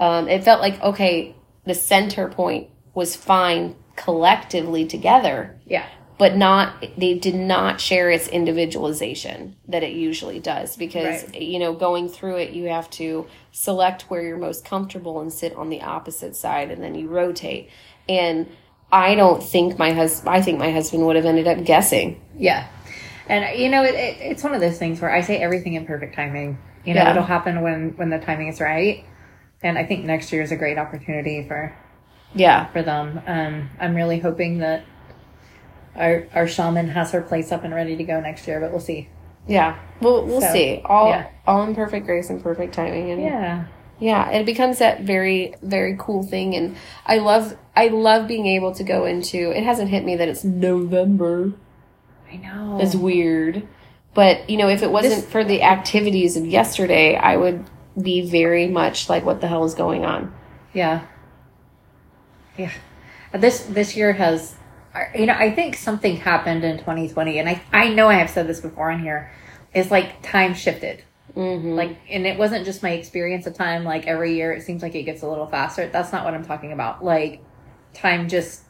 um 0.00 0.28
it 0.28 0.42
felt 0.44 0.60
like 0.60 0.80
okay 0.82 1.34
the 1.64 1.74
center 1.74 2.28
point 2.28 2.68
was 2.94 3.14
fine 3.14 3.76
collectively 3.94 4.86
together 4.86 5.38
Yeah. 5.66 5.84
but 6.18 6.36
not 6.36 6.66
they 6.96 7.14
did 7.26 7.34
not 7.34 7.80
share 7.80 8.08
its 8.10 8.26
individualization 8.28 9.56
that 9.68 9.82
it 9.82 9.92
usually 9.92 10.40
does 10.40 10.76
because 10.76 11.24
Right. 11.24 11.42
you 11.42 11.58
know 11.58 11.72
going 11.74 12.08
through 12.08 12.36
it 12.36 12.50
you 12.52 12.64
have 12.68 12.88
to 13.02 13.26
select 13.52 14.02
where 14.10 14.22
you're 14.22 14.38
most 14.38 14.64
comfortable 14.64 15.20
and 15.20 15.32
sit 15.32 15.54
on 15.56 15.68
the 15.68 15.82
opposite 15.82 16.34
side 16.36 16.70
and 16.70 16.82
then 16.82 16.94
you 16.94 17.08
rotate 17.08 17.68
and 18.08 18.46
i 18.92 19.14
don't 19.14 19.42
think 19.42 19.78
my 19.78 19.92
husband 19.92 20.28
i 20.28 20.40
think 20.40 20.58
my 20.58 20.70
husband 20.72 21.04
would 21.06 21.16
have 21.16 21.24
ended 21.26 21.46
up 21.46 21.64
guessing 21.64 22.20
Yeah. 22.36 22.66
And 23.30 23.58
you 23.60 23.68
know, 23.68 23.84
it, 23.84 23.94
it, 23.94 24.16
it's 24.20 24.42
one 24.42 24.54
of 24.54 24.62
those 24.62 24.78
things 24.78 25.02
where 25.02 25.10
I 25.14 25.20
say 25.20 25.36
everything 25.36 25.74
in 25.74 25.84
perfect 25.84 26.14
timing. 26.14 26.56
You 26.86 26.94
know, 26.94 27.02
Yeah. 27.02 27.10
it'll 27.10 27.24
happen 27.24 27.60
when 27.60 27.90
when 27.98 28.08
the 28.08 28.18
timing 28.18 28.48
is 28.48 28.58
right. 28.58 29.04
And 29.62 29.76
I 29.76 29.84
think 29.84 30.06
next 30.06 30.32
year 30.32 30.40
is 30.40 30.50
a 30.50 30.56
great 30.56 30.78
opportunity 30.78 31.46
for 31.46 31.74
yeah 32.34 32.68
for 32.72 32.82
them. 32.82 33.20
Um, 33.26 33.68
I'm 33.78 33.94
really 33.94 34.18
hoping 34.18 34.60
that 34.60 34.82
our 35.94 36.26
our 36.34 36.46
shaman 36.48 36.88
has 36.88 37.10
her 37.12 37.20
place 37.20 37.52
up 37.52 37.64
and 37.64 37.74
ready 37.74 37.96
to 37.96 38.04
go 38.04 38.18
next 38.18 38.46
year, 38.48 38.60
but 38.60 38.70
we'll 38.70 38.80
see. 38.80 39.10
yeah 39.46 39.76
we'll, 40.00 40.24
we'll 40.24 40.40
So, 40.40 40.50
see 40.52 40.80
all 40.86 41.10
yeah. 41.10 41.28
all 41.46 41.62
in 41.64 41.74
perfect 41.74 42.06
grace 42.06 42.30
and 42.30 42.42
perfect 42.42 42.72
timing 42.72 43.10
and 43.10 43.20
Yeah. 43.20 43.64
Yeah, 44.00 44.30
it 44.30 44.46
becomes 44.46 44.78
that 44.78 45.02
very 45.02 45.54
very 45.62 45.96
cool 45.98 46.22
thing 46.22 46.54
and 46.54 46.76
I 47.04 47.18
love 47.18 47.56
I 47.76 47.88
love 47.88 48.28
being 48.28 48.46
able 48.46 48.74
to 48.74 48.84
go 48.84 49.04
into 49.06 49.50
it 49.50 49.64
hasn't 49.64 49.90
hit 49.90 50.04
me 50.04 50.16
that 50.16 50.28
it's 50.28 50.44
November. 50.44 51.52
I 52.30 52.36
know. 52.36 52.78
It's 52.80 52.94
weird. 52.94 53.66
But, 54.14 54.50
you 54.50 54.56
know, 54.56 54.68
if 54.68 54.82
it 54.82 54.90
wasn't 54.90 55.22
This- 55.22 55.30
for 55.30 55.44
the 55.44 55.62
activities 55.62 56.36
of 56.36 56.44
yesterday, 56.46 57.14
I 57.16 57.36
would 57.36 57.64
be 58.00 58.28
very 58.28 58.66
much 58.66 59.08
like 59.08 59.24
what 59.24 59.40
the 59.40 59.48
hell 59.48 59.64
is 59.64 59.74
going 59.74 60.04
on. 60.04 60.32
Yeah. 60.72 61.02
Yeah. 62.56 62.70
Uh, 63.32 63.38
this 63.38 63.60
this 63.62 63.96
year 63.96 64.12
has 64.14 64.54
uh, 64.94 65.04
you 65.14 65.26
know, 65.26 65.34
I 65.34 65.50
think 65.50 65.76
something 65.76 66.16
happened 66.16 66.64
in 66.64 66.78
2020 66.78 67.38
and 67.38 67.48
I 67.48 67.62
I 67.72 67.88
know 67.90 68.08
I 68.08 68.14
have 68.14 68.30
said 68.30 68.46
this 68.46 68.60
before 68.60 68.90
on 68.90 69.00
here. 69.02 69.30
Is 69.74 69.90
like 69.90 70.22
time 70.22 70.54
shifted. 70.54 71.02
Mhm. 71.38 71.76
Like 71.76 71.98
and 72.10 72.26
it 72.26 72.36
wasn't 72.36 72.64
just 72.64 72.82
my 72.82 72.90
experience 72.90 73.46
of 73.46 73.54
time 73.54 73.84
like 73.84 74.08
every 74.08 74.34
year 74.34 74.52
it 74.52 74.62
seems 74.62 74.82
like 74.82 74.96
it 74.96 75.04
gets 75.04 75.22
a 75.22 75.28
little 75.28 75.46
faster. 75.46 75.86
That's 75.86 76.12
not 76.12 76.24
what 76.24 76.34
I'm 76.34 76.44
talking 76.44 76.72
about. 76.72 77.04
Like 77.04 77.42
time 77.94 78.28
just 78.28 78.62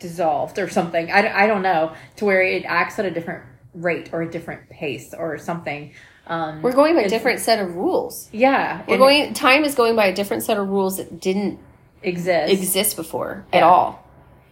dissolved 0.00 0.58
or 0.58 0.68
something. 0.68 1.10
I, 1.10 1.44
I 1.44 1.46
don't 1.46 1.62
know 1.62 1.92
to 2.16 2.24
where 2.24 2.42
it 2.42 2.64
acts 2.64 2.98
at 2.98 3.04
a 3.06 3.12
different 3.12 3.44
rate 3.74 4.10
or 4.12 4.22
a 4.22 4.30
different 4.30 4.68
pace 4.70 5.14
or 5.16 5.38
something. 5.38 5.92
Um 6.26 6.62
We're 6.62 6.72
going 6.72 6.96
by 6.96 7.02
a 7.02 7.08
different 7.08 7.38
set 7.38 7.60
of 7.60 7.76
rules. 7.76 8.28
Yeah. 8.32 8.82
We're 8.88 8.98
going 8.98 9.32
time 9.34 9.62
is 9.64 9.76
going 9.76 9.94
by 9.94 10.06
a 10.06 10.14
different 10.14 10.42
set 10.42 10.58
of 10.58 10.68
rules 10.68 10.96
that 10.96 11.20
didn't 11.20 11.60
exist. 12.02 12.52
exist 12.52 12.96
before 12.96 13.46
at 13.52 13.62
all. 13.62 14.04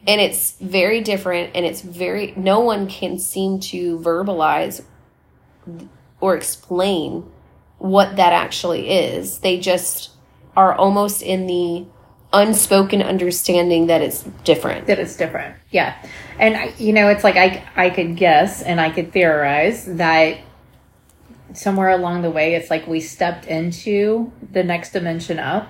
And 0.06 0.20
it's 0.20 0.52
very 0.60 1.00
different 1.00 1.56
and 1.56 1.66
it's 1.66 1.80
very 1.80 2.34
no 2.36 2.60
one 2.60 2.86
can 2.86 3.18
seem 3.18 3.58
to 3.72 3.98
verbalize 3.98 4.84
or 6.20 6.36
explain 6.36 7.30
what 7.78 8.16
that 8.16 8.32
actually 8.32 8.88
is. 8.88 9.40
They 9.40 9.58
just 9.58 10.10
are 10.56 10.74
almost 10.74 11.22
in 11.22 11.46
the 11.46 11.86
unspoken 12.32 13.02
understanding 13.02 13.86
that 13.86 14.02
it's 14.02 14.22
different. 14.44 14.86
that 14.86 14.98
it's 14.98 15.16
different. 15.16 15.54
Yeah. 15.70 15.94
And 16.38 16.78
you 16.78 16.92
know, 16.92 17.08
it's 17.08 17.24
like 17.24 17.36
I 17.36 17.62
I 17.76 17.90
could 17.90 18.16
guess 18.16 18.62
and 18.62 18.80
I 18.80 18.90
could 18.90 19.12
theorize 19.12 19.86
that 19.96 20.38
somewhere 21.52 21.90
along 21.90 22.22
the 22.22 22.30
way 22.30 22.54
it's 22.54 22.70
like 22.70 22.86
we 22.86 23.00
stepped 23.00 23.46
into 23.46 24.30
the 24.52 24.62
next 24.62 24.92
dimension 24.92 25.38
up 25.38 25.68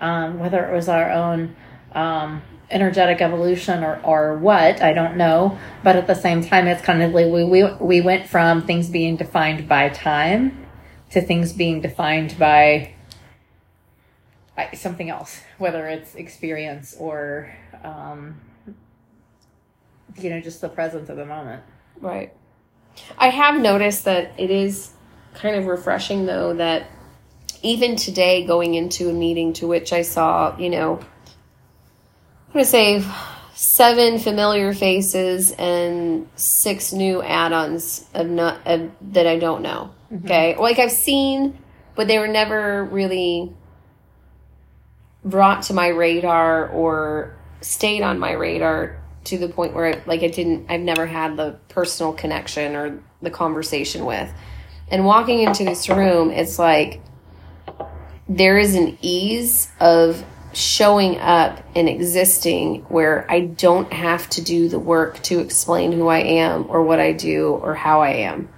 um, 0.00 0.38
whether 0.38 0.64
it 0.64 0.74
was 0.74 0.88
our 0.88 1.10
own 1.10 1.54
um, 1.92 2.42
energetic 2.70 3.20
evolution 3.20 3.82
or, 3.82 4.00
or 4.04 4.36
what 4.36 4.82
i 4.82 4.92
don't 4.92 5.16
know 5.16 5.58
but 5.82 5.96
at 5.96 6.06
the 6.06 6.14
same 6.14 6.44
time 6.44 6.66
it's 6.66 6.82
kind 6.82 7.02
of 7.02 7.12
like 7.12 7.26
we, 7.26 7.44
we 7.44 7.64
we 7.80 8.00
went 8.00 8.28
from 8.28 8.66
things 8.66 8.90
being 8.90 9.16
defined 9.16 9.68
by 9.68 9.88
time 9.88 10.66
to 11.10 11.20
things 11.20 11.52
being 11.52 11.80
defined 11.80 12.38
by 12.38 12.92
something 14.74 15.08
else 15.08 15.40
whether 15.56 15.86
it's 15.86 16.14
experience 16.14 16.94
or 16.98 17.54
um, 17.84 18.40
you 20.16 20.28
know 20.28 20.40
just 20.40 20.60
the 20.60 20.68
presence 20.68 21.08
of 21.08 21.16
the 21.16 21.24
moment 21.24 21.62
Right. 22.00 22.32
I 23.16 23.28
have 23.28 23.60
noticed 23.60 24.04
that 24.04 24.32
it 24.38 24.50
is 24.50 24.92
kind 25.34 25.56
of 25.56 25.66
refreshing 25.66 26.26
though 26.26 26.54
that 26.54 26.90
even 27.62 27.96
today 27.96 28.46
going 28.46 28.74
into 28.74 29.08
a 29.08 29.12
meeting 29.12 29.52
to 29.54 29.66
which 29.66 29.92
I 29.92 30.02
saw, 30.02 30.56
you 30.58 30.70
know, 30.70 31.00
I'm 32.48 32.52
going 32.52 32.64
to 32.64 32.70
say 32.70 33.04
seven 33.54 34.18
familiar 34.18 34.72
faces 34.72 35.52
and 35.52 36.28
six 36.36 36.92
new 36.92 37.22
add-ons 37.22 38.06
of 38.14 38.28
not 38.28 38.66
of, 38.66 38.90
that 39.12 39.26
I 39.26 39.38
don't 39.38 39.62
know. 39.62 39.90
Mm-hmm. 40.12 40.24
Okay? 40.26 40.56
Like 40.56 40.78
I've 40.78 40.92
seen 40.92 41.58
but 41.98 42.06
they 42.06 42.20
were 42.20 42.28
never 42.28 42.84
really 42.84 43.52
brought 45.24 45.62
to 45.64 45.74
my 45.74 45.88
radar 45.88 46.68
or 46.68 47.36
stayed 47.60 48.02
on 48.02 48.20
my 48.20 48.30
radar 48.30 49.02
to 49.24 49.36
the 49.36 49.48
point 49.48 49.74
where 49.74 49.86
I, 49.86 50.02
like 50.06 50.22
I 50.22 50.28
didn't 50.28 50.66
I've 50.68 50.80
never 50.80 51.06
had 51.06 51.36
the 51.36 51.58
personal 51.68 52.12
connection 52.12 52.76
or 52.76 53.02
the 53.20 53.32
conversation 53.32 54.04
with. 54.04 54.32
And 54.92 55.04
walking 55.04 55.40
into 55.40 55.64
this 55.64 55.88
room, 55.88 56.30
it's 56.30 56.56
like 56.56 57.02
there 58.28 58.58
is 58.58 58.76
an 58.76 58.96
ease 59.02 59.68
of 59.80 60.24
showing 60.58 61.18
up 61.18 61.62
and 61.76 61.88
existing 61.88 62.80
where 62.88 63.30
I 63.30 63.40
don't 63.40 63.92
have 63.92 64.28
to 64.30 64.42
do 64.42 64.68
the 64.68 64.78
work 64.78 65.22
to 65.24 65.38
explain 65.38 65.92
who 65.92 66.08
I 66.08 66.18
am 66.18 66.66
or 66.68 66.82
what 66.82 66.98
I 66.98 67.12
do 67.12 67.50
or 67.50 67.74
how 67.74 68.00
I 68.00 68.10
am. 68.10 68.48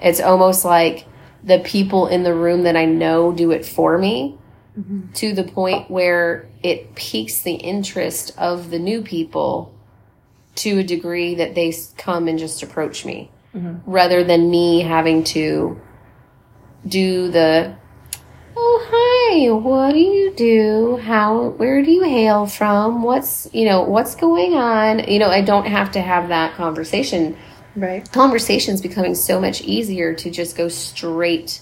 It's 0.00 0.20
almost 0.20 0.64
like 0.64 1.06
the 1.44 1.58
people 1.58 2.06
in 2.06 2.22
the 2.22 2.34
room 2.34 2.62
that 2.62 2.76
I 2.76 2.86
know 2.86 3.32
do 3.32 3.50
it 3.50 3.66
for 3.66 3.98
me 3.98 4.38
mm-hmm. 4.78 5.12
to 5.12 5.34
the 5.34 5.44
point 5.44 5.90
where 5.90 6.48
it 6.62 6.94
piques 6.94 7.42
the 7.42 7.54
interest 7.54 8.32
of 8.38 8.70
the 8.70 8.78
new 8.78 9.02
people 9.02 9.74
to 10.56 10.78
a 10.78 10.82
degree 10.82 11.34
that 11.34 11.54
they 11.54 11.74
come 11.98 12.26
and 12.26 12.38
just 12.38 12.62
approach 12.62 13.04
me 13.04 13.30
mm-hmm. 13.54 13.90
rather 13.90 14.24
than 14.24 14.50
me 14.50 14.80
having 14.80 15.24
to 15.24 15.78
do 16.86 17.30
the 17.30 17.76
hi 19.30 19.50
what 19.50 19.92
do 19.92 19.98
you 19.98 20.32
do? 20.34 20.96
How 20.96 21.50
where 21.50 21.82
do 21.82 21.90
you 21.90 22.02
hail 22.02 22.46
from? 22.46 23.02
What's 23.02 23.48
you 23.52 23.64
know 23.64 23.82
what's 23.82 24.14
going 24.14 24.54
on? 24.54 25.08
You 25.08 25.18
know 25.18 25.28
i 25.28 25.40
don't 25.40 25.66
have 25.66 25.92
to 25.92 26.00
have 26.00 26.28
that 26.28 26.54
conversation. 26.54 27.36
Right. 27.76 28.10
Conversations 28.12 28.80
becoming 28.80 29.14
so 29.14 29.40
much 29.40 29.62
easier 29.62 30.14
to 30.14 30.30
just 30.30 30.56
go 30.56 30.68
straight 30.68 31.60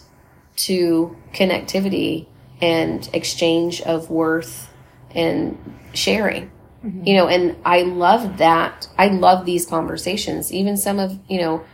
to 0.56 1.14
connectivity 1.34 2.26
and 2.62 3.08
exchange 3.12 3.82
of 3.82 4.10
worth 4.10 4.72
and 5.14 5.58
sharing. 5.92 6.50
Mm-hmm. 6.84 7.06
You 7.06 7.14
know 7.16 7.28
and 7.28 7.56
i 7.64 7.82
love 7.82 8.38
that. 8.38 8.88
I 8.96 9.08
love 9.08 9.44
these 9.44 9.66
conversations. 9.66 10.52
Even 10.52 10.76
some 10.76 10.98
of 10.98 11.18
you 11.28 11.40
know 11.40 11.64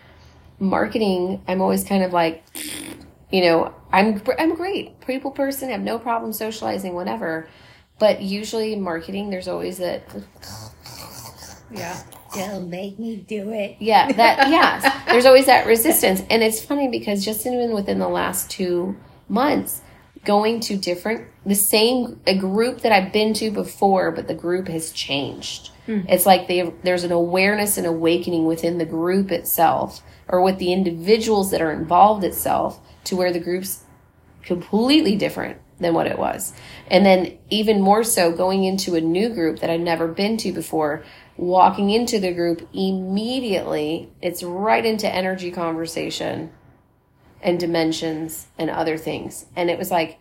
marketing 0.60 1.42
i'm 1.48 1.60
always 1.60 1.82
kind 1.82 2.04
of 2.04 2.12
like 2.12 2.44
you 3.30 3.40
know 3.42 3.74
i'm 3.96 4.20
i'm 4.38 4.54
great 4.54 5.00
people 5.00 5.30
person 5.30 5.70
have 5.70 5.80
no 5.80 5.98
problem 5.98 6.32
socializing 6.32 6.94
whatever 6.94 7.48
but 7.98 8.20
usually 8.20 8.72
in 8.72 8.80
marketing 8.82 9.30
there's 9.30 9.48
always 9.48 9.78
that 9.78 10.02
yeah 11.70 12.02
Don't 12.34 12.68
make 12.68 12.98
me 12.98 13.16
do 13.16 13.50
it. 13.52 13.76
yeah, 13.78 14.10
that 14.12 14.48
yes. 14.50 14.82
There's 15.06 15.24
always 15.26 15.46
that 15.46 15.66
resistance. 15.66 16.20
And 16.30 16.42
it's 16.42 16.60
funny 16.60 16.88
because 16.88 17.24
just 17.24 17.46
even 17.46 17.72
within 17.72 18.00
the 18.00 18.08
last 18.08 18.50
two 18.50 18.96
months, 19.28 19.80
going 20.24 20.58
to 20.60 20.76
different 20.76 21.28
the 21.46 21.54
same 21.54 22.20
a 22.26 22.36
group 22.36 22.80
that 22.80 22.90
I've 22.90 23.12
been 23.12 23.34
to 23.34 23.50
before, 23.52 24.10
but 24.10 24.26
the 24.26 24.34
group 24.34 24.66
has 24.68 24.90
changed. 24.90 25.70
Hmm. 25.86 26.00
It's 26.08 26.26
like 26.26 26.48
they 26.48 26.72
there's 26.82 27.04
an 27.04 27.12
awareness 27.12 27.78
and 27.78 27.86
awakening 27.86 28.46
within 28.46 28.78
the 28.78 28.86
group 28.86 29.30
itself 29.30 30.02
or 30.28 30.40
with 30.42 30.58
the 30.58 30.72
individuals 30.72 31.52
that 31.52 31.62
are 31.62 31.70
involved 31.72 32.24
itself 32.24 32.80
to 33.04 33.14
where 33.16 33.32
the 33.32 33.40
group's 33.40 33.83
completely 34.44 35.16
different 35.16 35.58
than 35.78 35.94
what 35.94 36.06
it 36.06 36.18
was. 36.18 36.52
And 36.88 37.04
then 37.04 37.38
even 37.50 37.80
more 37.80 38.04
so 38.04 38.32
going 38.32 38.64
into 38.64 38.94
a 38.94 39.00
new 39.00 39.28
group 39.28 39.60
that 39.60 39.70
I'd 39.70 39.80
never 39.80 40.06
been 40.06 40.36
to 40.38 40.52
before, 40.52 41.04
walking 41.36 41.90
into 41.90 42.20
the 42.20 42.32
group 42.32 42.68
immediately, 42.72 44.12
it's 44.22 44.42
right 44.42 44.84
into 44.84 45.12
energy 45.12 45.50
conversation 45.50 46.52
and 47.42 47.58
dimensions 47.58 48.46
and 48.58 48.70
other 48.70 48.96
things. 48.96 49.46
And 49.56 49.68
it 49.68 49.78
was 49.78 49.90
like, 49.90 50.18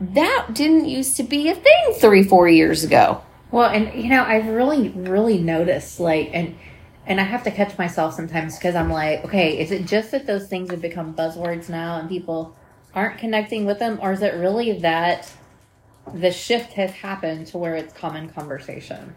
that 0.00 0.48
didn't 0.52 0.86
used 0.86 1.16
to 1.16 1.22
be 1.22 1.48
a 1.48 1.54
thing 1.54 1.94
three, 1.98 2.22
four 2.22 2.48
years 2.48 2.84
ago. 2.84 3.22
Well, 3.50 3.70
and 3.70 4.02
you 4.02 4.08
know, 4.08 4.24
I've 4.24 4.46
really, 4.46 4.88
really 4.88 5.38
noticed 5.38 6.00
like, 6.00 6.30
and 6.32 6.56
and 7.06 7.20
I 7.20 7.24
have 7.24 7.42
to 7.44 7.50
catch 7.50 7.76
myself 7.76 8.14
sometimes 8.14 8.56
because 8.56 8.74
I'm 8.74 8.90
like, 8.90 9.24
okay, 9.26 9.60
is 9.60 9.70
it 9.70 9.86
just 9.86 10.10
that 10.12 10.26
those 10.26 10.48
things 10.48 10.70
have 10.70 10.80
become 10.80 11.14
buzzwords 11.14 11.68
now 11.68 11.98
and 11.98 12.08
people 12.08 12.56
aren't 12.94 13.18
connecting 13.18 13.64
with 13.64 13.78
them, 13.78 13.98
or 14.00 14.12
is 14.12 14.22
it 14.22 14.34
really 14.34 14.80
that 14.80 15.30
the 16.12 16.30
shift 16.30 16.72
has 16.74 16.90
happened 16.92 17.46
to 17.48 17.58
where 17.58 17.74
it's 17.74 17.92
common 17.92 18.28
conversation? 18.28 19.14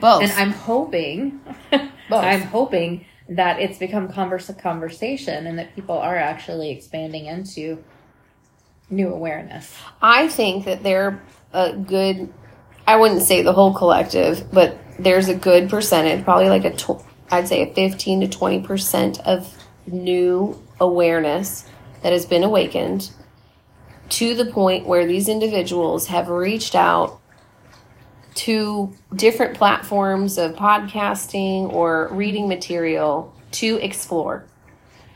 Both. 0.00 0.22
And 0.22 0.32
I'm 0.32 0.52
hoping, 0.52 1.40
Both. 1.70 1.90
I'm 2.10 2.42
hoping 2.42 3.06
that 3.28 3.60
it's 3.60 3.78
become 3.78 4.08
converse 4.08 4.50
conversation 4.58 5.46
and 5.46 5.58
that 5.58 5.74
people 5.74 5.96
are 5.98 6.16
actually 6.16 6.70
expanding 6.70 7.26
into 7.26 7.82
new 8.88 9.12
awareness. 9.12 9.74
I 10.00 10.28
think 10.28 10.64
that 10.66 10.82
they're 10.82 11.20
a 11.52 11.72
good, 11.72 12.32
I 12.86 12.96
wouldn't 12.96 13.22
say 13.22 13.42
the 13.42 13.52
whole 13.52 13.74
collective, 13.74 14.52
but 14.52 14.78
there's 14.98 15.28
a 15.28 15.34
good 15.34 15.68
percentage, 15.68 16.24
probably 16.24 16.48
like 16.48 16.64
a, 16.64 16.76
tw- 16.76 17.02
I'd 17.30 17.48
say 17.48 17.68
a 17.68 17.74
15 17.74 18.28
to 18.28 18.38
20% 18.38 19.20
of 19.20 19.52
new 19.86 20.60
awareness 20.78 21.64
that 22.06 22.12
has 22.12 22.24
been 22.24 22.44
awakened 22.44 23.10
to 24.08 24.36
the 24.36 24.46
point 24.46 24.86
where 24.86 25.04
these 25.04 25.28
individuals 25.28 26.06
have 26.06 26.28
reached 26.28 26.76
out 26.76 27.20
to 28.32 28.94
different 29.16 29.56
platforms 29.56 30.38
of 30.38 30.54
podcasting 30.54 31.68
or 31.72 32.06
reading 32.12 32.46
material 32.46 33.34
to 33.50 33.74
explore. 33.82 34.44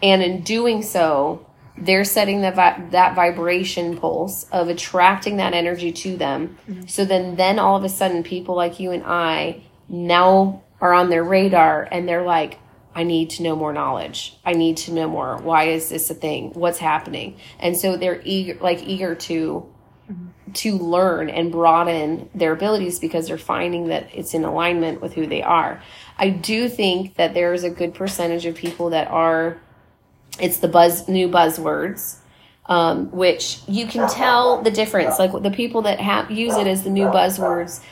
And 0.02 0.20
in 0.20 0.42
doing 0.42 0.82
so, 0.82 1.46
they're 1.78 2.02
setting 2.02 2.40
that 2.40 2.56
vi- 2.56 2.88
that 2.90 3.14
vibration 3.14 3.96
pulse 3.96 4.42
of 4.50 4.68
attracting 4.68 5.36
that 5.36 5.54
energy 5.54 5.92
to 5.92 6.16
them. 6.16 6.58
Mm-hmm. 6.68 6.88
So 6.88 7.04
then, 7.04 7.36
then 7.36 7.60
all 7.60 7.76
of 7.76 7.84
a 7.84 7.88
sudden, 7.88 8.24
people 8.24 8.56
like 8.56 8.80
you 8.80 8.90
and 8.90 9.04
I 9.04 9.62
now 9.88 10.64
are 10.80 10.92
on 10.92 11.08
their 11.08 11.22
radar, 11.22 11.86
and 11.88 12.08
they're 12.08 12.24
like, 12.24 12.58
"I 12.94 13.04
need 13.04 13.30
to 13.30 13.42
know 13.42 13.56
more 13.56 13.72
knowledge. 13.72 14.36
I 14.44 14.52
need 14.52 14.76
to 14.78 14.92
know 14.92 15.08
more. 15.08 15.38
Why 15.38 15.64
is 15.64 15.88
this 15.88 16.10
a 16.10 16.14
thing? 16.14 16.50
What's 16.54 16.78
happening?" 16.78 17.36
And 17.58 17.76
so 17.76 17.96
they're 17.96 18.20
eager, 18.24 18.58
like 18.60 18.82
eager 18.82 19.14
to 19.14 19.66
to 20.52 20.76
learn 20.78 21.30
and 21.30 21.52
broaden 21.52 22.28
their 22.34 22.52
abilities 22.52 22.98
because 22.98 23.28
they're 23.28 23.38
finding 23.38 23.86
that 23.88 24.08
it's 24.12 24.34
in 24.34 24.44
alignment 24.44 25.00
with 25.00 25.12
who 25.12 25.26
they 25.26 25.42
are. 25.42 25.80
I 26.18 26.30
do 26.30 26.68
think 26.68 27.14
that 27.16 27.34
there's 27.34 27.62
a 27.62 27.70
good 27.70 27.94
percentage 27.94 28.46
of 28.46 28.56
people 28.56 28.90
that 28.90 29.08
are 29.08 29.58
it's 30.40 30.58
the 30.58 30.68
buzz 30.68 31.08
new 31.08 31.28
buzzwords 31.28 32.16
um, 32.66 33.10
which 33.10 33.60
you 33.66 33.86
can 33.86 34.08
tell 34.08 34.62
the 34.62 34.70
difference 34.70 35.18
like 35.18 35.32
the 35.42 35.50
people 35.50 35.82
that 35.82 35.98
have 35.98 36.30
use 36.30 36.56
it 36.56 36.66
as 36.66 36.84
the 36.84 36.90
new 36.90 37.06
buzzwords 37.06 37.82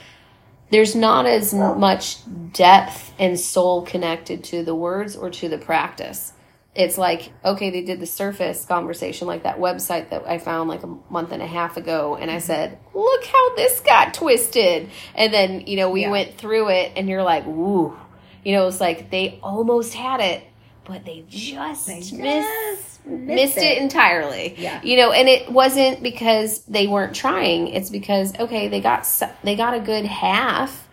there's 0.70 0.94
not 0.94 1.26
as 1.26 1.54
much 1.54 2.18
depth 2.52 3.12
and 3.18 3.38
soul 3.38 3.82
connected 3.82 4.44
to 4.44 4.64
the 4.64 4.74
words 4.74 5.16
or 5.16 5.30
to 5.30 5.48
the 5.48 5.58
practice. 5.58 6.32
It's 6.74 6.96
like 6.96 7.32
okay 7.44 7.70
they 7.70 7.82
did 7.82 7.98
the 7.98 8.06
surface 8.06 8.64
conversation 8.64 9.26
like 9.26 9.42
that 9.42 9.58
website 9.58 10.10
that 10.10 10.28
i 10.28 10.38
found 10.38 10.68
like 10.68 10.84
a 10.84 10.86
month 11.10 11.32
and 11.32 11.42
a 11.42 11.46
half 11.46 11.76
ago 11.76 12.14
and 12.14 12.30
i 12.30 12.34
mm-hmm. 12.34 12.46
said 12.46 12.78
look 12.94 13.24
how 13.24 13.56
this 13.56 13.80
got 13.80 14.14
twisted. 14.14 14.88
And 15.14 15.32
then 15.34 15.66
you 15.66 15.76
know 15.76 15.90
we 15.90 16.02
Yeah. 16.02 16.10
went 16.10 16.36
through 16.36 16.68
it 16.68 16.92
and 16.94 17.08
you're 17.08 17.24
like 17.24 17.44
woo 17.46 17.96
you 18.44 18.52
know 18.52 18.68
it's 18.68 18.80
like 18.80 19.10
they 19.10 19.40
almost 19.42 19.94
had 19.94 20.20
it 20.20 20.44
but 20.88 21.04
they 21.04 21.22
just, 21.28 21.86
missed, 21.88 22.16
just 22.16 23.06
missed 23.06 23.58
it. 23.58 23.78
entirely 23.78 24.54
Yeah. 24.58 24.80
you 24.82 24.96
know 24.96 25.12
and 25.12 25.28
it 25.28 25.50
wasn't 25.52 26.02
because 26.02 26.62
they 26.64 26.86
weren't 26.86 27.14
trying 27.14 27.68
it's 27.68 27.90
because 27.90 28.36
okay 28.38 28.68
they 28.68 28.80
got 28.80 29.06
they 29.44 29.54
got 29.54 29.74
a 29.74 29.80
good 29.80 30.06
half 30.06 30.88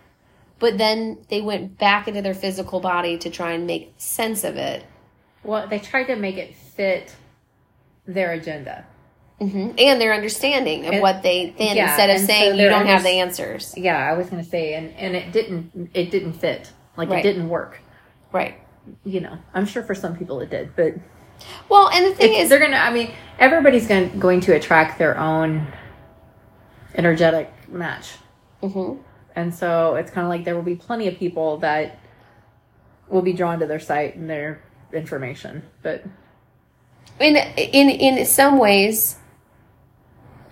but 0.58 0.78
then 0.78 1.18
they 1.28 1.40
went 1.40 1.78
back 1.78 2.06
into 2.08 2.22
their 2.22 2.34
physical 2.34 2.80
body 2.80 3.18
to 3.18 3.30
try 3.30 3.52
and 3.52 3.66
make 3.66 3.94
sense 3.98 4.44
of 4.44 4.56
it 4.56 4.84
Well, 5.42 5.66
they 5.66 5.78
tried 5.78 6.04
to 6.04 6.16
make 6.16 6.36
it 6.36 6.54
fit 6.54 7.14
their 8.06 8.32
agenda. 8.32 8.84
hmm 9.38 9.70
and 9.78 10.00
their 10.00 10.12
understanding 10.14 10.86
of 10.86 10.92
And- 10.94 11.02
what 11.02 11.22
they 11.22 11.54
then 11.58 11.76
yeah, 11.76 11.88
instead 11.88 12.10
of 12.10 12.16
and 12.16 12.26
so 12.26 12.32
saying 12.32 12.58
you 12.60 12.68
don't 12.68 12.86
have 12.86 13.02
the 13.02 13.18
answers. 13.20 13.74
Yeah, 13.76 13.96
I 13.98 14.12
was 14.16 14.28
gonna 14.30 14.44
say, 14.44 14.74
and 14.74 14.92
and 14.96 15.14
it 15.16 15.32
didn't 15.32 15.90
it 15.94 16.10
didn't 16.10 16.34
fit. 16.34 16.70
Like 16.96 17.10
Right. 17.10 17.18
it 17.24 17.28
didn't 17.28 17.48
work. 17.50 17.80
Right. 18.32 18.54
You 19.04 19.20
know, 19.20 19.38
I'm 19.54 19.66
sure 19.66 19.82
for 19.82 19.94
some 19.94 20.16
people 20.16 20.40
it 20.40 20.50
did, 20.50 20.74
but 20.76 20.94
Well, 21.68 21.88
and 21.88 22.06
the 22.06 22.14
thing 22.14 22.34
is, 22.34 22.48
they're 22.48 22.58
gonna. 22.60 22.76
I 22.76 22.92
mean, 22.92 23.10
everybody's 23.38 23.86
gonna, 23.86 24.06
going 24.08 24.40
to 24.42 24.54
attract 24.54 24.98
their 24.98 25.18
own 25.18 25.66
energetic 26.94 27.52
match, 27.68 28.12
Mhm. 28.62 28.98
and 29.34 29.54
so 29.54 29.96
it's 29.96 30.10
kind 30.10 30.24
of 30.24 30.30
like 30.30 30.44
there 30.44 30.54
will 30.54 30.62
be 30.62 30.76
plenty 30.76 31.08
of 31.08 31.18
people 31.18 31.58
that 31.58 31.98
will 33.08 33.22
be 33.22 33.32
drawn 33.32 33.58
to 33.60 33.66
their 33.66 33.78
site 33.80 34.16
and 34.16 34.28
their 34.30 34.60
information, 34.92 35.62
but 35.82 36.04
in 37.20 37.36
in 37.36 37.90
in 37.90 38.24
some 38.26 38.58
ways, 38.58 39.16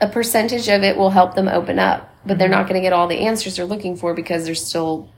a 0.01 0.09
percentage 0.09 0.69
of 0.69 0.83
it 0.83 0.97
will 0.97 1.11
help 1.11 1.35
them 1.35 1.49
open 1.49 1.79
up, 1.79 2.15
but 2.27 2.39
they're 2.39 2.49
not 2.49 2.65
going 2.69 2.75
to 2.75 2.81
get 2.81 2.93
all 2.93 3.07
the 3.07 3.21
answers 3.21 3.57
they're 3.57 3.65
looking 3.65 3.97
for 3.97 4.13
because 4.13 4.45
they're 4.45 4.55
still 4.55 5.09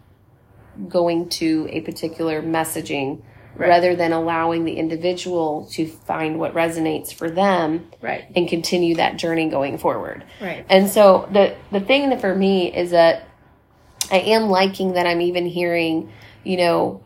going 0.89 1.29
to 1.29 1.69
a 1.71 1.81
particular 1.81 2.43
messaging 2.43 3.23
rather 3.57 3.97
than 3.97 4.13
allowing 4.13 4.65
the 4.65 4.75
individual 4.75 5.67
to 5.73 5.87
find 5.87 6.39
what 6.39 6.53
resonates 6.55 7.13
for 7.13 7.31
them 7.31 7.89
right, 8.03 8.27
and 8.37 8.49
continue 8.49 8.95
that 8.97 9.17
journey 9.17 9.49
going 9.49 9.79
forward. 9.79 10.25
right, 10.41 10.67
And 10.69 10.89
so 10.89 11.29
the 11.33 11.57
the 11.73 11.81
thing 11.81 12.11
that 12.11 12.21
for 12.21 12.35
me 12.35 12.75
is 12.75 12.91
that 12.91 13.29
I 14.11 14.19
am 14.19 14.51
liking 14.51 14.93
that 14.93 15.07
I'm 15.07 15.21
even 15.21 15.47
hearing, 15.47 16.13
you 16.45 16.57
know, 16.59 17.03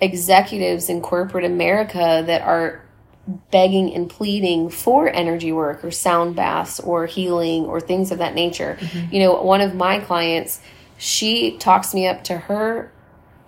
executives 0.00 0.88
in 0.88 1.00
corporate 1.00 1.44
America 1.44 2.22
that 2.26 2.42
are 2.42 2.84
begging 3.50 3.94
and 3.94 4.10
pleading 4.10 4.68
for 4.68 5.08
energy 5.08 5.52
work 5.52 5.82
or 5.84 5.90
sound 5.90 6.36
baths 6.36 6.78
or 6.80 7.06
healing 7.06 7.64
or 7.64 7.80
things 7.80 8.10
of 8.10 8.18
that 8.18 8.34
nature. 8.34 8.76
Mm-hmm. 8.78 9.14
You 9.14 9.20
know, 9.20 9.42
one 9.42 9.62
of 9.62 9.74
my 9.74 9.98
clients, 10.00 10.60
she 10.98 11.56
talks 11.56 11.94
me 11.94 12.06
up 12.06 12.24
to 12.24 12.36
her 12.36 12.92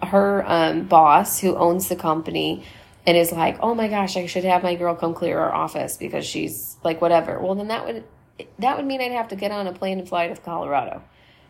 her 0.02 0.44
um, 0.46 0.84
boss 0.86 1.38
who 1.40 1.56
owns 1.56 1.88
the 1.88 1.96
company 1.96 2.64
and 3.06 3.16
is 3.16 3.32
like, 3.32 3.56
"Oh 3.60 3.74
my 3.74 3.88
gosh, 3.88 4.16
I 4.16 4.26
should 4.26 4.44
have 4.44 4.62
my 4.62 4.74
girl 4.74 4.94
come 4.94 5.14
clear 5.14 5.38
our 5.38 5.54
office 5.54 5.96
because 5.96 6.26
she's 6.26 6.76
like 6.84 7.00
whatever." 7.00 7.40
Well, 7.40 7.54
then 7.54 7.68
that 7.68 7.86
would 7.86 8.04
that 8.58 8.76
would 8.76 8.86
mean 8.86 9.00
I'd 9.00 9.12
have 9.12 9.28
to 9.28 9.36
get 9.36 9.50
on 9.52 9.66
a 9.66 9.72
plane 9.72 9.98
and 9.98 10.08
fly 10.08 10.28
to 10.28 10.36
Colorado, 10.36 11.02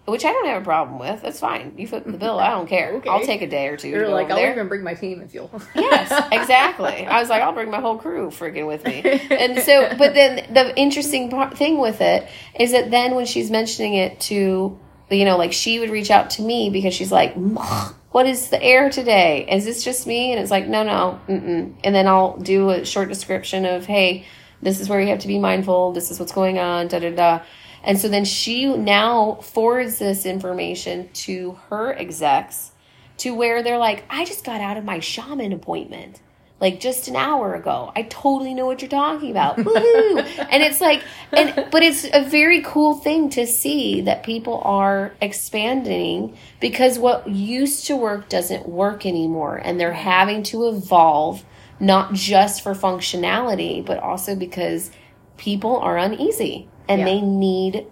which 0.05 0.25
I 0.25 0.31
don't 0.33 0.47
have 0.47 0.63
a 0.63 0.65
problem 0.65 1.01
with. 1.01 1.23
That's 1.23 1.41
fine. 1.41 1.75
You 1.77 1.89
foot 1.89 2.05
the 2.05 2.13
bill. 2.17 2.39
I 2.39 2.51
don't 2.51 2.69
care. 2.69 2.93
Okay. 2.97 3.09
I'll 3.11 3.25
take 3.25 3.43
a 3.43 3.47
day 3.49 3.67
or 3.69 3.77
two. 3.77 3.91
to 3.91 3.97
you're 3.97 4.07
go 4.07 4.13
like 4.13 4.27
over 4.27 4.35
I'll 4.35 4.39
there. 4.39 4.53
even 4.53 4.69
bring 4.69 4.85
my 4.85 4.95
team 4.95 5.21
if 5.23 5.35
you'll. 5.35 5.51
Yes, 5.75 6.29
exactly. 6.31 7.07
I 7.07 7.19
was 7.21 7.29
like, 7.29 7.43
I'll 7.43 7.53
bring 7.55 7.71
my 7.71 7.81
whole 7.81 7.99
crew 7.99 8.29
freaking 8.31 8.67
with 8.69 8.85
me. 8.85 9.03
And 9.31 9.59
so, 9.61 9.95
but 9.99 10.15
then 10.15 10.53
the 10.55 10.79
interesting 10.79 11.31
part, 11.31 11.57
thing 11.59 11.79
with 11.81 12.01
it 12.01 12.29
is 12.61 12.71
that 12.73 12.91
then 12.93 13.15
when 13.17 13.27
she's 13.27 13.51
mentioning 13.51 13.95
it 13.95 14.21
to, 14.21 14.79
you 15.11 15.25
know, 15.25 15.37
like 15.37 15.53
she 15.53 15.81
would 15.81 15.91
reach 15.91 16.11
out 16.13 16.31
to 16.31 16.43
me 16.43 16.71
because 16.71 16.95
she's 16.95 17.11
like, 17.13 17.37
"Ma, 17.37 17.91
what 18.17 18.25
is 18.25 18.49
the 18.49 18.63
air 18.63 18.89
today? 18.89 19.47
Is 19.47 19.67
this 19.67 19.85
just 19.85 20.07
me? 20.07 20.33
And 20.33 20.41
it's 20.41 20.51
like, 20.51 20.67
no, 20.67 20.83
no. 20.83 21.21
Mm-mm. 21.29 21.75
And 21.85 21.95
then 21.95 22.09
I'll 22.09 22.39
do 22.39 22.71
a 22.71 22.83
short 22.83 23.11
description 23.11 23.67
of, 23.67 23.85
hey, 23.85 24.25
this 24.63 24.81
is 24.81 24.89
where 24.89 24.99
you 24.99 25.09
have 25.09 25.19
to 25.19 25.29
be 25.29 25.39
mindful. 25.39 25.93
This 25.93 26.11
is 26.11 26.19
what's 26.19 26.33
going 26.33 26.59
on, 26.59 26.89
da 26.89 26.99
da 26.99 27.15
da. 27.15 27.43
And 27.85 27.99
so 27.99 28.09
then 28.09 28.25
she 28.25 28.75
now 28.75 29.35
forwards 29.43 29.99
this 29.99 30.25
information 30.25 31.11
to 31.27 31.59
her 31.69 31.93
execs 31.93 32.73
to 33.19 33.35
where 33.35 33.63
they're 33.63 33.77
like, 33.77 34.07
I 34.09 34.25
just 34.25 34.47
got 34.47 34.63
out 34.63 34.79
of 34.79 34.85
my 34.85 34.99
shaman 34.99 35.53
appointment 35.53 36.23
like 36.61 36.81
just 36.81 37.07
an 37.09 37.17
hour 37.17 37.55
ago. 37.55 37.93
I 37.95 38.03
totally 38.03 38.55
know 38.55 38.65
what 38.67 38.81
you're 38.81 38.89
talking 38.89 39.31
about. 39.31 39.57
Woohoo! 39.59 40.47
and 40.51 40.63
it's 40.63 40.81
like, 40.81 41.03
and 41.33 41.69
but 41.71 41.83
it's 41.83 42.07
a 42.13 42.23
very 42.25 42.63
cool 42.63 42.95
thing 42.95 43.29
to 43.31 43.47
see 43.47 44.01
that 44.03 44.23
people 44.23 44.63
are 44.65 45.13
expanding 45.21 46.37
because 46.61 46.99
what 46.99 47.29
used 47.29 47.87
to 47.87 47.97
work 47.97 48.29
doesn't 48.29 48.69
work 48.69 49.05
anymore, 49.05 49.57
and 49.63 49.79
they're 49.79 49.93
having 49.93 50.43
to 50.45 50.69
evolve 50.69 51.45
not 51.79 52.15
just 52.15 52.63
for 52.63 52.73
functionality, 52.75 53.85
but 53.85 53.99
also 53.99 54.35
because 54.35 54.91
people 55.37 55.77
are 55.79 55.99
uneasy 55.99 56.69
and 56.89 57.01
Yeah. 57.01 57.05
they 57.07 57.21
need 57.21 57.87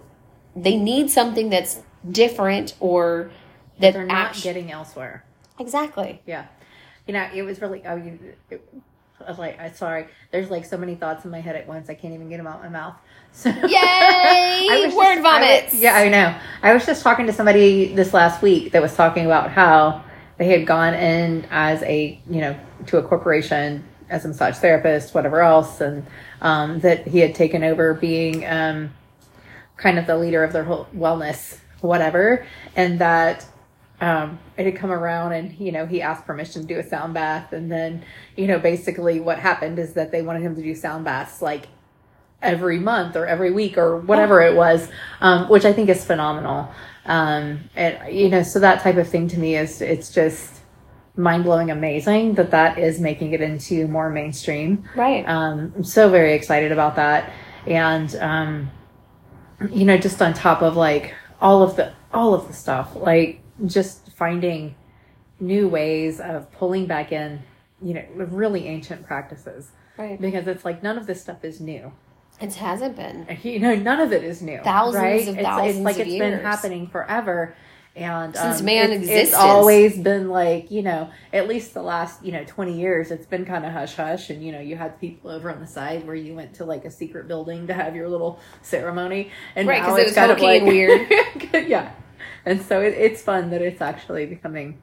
they 0.55 0.77
need 0.77 1.09
something 1.11 1.49
that's 1.49 1.81
different 2.09 2.73
or 2.79 3.29
that 3.79 3.93
They're 3.93 4.05
not 4.05 4.27
actu- 4.29 4.41
getting 4.41 4.71
elsewhere. 4.71 5.23
exactly. 5.59 6.21
Yeah. 6.25 6.45
You 7.07 7.13
know, 7.13 7.27
it 7.33 7.43
was 7.43 7.61
really, 7.61 7.85
I 7.85 7.95
mean, 7.95 8.19
it, 8.49 8.67
I 9.25 9.29
was 9.29 9.37
like, 9.39 9.59
I'm 9.59 9.73
sorry. 9.75 10.07
There's 10.31 10.49
like 10.49 10.65
so 10.65 10.77
many 10.77 10.95
thoughts 10.95 11.23
in 11.25 11.31
my 11.31 11.39
head 11.39 11.55
at 11.55 11.67
once. 11.67 11.89
I 11.89 11.93
can't 11.93 12.13
even 12.13 12.29
get 12.29 12.37
them 12.37 12.47
out 12.47 12.57
of 12.57 12.63
my 12.63 12.69
mouth. 12.69 12.95
So, 13.35 13.49
Yay! 13.49 13.57
I 13.67 14.83
was 14.85 14.95
Word 14.95 15.15
just- 15.15 15.17
I 15.17 15.21
vomits. 15.21 15.73
was- 15.73 15.81
yeah, 15.81 15.95
I 15.95 16.07
know. 16.07 16.33
I 16.63 16.73
was 16.73 16.85
just 16.85 17.03
talking 17.03 17.25
to 17.27 17.33
somebody 17.33 17.93
this 17.93 18.13
last 18.13 18.41
week 18.41 18.71
that 18.71 18.81
was 18.81 18.95
talking 18.95 19.25
about 19.25 19.51
how 19.51 20.05
they 20.37 20.45
had 20.47 20.65
gone 20.65 20.93
in 20.93 21.45
as 21.51 21.83
a, 21.83 22.17
you 22.29 22.39
know, 22.39 22.57
to 22.87 22.97
a 22.97 23.03
corporation 23.03 23.83
as 24.09 24.23
a 24.23 24.29
massage 24.29 24.55
therapist, 24.57 25.13
whatever 25.13 25.41
else, 25.41 25.81
and 25.81 26.05
um, 26.41 26.79
that 26.79 27.05
he 27.07 27.19
had 27.19 27.35
taken 27.35 27.61
over 27.63 27.93
being 27.93 28.45
um, 28.45 28.93
kind 29.75 29.99
of 29.99 30.07
the 30.07 30.15
leader 30.17 30.41
of 30.43 30.53
their 30.53 30.63
whole 30.63 30.87
wellness, 30.95 31.57
whatever, 31.81 32.45
and 32.77 32.99
that 32.99 33.45
um, 34.01 34.39
it 34.57 34.65
had 34.65 34.75
come 34.75 34.91
around 34.91 35.31
and 35.33 35.57
you 35.57 35.71
know 35.71 35.85
he 35.85 36.01
asked 36.01 36.25
permission 36.25 36.61
to 36.61 36.67
do 36.67 36.79
a 36.79 36.83
sound 36.83 37.13
bath 37.13 37.53
and 37.53 37.71
then 37.71 38.03
you 38.35 38.47
know 38.47 38.59
basically 38.59 39.19
what 39.19 39.39
happened 39.39 39.79
is 39.79 39.93
that 39.93 40.11
they 40.11 40.21
wanted 40.21 40.41
him 40.41 40.55
to 40.55 40.61
do 40.61 40.75
sound 40.75 41.05
baths 41.05 41.41
like 41.41 41.67
every 42.41 42.77
month 42.79 43.15
or 43.15 43.25
every 43.25 43.51
week 43.51 43.77
or 43.77 43.97
whatever 43.97 44.41
it 44.41 44.55
was 44.55 44.89
um, 45.21 45.47
which 45.49 45.65
i 45.65 45.71
think 45.73 45.89
is 45.89 46.03
phenomenal 46.05 46.69
um, 47.05 47.59
and 47.75 48.13
you 48.13 48.29
know 48.29 48.43
so 48.43 48.59
that 48.59 48.81
type 48.81 48.97
of 48.97 49.07
thing 49.07 49.27
to 49.27 49.39
me 49.39 49.55
is 49.55 49.81
it's 49.81 50.13
just 50.13 50.51
mind-blowing 51.17 51.71
amazing 51.71 52.33
that 52.33 52.51
that 52.51 52.77
is 52.77 52.99
making 52.99 53.31
it 53.31 53.39
into 53.39 53.87
more 53.87 54.09
mainstream 54.09 54.83
Right. 54.95 55.23
um, 55.27 55.71
I'm 55.77 55.83
so 55.85 56.09
very 56.09 56.33
excited 56.33 56.73
about 56.73 56.97
that. 56.97 57.31
And, 57.65 58.13
um, 58.17 58.69
you 59.71 59.85
know, 59.85 59.97
just 59.97 60.21
on 60.21 60.33
top 60.33 60.61
of 60.61 60.75
like 60.75 61.15
all 61.41 61.63
of 61.63 61.77
the, 61.77 61.93
all 62.15 62.33
of 62.33 62.47
the 62.47 62.53
stuff, 62.53 62.95
like 62.95 63.41
just 63.65 64.11
finding 64.13 64.75
new 65.39 65.67
ways 65.67 66.19
of 66.19 66.51
pulling 66.53 66.85
back 66.85 67.11
in, 67.11 67.41
you 67.81 67.93
know, 67.93 68.05
really 68.15 68.67
ancient 68.67 69.05
practices 69.05 69.69
right. 69.97 70.19
because 70.19 70.47
it's 70.47 70.65
like 70.65 70.81
none 70.81 70.97
of 70.97 71.07
this 71.07 71.21
stuff 71.21 71.43
is 71.43 71.59
new. 71.59 71.91
It 72.41 72.53
hasn't 72.55 72.95
been. 72.95 73.37
You 73.43 73.59
know, 73.59 73.75
none 73.75 73.99
of 73.99 74.11
it 74.11 74.23
is 74.23 74.41
new. 74.41 74.59
Thousands 74.63 75.03
right? 75.03 75.27
of 75.27 75.37
it's, 75.37 75.47
thousands 75.47 75.75
it's 75.77 75.85
like 75.85 75.99
it's 75.99 76.17
been 76.17 76.39
happening 76.39 76.87
forever. 76.87 77.55
And 77.95 78.35
Since 78.35 78.59
um, 78.59 78.65
man 78.65 78.91
it's, 78.91 79.07
it's 79.07 79.33
always 79.33 79.97
been 79.97 80.29
like 80.29 80.69
you 80.69 80.81
know 80.81 81.09
at 81.31 81.47
least 81.47 81.73
the 81.73 81.81
last 81.81 82.21
you 82.25 82.33
know 82.33 82.43
20 82.45 82.77
years 82.77 83.09
it's 83.09 83.25
been 83.25 83.45
kind 83.45 83.65
of 83.65 83.71
hush 83.71 83.95
hush 83.95 84.29
and 84.29 84.43
you 84.43 84.51
know 84.51 84.59
you 84.59 84.75
had 84.75 84.99
people 84.99 85.31
over 85.31 85.49
on 85.49 85.61
the 85.61 85.67
side 85.67 86.05
where 86.05 86.15
you 86.15 86.35
went 86.35 86.53
to 86.55 86.65
like 86.65 86.83
a 86.83 86.91
secret 86.91 87.25
building 87.29 87.67
to 87.67 87.73
have 87.73 87.95
your 87.95 88.09
little 88.09 88.41
ceremony 88.61 89.31
and 89.55 89.65
Right, 89.65 89.81
now 89.81 89.91
'cause 89.91 89.99
it 89.99 90.05
was 90.07 90.13
kind 90.13 90.29
of 90.29 90.41
like 90.41 90.63
weird. 90.63 91.09
yeah 91.69 91.93
and 92.45 92.61
so 92.61 92.81
it, 92.81 92.93
it's 92.93 93.21
fun 93.21 93.49
that 93.51 93.61
it's 93.61 93.81
actually 93.81 94.25
becoming 94.25 94.77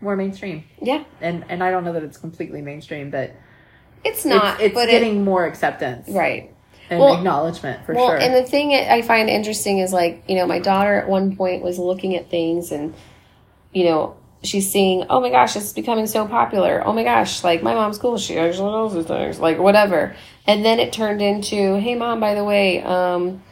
more 0.00 0.16
mainstream 0.16 0.64
Yeah. 0.80 1.04
and 1.20 1.44
and 1.48 1.62
i 1.62 1.70
don't 1.70 1.84
know 1.84 1.92
that 1.92 2.02
it's 2.04 2.16
completely 2.18 2.62
mainstream 2.62 3.10
but 3.10 3.34
It's 4.04 4.24
not. 4.24 4.60
it's, 4.60 4.76
it's 4.76 4.90
getting 4.90 5.24
more 5.24 5.44
acceptance 5.44 6.08
right. 6.08 6.54
and 6.90 7.00
Well- 7.00 7.16
acknowledgement 7.16 7.84
for 7.84 7.94
well, 7.94 8.08
sure 8.08 8.16
and 8.16 8.34
the 8.34 8.44
thing 8.44 8.72
I 8.74 9.02
find 9.02 9.28
interesting 9.28 9.78
is 9.80 9.92
like, 9.92 10.22
you 10.28 10.36
know, 10.36 10.46
my 10.46 10.58
daughter 10.60 10.94
at 10.94 11.08
one 11.08 11.36
point 11.36 11.62
was 11.62 11.78
looking 11.78 12.14
at 12.16 12.30
things 12.30 12.70
and, 12.72 12.94
you 13.72 13.84
know, 13.84 14.16
she's 14.42 14.70
seeing, 14.70 15.04
oh 15.10 15.20
my 15.20 15.30
gosh, 15.30 15.56
it's 15.56 15.72
becoming 15.72 16.06
so 16.06 16.26
popular. 16.28 16.80
Oh 16.86 16.92
my 16.92 17.02
gosh, 17.02 17.42
like 17.44 17.62
my 17.62 17.74
mom's 17.74 17.98
cool. 17.98 18.16
She 18.18 18.38
actually 18.38 18.70
knows 18.70 18.94
these 18.94 19.04
things, 19.06 19.38
like 19.40 19.58
whatever. 19.58 20.14
And 20.46 20.64
then 20.64 20.78
it 20.78 20.92
turned 20.92 21.20
into, 21.20 21.78
hey 21.80 21.94
mom, 21.96 22.20
by 22.20 22.34
the 22.34 22.44
way, 22.44 22.80
um, 22.82 23.42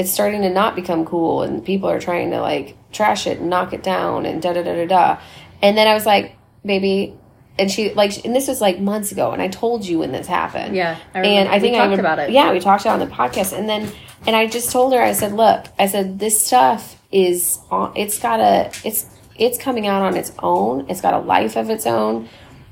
it's 0.00 0.10
starting 0.10 0.42
to 0.42 0.50
not 0.50 0.74
become 0.74 1.04
cool 1.04 1.42
and 1.42 1.64
people 1.64 1.88
are 1.90 2.00
trying 2.00 2.30
to 2.30 2.40
like 2.40 2.76
trash 2.92 3.26
it 3.26 3.38
and 3.40 3.50
knock 3.50 3.72
it 3.72 3.82
down 3.82 4.24
and 4.26 4.40
da 4.42 4.52
da 4.52 4.62
da 4.62 4.74
da 4.74 4.86
da. 4.86 5.20
And 5.62 5.76
then 5.76 5.86
I 5.86 5.94
was 5.94 6.06
like, 6.06 6.36
baby, 6.64 7.14
and 7.58 7.70
she 7.70 7.92
like, 7.94 8.24
and 8.24 8.34
this 8.34 8.48
was 8.48 8.60
like 8.60 8.80
months 8.80 9.12
ago, 9.12 9.32
and 9.32 9.42
I 9.42 9.48
told 9.48 9.84
you 9.86 9.98
when 9.98 10.12
this 10.12 10.26
happened. 10.26 10.74
Yeah, 10.74 10.96
I 11.14 11.18
and 11.18 11.26
remember. 11.26 11.50
I 11.52 11.54
We 11.56 11.60
think 11.60 11.74
I 11.74 11.78
talked 11.80 11.90
would- 11.90 12.00
about 12.00 12.18
it. 12.18 12.30
Yeah, 12.30 12.52
we 12.52 12.60
talked 12.60 12.82
about 12.84 12.98
it 12.98 13.02
on 13.02 13.08
the 13.10 13.14
podcast, 13.14 13.56
and 13.58 13.68
then 13.68 13.92
and 14.26 14.34
I 14.36 14.46
just 14.46 14.70
told 14.70 14.92
her, 14.94 15.00
I 15.02 15.12
said, 15.12 15.32
look, 15.32 15.66
I 15.78 15.86
said 15.86 16.18
this 16.18 16.44
stuff 16.46 16.96
is 17.12 17.58
on. 17.70 17.92
It's 17.96 18.18
got 18.18 18.40
a. 18.40 18.70
It's 18.84 19.04
it's 19.36 19.58
coming 19.58 19.86
out 19.86 20.02
on 20.02 20.16
its 20.16 20.32
own. 20.38 20.86
It's 20.88 21.00
got 21.02 21.12
a 21.14 21.18
life 21.18 21.56
of 21.56 21.68
its 21.68 21.86
own, 21.86 22.28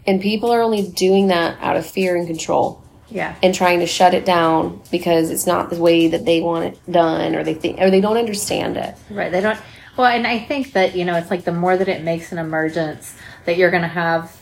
and 0.07 0.21
people 0.23 0.51
are 0.53 0.63
only 0.63 0.83
doing 0.89 1.27
that 1.29 1.59
out 1.61 1.77
of 1.77 1.85
fear 1.85 2.17
and 2.17 2.27
control 2.27 2.83
yeah 3.11 3.35
and 3.43 3.55
trying 3.55 3.81
to 3.81 3.87
shut 3.87 4.13
it 4.15 4.25
down 4.25 4.81
because 4.91 5.31
it's 5.31 5.47
not 5.47 5.71
the 5.71 5.77
way 5.81 6.09
that 6.09 6.25
they 6.25 6.41
want 6.41 6.65
it 6.67 6.93
done 6.93 7.35
or 7.35 7.43
they 7.45 7.55
think 7.55 7.81
or 7.81 7.91
they 7.91 8.01
don't 8.01 8.17
understand 8.19 8.77
it. 8.77 8.95
Right. 9.11 9.31
They 9.33 9.41
don't. 9.41 9.59
Well, 9.97 10.07
and 10.07 10.27
I 10.27 10.39
think 10.39 10.73
that 10.75 10.95
you 10.95 11.05
know, 11.05 11.17
it's 11.17 11.31
like 11.31 11.45
the 11.45 11.53
more 11.53 11.77
that 11.77 11.89
it 11.89 12.03
makes 12.05 12.31
an 12.33 12.39
emergence, 12.39 13.17
that 13.47 13.57
you're 13.57 13.71
going 13.71 13.83
to 13.83 13.89
have, 13.89 14.35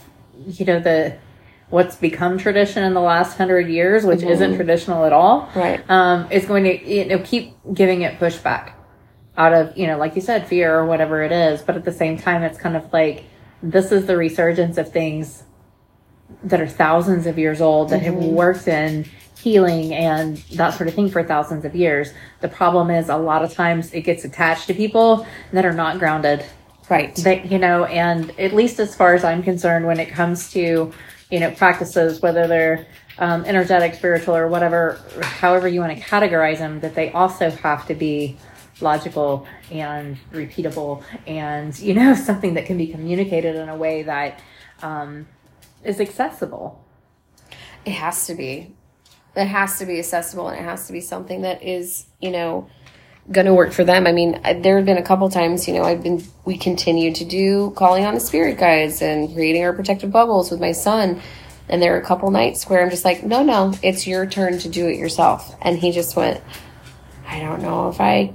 you 0.45 0.65
know, 0.65 0.79
the 0.79 1.17
what's 1.69 1.95
become 1.95 2.37
tradition 2.37 2.83
in 2.83 2.93
the 2.93 3.01
last 3.01 3.37
hundred 3.37 3.67
years, 3.67 4.05
which 4.05 4.21
isn't 4.23 4.55
traditional 4.55 5.03
at 5.05 5.11
all, 5.13 5.49
Right. 5.55 5.81
um, 5.89 6.31
is 6.31 6.45
going 6.45 6.63
to 6.65 6.87
you 6.89 7.05
know 7.05 7.19
keep 7.19 7.55
giving 7.73 8.03
it 8.03 8.19
pushback 8.19 8.71
out 9.37 9.53
of 9.53 9.77
you 9.77 9.85
know 9.87 9.97
like 9.97 10.15
you 10.15 10.21
said 10.21 10.47
fear 10.47 10.73
or 10.77 10.85
whatever 10.85 11.23
it 11.23 11.31
is. 11.31 11.61
But 11.61 11.75
at 11.75 11.85
the 11.85 11.91
same 11.91 12.17
time, 12.17 12.43
it's 12.43 12.57
kind 12.59 12.75
of 12.77 12.91
like 12.93 13.23
this 13.63 13.91
is 13.91 14.05
the 14.05 14.15
resurgence 14.17 14.77
of 14.77 14.91
things 14.91 15.43
that 16.43 16.61
are 16.61 16.67
thousands 16.67 17.25
of 17.25 17.37
years 17.37 17.61
old 17.61 17.89
that 17.89 18.01
have 18.01 18.15
worked 18.15 18.67
in 18.67 19.05
healing 19.37 19.93
and 19.93 20.37
that 20.53 20.71
sort 20.71 20.89
of 20.89 20.95
thing 20.95 21.09
for 21.09 21.23
thousands 21.23 21.63
of 21.63 21.75
years. 21.75 22.11
The 22.41 22.49
problem 22.49 22.89
is 22.89 23.09
a 23.09 23.17
lot 23.17 23.43
of 23.43 23.53
times 23.53 23.93
it 23.93 24.01
gets 24.01 24.25
attached 24.25 24.67
to 24.67 24.73
people 24.73 25.25
that 25.53 25.65
are 25.65 25.73
not 25.73 25.99
grounded 25.99 26.43
Right. 26.89 27.13
that 27.17 27.51
you 27.51 27.59
know 27.59 27.83
and 27.83 28.31
at 28.39 28.53
least 28.53 28.79
as 28.79 28.95
far 28.95 29.13
as 29.13 29.25
i'm 29.25 29.43
concerned 29.43 29.85
when 29.85 29.99
it 29.99 30.07
comes 30.07 30.49
to 30.53 30.93
you 31.29 31.39
know 31.41 31.51
practices 31.51 32.21
whether 32.21 32.47
they're 32.47 32.87
um, 33.19 33.43
energetic 33.43 33.95
spiritual 33.95 34.37
or 34.37 34.47
whatever 34.47 34.97
however 35.21 35.67
you 35.67 35.81
want 35.81 35.97
to 35.97 36.01
categorize 36.01 36.59
them 36.59 36.79
that 36.79 36.95
they 36.95 37.11
also 37.11 37.49
have 37.49 37.85
to 37.87 37.93
be 37.93 38.37
logical 38.79 39.45
and 39.69 40.17
repeatable 40.31 41.03
and 41.25 41.77
you 41.79 41.93
know 41.93 42.15
something 42.29 42.53
that 42.53 42.65
can 42.65 42.77
be 42.77 42.87
communicated 42.87 43.57
in 43.57 43.67
a 43.67 43.75
way 43.75 44.03
that 44.03 44.39
um, 44.81 45.27
is 45.87 45.99
accessible 46.01 46.83
It 47.85 47.93
has 47.93 48.27
to 48.27 48.35
be. 48.35 48.73
It 49.35 49.45
has 49.45 49.79
to 49.79 49.85
be 49.85 49.99
accessible 49.99 50.49
and 50.49 50.59
it 50.59 50.63
has 50.63 50.87
to 50.87 50.93
be 50.93 50.99
something 50.99 51.41
that 51.43 51.63
is, 51.63 52.05
you 52.19 52.31
know, 52.31 52.69
going 53.31 53.45
to 53.45 53.53
work 53.53 53.71
for 53.71 53.83
them. 53.83 54.07
I 54.07 54.11
mean, 54.11 54.41
there 54.61 54.77
have 54.77 54.85
been 54.85 54.97
a 54.97 55.03
couple 55.03 55.29
times, 55.29 55.67
you 55.67 55.73
know, 55.73 55.83
I've 55.83 56.01
been, 56.01 56.23
we 56.45 56.57
continue 56.57 57.13
to 57.13 57.25
do 57.25 57.71
calling 57.71 58.05
on 58.05 58.13
the 58.13 58.19
spirit 58.19 58.57
guides 58.57 59.01
and 59.01 59.33
creating 59.33 59.63
our 59.63 59.73
protective 59.73 60.11
bubbles 60.11 60.49
with 60.49 60.59
my 60.59 60.71
son. 60.71 61.21
And 61.69 61.81
there 61.81 61.95
are 61.95 61.99
a 61.99 62.05
couple 62.05 62.31
nights 62.31 62.69
where 62.69 62.81
I'm 62.81 62.89
just 62.89 63.05
like, 63.05 63.23
no, 63.23 63.43
no, 63.43 63.73
it's 63.83 64.07
your 64.07 64.25
turn 64.25 64.57
to 64.59 64.69
do 64.69 64.87
it 64.87 64.97
yourself. 64.97 65.55
And 65.61 65.77
he 65.77 65.91
just 65.91 66.15
went, 66.15 66.41
I 67.27 67.39
don't 67.39 67.61
know 67.61 67.89
if 67.89 67.99
I 67.99 68.33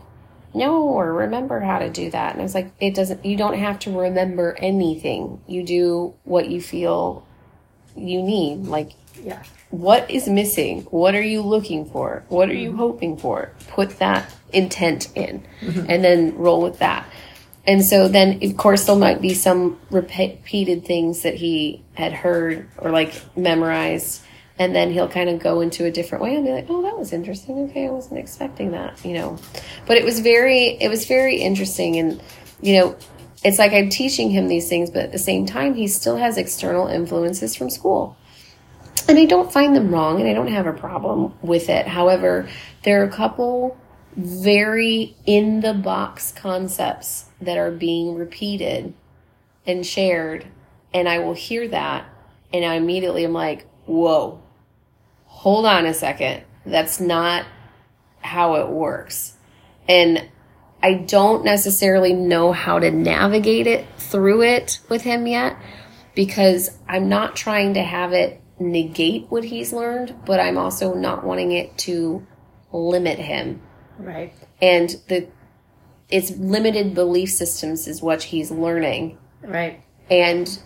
know 0.55 0.83
or 0.83 1.13
remember 1.15 1.61
how 1.61 1.79
to 1.79 1.89
do 1.89 2.11
that. 2.11 2.33
And 2.33 2.41
I 2.41 2.43
was 2.43 2.55
like, 2.55 2.73
it 2.79 2.95
doesn't, 2.95 3.25
you 3.25 3.37
don't 3.37 3.59
have 3.59 3.79
to 3.81 3.99
remember 3.99 4.55
anything. 4.59 5.41
You 5.47 5.65
do 5.65 6.15
what 6.25 6.49
you 6.51 6.61
feel 6.61 7.27
you 7.97 8.23
need. 8.23 8.65
Like, 8.65 8.93
yeah 9.23 9.43
what 9.73 10.11
is 10.11 10.29
missing? 10.29 10.83
What 10.91 11.15
are 11.15 11.23
you 11.23 11.41
looking 11.41 11.87
for? 11.87 12.25
What 12.29 12.51
are 12.51 12.55
you 12.55 12.69
mm-hmm. 12.69 12.79
hoping 12.79 13.17
for? 13.17 13.51
Put 13.69 13.99
that 13.99 14.33
intent 14.53 15.09
in 15.17 15.43
mm-hmm. 15.63 15.87
and 15.89 16.05
then 16.05 16.37
roll 16.37 16.61
with 16.63 16.79
that. 16.81 17.11
And 17.67 17.83
so 17.83 18.07
then, 18.07 18.39
of 18.43 18.57
course, 18.59 18.85
there 18.85 18.97
might 18.97 19.23
be 19.23 19.33
some 19.33 19.81
repeated 19.91 20.85
things 20.85 21.23
that 21.23 21.35
he 21.35 21.83
had 21.95 22.13
heard 22.13 22.69
or 22.77 22.91
like 22.91 23.15
memorized. 23.35 24.23
And 24.59 24.77
then 24.77 24.91
he'll 24.91 25.09
kind 25.09 25.31
of 25.31 25.39
go 25.39 25.63
into 25.63 25.87
a 25.87 25.91
different 25.91 26.23
way 26.23 26.37
and 26.37 26.45
be 26.45 26.53
like, 26.53 26.67
oh, 26.69 26.83
that 26.83 26.99
was 26.99 27.15
interesting. 27.15 27.71
Okay, 27.71 27.87
I 27.87 27.91
wasn't 27.91 28.21
expecting 28.21 28.73
that, 28.73 29.03
you 29.03 29.15
know. 29.15 29.39
But 29.87 29.97
it 29.97 30.05
was 30.05 30.21
very, 30.21 30.77
it 30.83 30.89
was 30.89 31.07
very 31.07 31.37
interesting. 31.37 31.97
And, 31.97 32.23
you 32.61 32.79
know, 32.79 32.97
it's 33.45 33.59
like 33.59 33.73
I'm 33.73 33.89
teaching 33.89 34.31
him 34.31 34.49
these 34.49 34.69
things, 34.69 34.91
but 34.91 35.05
at 35.05 35.13
the 35.13 35.19
same 35.19 35.47
time, 35.47 35.75
he 35.75 35.89
still 35.89 36.17
has 36.17 36.37
external 36.37 36.87
influences 36.87 37.55
from 37.57 37.71
school 37.71 38.17
and 39.09 39.19
I 39.19 39.25
don't 39.25 39.53
find 39.53 39.75
them 39.75 39.93
wrong 39.93 40.21
and 40.21 40.29
I 40.29 40.33
don't 40.33 40.49
have 40.49 40.67
a 40.67 40.73
problem 40.73 41.35
with 41.43 41.69
it. 41.69 41.87
However, 41.87 42.49
there 42.85 43.03
are 43.03 43.05
a 43.05 43.11
couple 43.11 43.77
very 44.17 45.17
in 45.27 45.61
the 45.61 45.75
box 45.75 46.33
concepts 46.33 47.27
that 47.41 47.57
are 47.57 47.71
being 47.71 48.15
repeated 48.15 48.93
and 49.67 49.85
shared 49.87 50.47
and 50.93 51.09
I 51.09 51.19
will 51.19 51.35
hear 51.35 51.67
that 51.69 52.07
and 52.53 52.65
I 52.65 52.75
immediately 52.75 53.25
am 53.25 53.33
like, 53.33 53.67
"Whoa. 53.87 54.41
Hold 55.25 55.65
on 55.65 55.87
a 55.87 55.95
second. 55.95 56.43
That's 56.67 57.01
not 57.01 57.47
how 58.21 58.57
it 58.57 58.69
works." 58.69 59.37
And 59.89 60.29
I 60.83 60.95
don't 60.95 61.45
necessarily 61.45 62.13
know 62.13 62.53
how 62.53 62.79
to 62.79 62.91
navigate 62.91 63.67
it 63.67 63.87
through 63.99 64.43
it 64.43 64.81
with 64.89 65.03
him 65.03 65.27
yet 65.27 65.57
because 66.15 66.71
I'm 66.89 67.09
not 67.09 67.37
trying 67.37 67.75
to 67.75 67.83
have 67.83 68.13
it 68.13 68.41
negate 68.59 69.27
what 69.29 69.45
he's 69.45 69.73
learned, 69.73 70.15
but 70.27 70.41
I'm 70.41 70.59
also 70.59 70.95
not 70.95 71.25
wanting 71.25 71.53
it 71.53 71.77
to 71.79 72.27
limit 72.73 73.19
him. 73.19 73.63
right 73.99 74.33
And 74.61 74.89
the 75.09 75.29
it's 76.09 76.31
limited 76.33 76.95
belief 76.95 77.31
systems 77.31 77.87
is 77.89 78.03
what 78.03 78.23
he's 78.25 78.51
learning. 78.51 79.19
right 79.43 79.83
And 80.11 80.59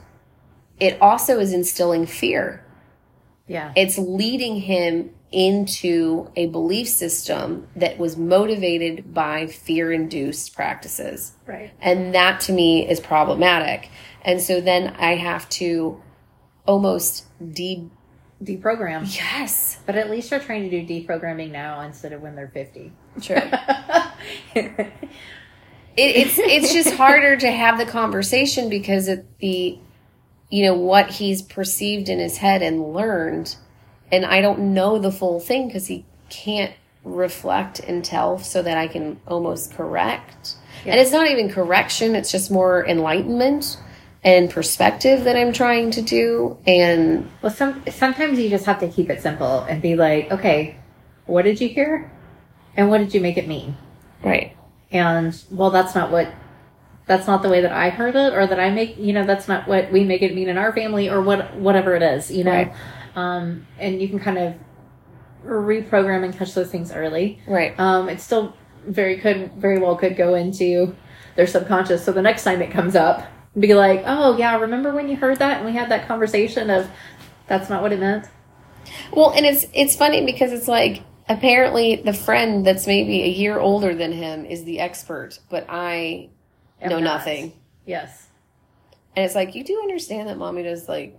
it 0.80 1.00
also 1.00 1.38
is 1.38 1.52
instilling 1.52 2.06
fear. 2.06 2.64
yeah 3.46 3.72
It's 3.76 3.98
leading 3.98 4.56
him 4.56 5.10
into 5.32 6.30
a 6.36 6.46
belief 6.46 6.88
system 6.88 7.66
that 7.76 7.98
was 7.98 8.16
motivated 8.16 9.12
by 9.12 9.46
fear 9.46 9.92
induced 9.92 10.54
practices. 10.54 11.32
right 11.46 11.72
And 11.80 12.14
that 12.14 12.40
to 12.42 12.52
me 12.52 12.88
is 12.88 13.00
problematic. 13.00 13.90
And 14.22 14.40
so 14.40 14.60
then 14.60 14.94
I 14.98 15.16
have 15.16 15.48
to 15.50 16.02
almost 16.66 17.26
de 17.52 17.88
deprogram 18.42 19.02
yes, 19.16 19.78
but 19.86 19.96
at 19.96 20.10
least 20.10 20.30
you're 20.30 20.40
trying 20.40 20.68
to 20.68 20.84
do 20.84 20.86
deprogramming 20.86 21.50
now 21.50 21.80
instead 21.80 22.12
of 22.12 22.20
when 22.20 22.36
they're 22.36 22.48
50 22.48 22.92
true. 23.22 23.36
It, 25.96 26.16
it's 26.16 26.38
it's 26.38 26.72
just 26.74 26.94
harder 26.94 27.36
to 27.36 27.50
have 27.50 27.78
the 27.78 27.86
conversation 27.86 28.68
because 28.68 29.08
it 29.08 29.26
the 29.38 29.78
you 30.50 30.64
know 30.64 30.74
what 30.74 31.10
he's 31.10 31.40
perceived 31.40 32.08
in 32.08 32.18
his 32.18 32.36
head 32.36 32.62
and 32.62 32.92
learned, 32.92 33.56
and 34.12 34.24
I 34.24 34.40
don't 34.40 34.74
know 34.74 34.98
the 34.98 35.12
full 35.12 35.40
thing 35.40 35.66
because 35.68 35.86
he 35.86 36.04
can't 36.28 36.72
reflect 37.04 37.78
and 37.80 38.04
tell 38.04 38.38
so 38.38 38.62
that 38.62 38.76
I 38.76 38.88
can 38.88 39.20
almost 39.28 39.74
correct. 39.74 40.56
And 40.84 41.00
it's 41.00 41.12
not 41.12 41.30
even 41.30 41.48
correction; 41.50 42.14
it's 42.14 42.30
just 42.30 42.50
more 42.50 42.86
enlightenment 42.86 43.78
and 44.24 44.50
perspective 44.50 45.24
that 45.24 45.36
I'm 45.36 45.52
trying 45.52 45.90
to 45.92 46.02
do. 46.02 46.58
And 46.66 47.30
Well, 47.42 47.52
some 47.52 47.82
sometimes 47.90 48.38
you 48.38 48.48
just 48.50 48.66
have 48.66 48.80
to 48.80 48.88
keep 48.88 49.08
it 49.10 49.22
simple 49.22 49.60
and 49.62 49.80
be 49.80 49.94
like, 49.96 50.30
okay, 50.32 50.76
what 51.26 51.42
did 51.42 51.60
you 51.60 51.68
hear, 51.68 52.10
and 52.76 52.88
what 52.90 52.98
did 52.98 53.14
you 53.14 53.20
make 53.20 53.36
it 53.36 53.48
mean? 53.48 53.76
right, 54.24 54.56
And 54.90 55.40
well, 55.50 55.70
that's 55.70 55.94
not 55.94 56.10
what 56.10 56.32
that's 57.06 57.28
not 57.28 57.42
the 57.42 57.48
way 57.48 57.60
that 57.60 57.70
I 57.70 57.90
heard 57.90 58.16
it, 58.16 58.32
or 58.32 58.46
that 58.48 58.58
I 58.58 58.70
make 58.70 58.96
you 58.98 59.12
know 59.12 59.24
that's 59.24 59.46
not 59.46 59.68
what 59.68 59.92
we 59.92 60.02
make 60.04 60.22
it 60.22 60.34
mean 60.34 60.48
in 60.48 60.58
our 60.58 60.72
family, 60.72 61.08
or 61.08 61.20
what 61.20 61.54
whatever 61.56 61.94
it 61.94 62.02
is, 62.02 62.30
you 62.30 62.42
know. 62.44 62.50
Right. 62.52 62.72
Um, 63.16 63.66
and 63.78 64.00
you 64.00 64.08
can 64.08 64.18
kind 64.20 64.38
of 64.38 64.54
reprogram 65.44 66.24
and 66.24 66.36
catch 66.36 66.54
those 66.54 66.70
things 66.70 66.92
early. 66.92 67.40
right, 67.46 67.78
Um, 67.78 68.08
it 68.08 68.20
still 68.20 68.54
very 68.86 69.16
could 69.18 69.52
very 69.54 69.78
well 69.78 69.96
could 69.96 70.16
go 70.16 70.34
into 70.34 70.94
their 71.34 71.46
subconscious. 71.46 72.04
So 72.04 72.12
the 72.12 72.22
next 72.22 72.44
time 72.44 72.62
it 72.62 72.70
comes 72.70 72.94
up, 72.94 73.26
be 73.58 73.74
like, 73.74 74.02
oh 74.06 74.36
yeah, 74.36 74.58
remember 74.58 74.92
when 74.94 75.08
you 75.08 75.16
heard 75.16 75.38
that 75.38 75.56
and 75.58 75.66
we 75.66 75.72
had 75.72 75.90
that 75.90 76.06
conversation 76.06 76.68
of 76.70 76.88
that's 77.46 77.68
not 77.70 77.82
what 77.82 77.92
it 77.92 78.00
meant. 78.00 78.26
Well, 79.12 79.30
and 79.30 79.44
it's 79.46 79.66
it's 79.72 79.96
funny 79.96 80.24
because 80.24 80.52
it's 80.52 80.68
like 80.68 81.02
apparently 81.28 81.96
the 81.96 82.12
friend 82.12 82.64
that's 82.66 82.86
maybe 82.86 83.22
a 83.22 83.28
year 83.28 83.58
older 83.58 83.94
than 83.94 84.12
him 84.12 84.44
is 84.44 84.64
the 84.64 84.80
expert, 84.80 85.38
but 85.48 85.66
I 85.68 86.28
Am 86.80 86.90
know 86.90 86.98
not. 87.00 87.18
nothing. 87.18 87.52
Yes. 87.86 88.26
And 89.16 89.24
it's 89.24 89.34
like 89.34 89.54
you 89.54 89.64
do 89.64 89.80
understand 89.80 90.28
that 90.28 90.36
mommy 90.36 90.62
does 90.62 90.88
like 90.88 91.18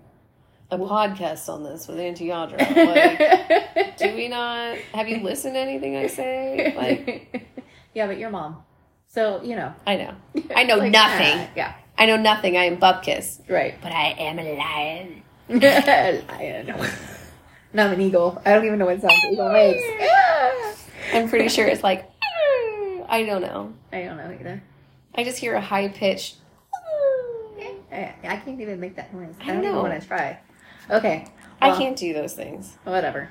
a 0.70 0.78
podcast 0.78 1.48
on 1.50 1.64
this 1.64 1.88
with 1.88 2.00
Auntie 2.00 2.28
Audra. 2.28 2.58
Like, 3.78 3.98
do 3.98 4.14
we 4.16 4.28
not? 4.28 4.78
Have 4.94 5.08
you 5.08 5.22
listened 5.24 5.54
to 5.56 5.60
anything 5.60 5.96
I 5.96 6.08
say? 6.08 6.74
Like, 6.76 7.48
yeah, 7.94 8.08
but 8.08 8.18
your 8.18 8.30
mom. 8.30 8.64
So 9.08 9.42
you 9.44 9.56
know, 9.56 9.74
I 9.86 9.96
know, 9.96 10.16
I 10.56 10.64
know 10.64 10.76
Like, 10.78 10.92
nothing. 10.92 11.34
ah, 11.40 11.50
yeah, 11.56 11.74
I 11.98 12.06
know 12.06 12.18
nothing. 12.18 12.58
I 12.58 12.66
am 12.66 12.78
bupkis, 12.78 13.50
right. 13.50 13.76
but 13.82 13.92
I 13.92 14.10
am 14.20 14.40
a 14.40 14.58
lion. 14.58 15.24
Lion. 15.50 16.92
No, 17.74 17.86
I'm 17.86 17.94
an 17.94 18.02
eagle. 18.02 18.42
I 18.46 18.54
don't 18.54 18.66
even 18.66 18.80
know 18.80 18.86
what 18.86 19.00
sound 19.02 19.12
an 19.24 19.34
eagle 19.34 19.52
makes. 19.52 19.84
I'm 21.14 21.30
pretty 21.30 21.48
sure 21.50 21.66
it's 21.68 21.84
like 21.84 22.10
I 23.10 23.24
don't 23.26 23.42
know. 23.42 23.74
I 23.94 24.04
don't 24.04 24.18
know 24.18 24.36
either. 24.40 24.62
I 25.16 25.24
just 25.24 25.38
hear 25.38 25.56
a 25.56 25.62
high 25.62 25.88
pitch. 25.88 26.36
I, 27.92 28.14
I 28.24 28.36
can't 28.38 28.60
even 28.60 28.80
make 28.82 28.98
that 28.98 29.14
noise. 29.14 29.34
I, 29.40 29.44
I 29.44 29.48
don't 29.48 29.64
even 29.64 29.72
know. 29.76 29.82
want 29.82 30.00
to 30.00 30.06
try. 30.08 30.40
Okay. 30.90 31.26
I 31.60 31.76
can't 31.76 31.98
do 31.98 32.14
those 32.14 32.34
things. 32.34 32.78
Whatever. 32.84 33.30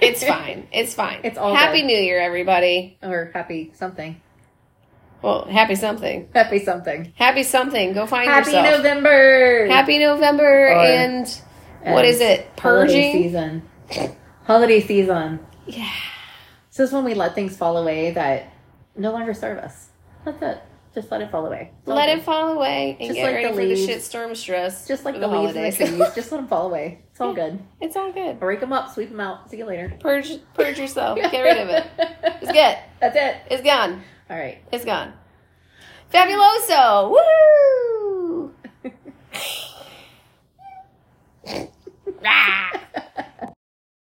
It's 0.00 0.24
fine. 0.26 0.66
It's 0.72 0.94
fine. 0.94 1.20
It's 1.24 1.36
all 1.38 1.54
Happy 1.54 1.80
good. 1.82 1.86
New 1.88 1.96
Year, 1.98 2.18
everybody. 2.20 2.96
or 3.02 3.30
happy 3.34 3.72
something. 3.74 4.20
Well, 5.22 5.44
happy 5.46 5.74
something. 5.74 6.28
Happy 6.34 6.58
something. 6.58 7.12
Happy 7.16 7.42
something. 7.42 7.92
Go 7.92 8.06
find 8.06 8.28
Happy 8.28 8.46
yourself. 8.50 8.66
Happy 8.66 8.76
November. 8.78 9.66
Happy 9.66 9.98
November 9.98 10.68
Or- 10.68 10.78
and 10.78 11.26
what 11.82 12.04
And 12.04 12.06
is 12.06 12.20
it? 12.20 12.48
Holiday 12.58 13.10
Purging. 13.10 13.12
season. 13.12 13.62
Holiday 14.44 14.80
season. 14.80 15.40
Yeah. 15.66 15.90
So 16.70 16.82
this 16.82 16.90
is 16.90 16.94
when 16.94 17.04
we 17.04 17.14
let 17.14 17.34
things 17.34 17.56
fall 17.56 17.76
away 17.78 18.10
that 18.12 18.52
no 18.96 19.12
longer 19.12 19.34
serve 19.34 19.58
us. 19.58 19.88
That's 20.24 20.42
it. 20.42 20.62
Just 20.96 21.10
let 21.10 21.20
it 21.20 21.30
fall 21.30 21.44
away. 21.44 21.72
It's 21.80 21.88
let 21.88 22.08
it 22.08 22.24
fall 22.24 22.54
away 22.54 22.96
and 22.98 23.08
just 23.08 23.16
get 23.16 23.26
like 23.26 23.34
ready 23.54 23.74
the 23.74 23.80
for 23.82 23.86
the 23.86 23.92
shitstorm 23.98 24.34
stress. 24.34 24.88
Just 24.88 25.04
like 25.04 25.12
the, 25.12 25.20
the 25.20 25.28
leaves 25.28 25.52
holidays. 25.52 25.78
in 25.78 25.98
the 25.98 26.04
trees. 26.06 26.14
just 26.14 26.32
let 26.32 26.38
them 26.38 26.48
fall 26.48 26.68
away. 26.68 27.02
It's 27.10 27.20
all 27.20 27.34
good. 27.34 27.58
It's 27.82 27.96
all 27.96 28.10
good. 28.12 28.40
Break 28.40 28.60
them 28.60 28.72
up. 28.72 28.94
Sweep 28.94 29.10
them 29.10 29.20
out. 29.20 29.50
See 29.50 29.58
you 29.58 29.66
later. 29.66 29.94
Purge, 30.00 30.38
purge 30.54 30.78
yourself. 30.78 31.18
get 31.18 31.38
rid 31.42 31.58
of 31.58 31.68
it. 31.68 31.86
It's 32.40 32.50
good. 32.52 32.78
That's 33.00 33.14
it. 33.14 33.36
It's 33.50 33.62
gone. 33.62 34.02
All 34.30 34.38
right. 34.38 34.56
It's 34.72 34.86
gone. 34.86 35.12
Fabuloso. 36.10 37.10
Woo! 37.10 38.54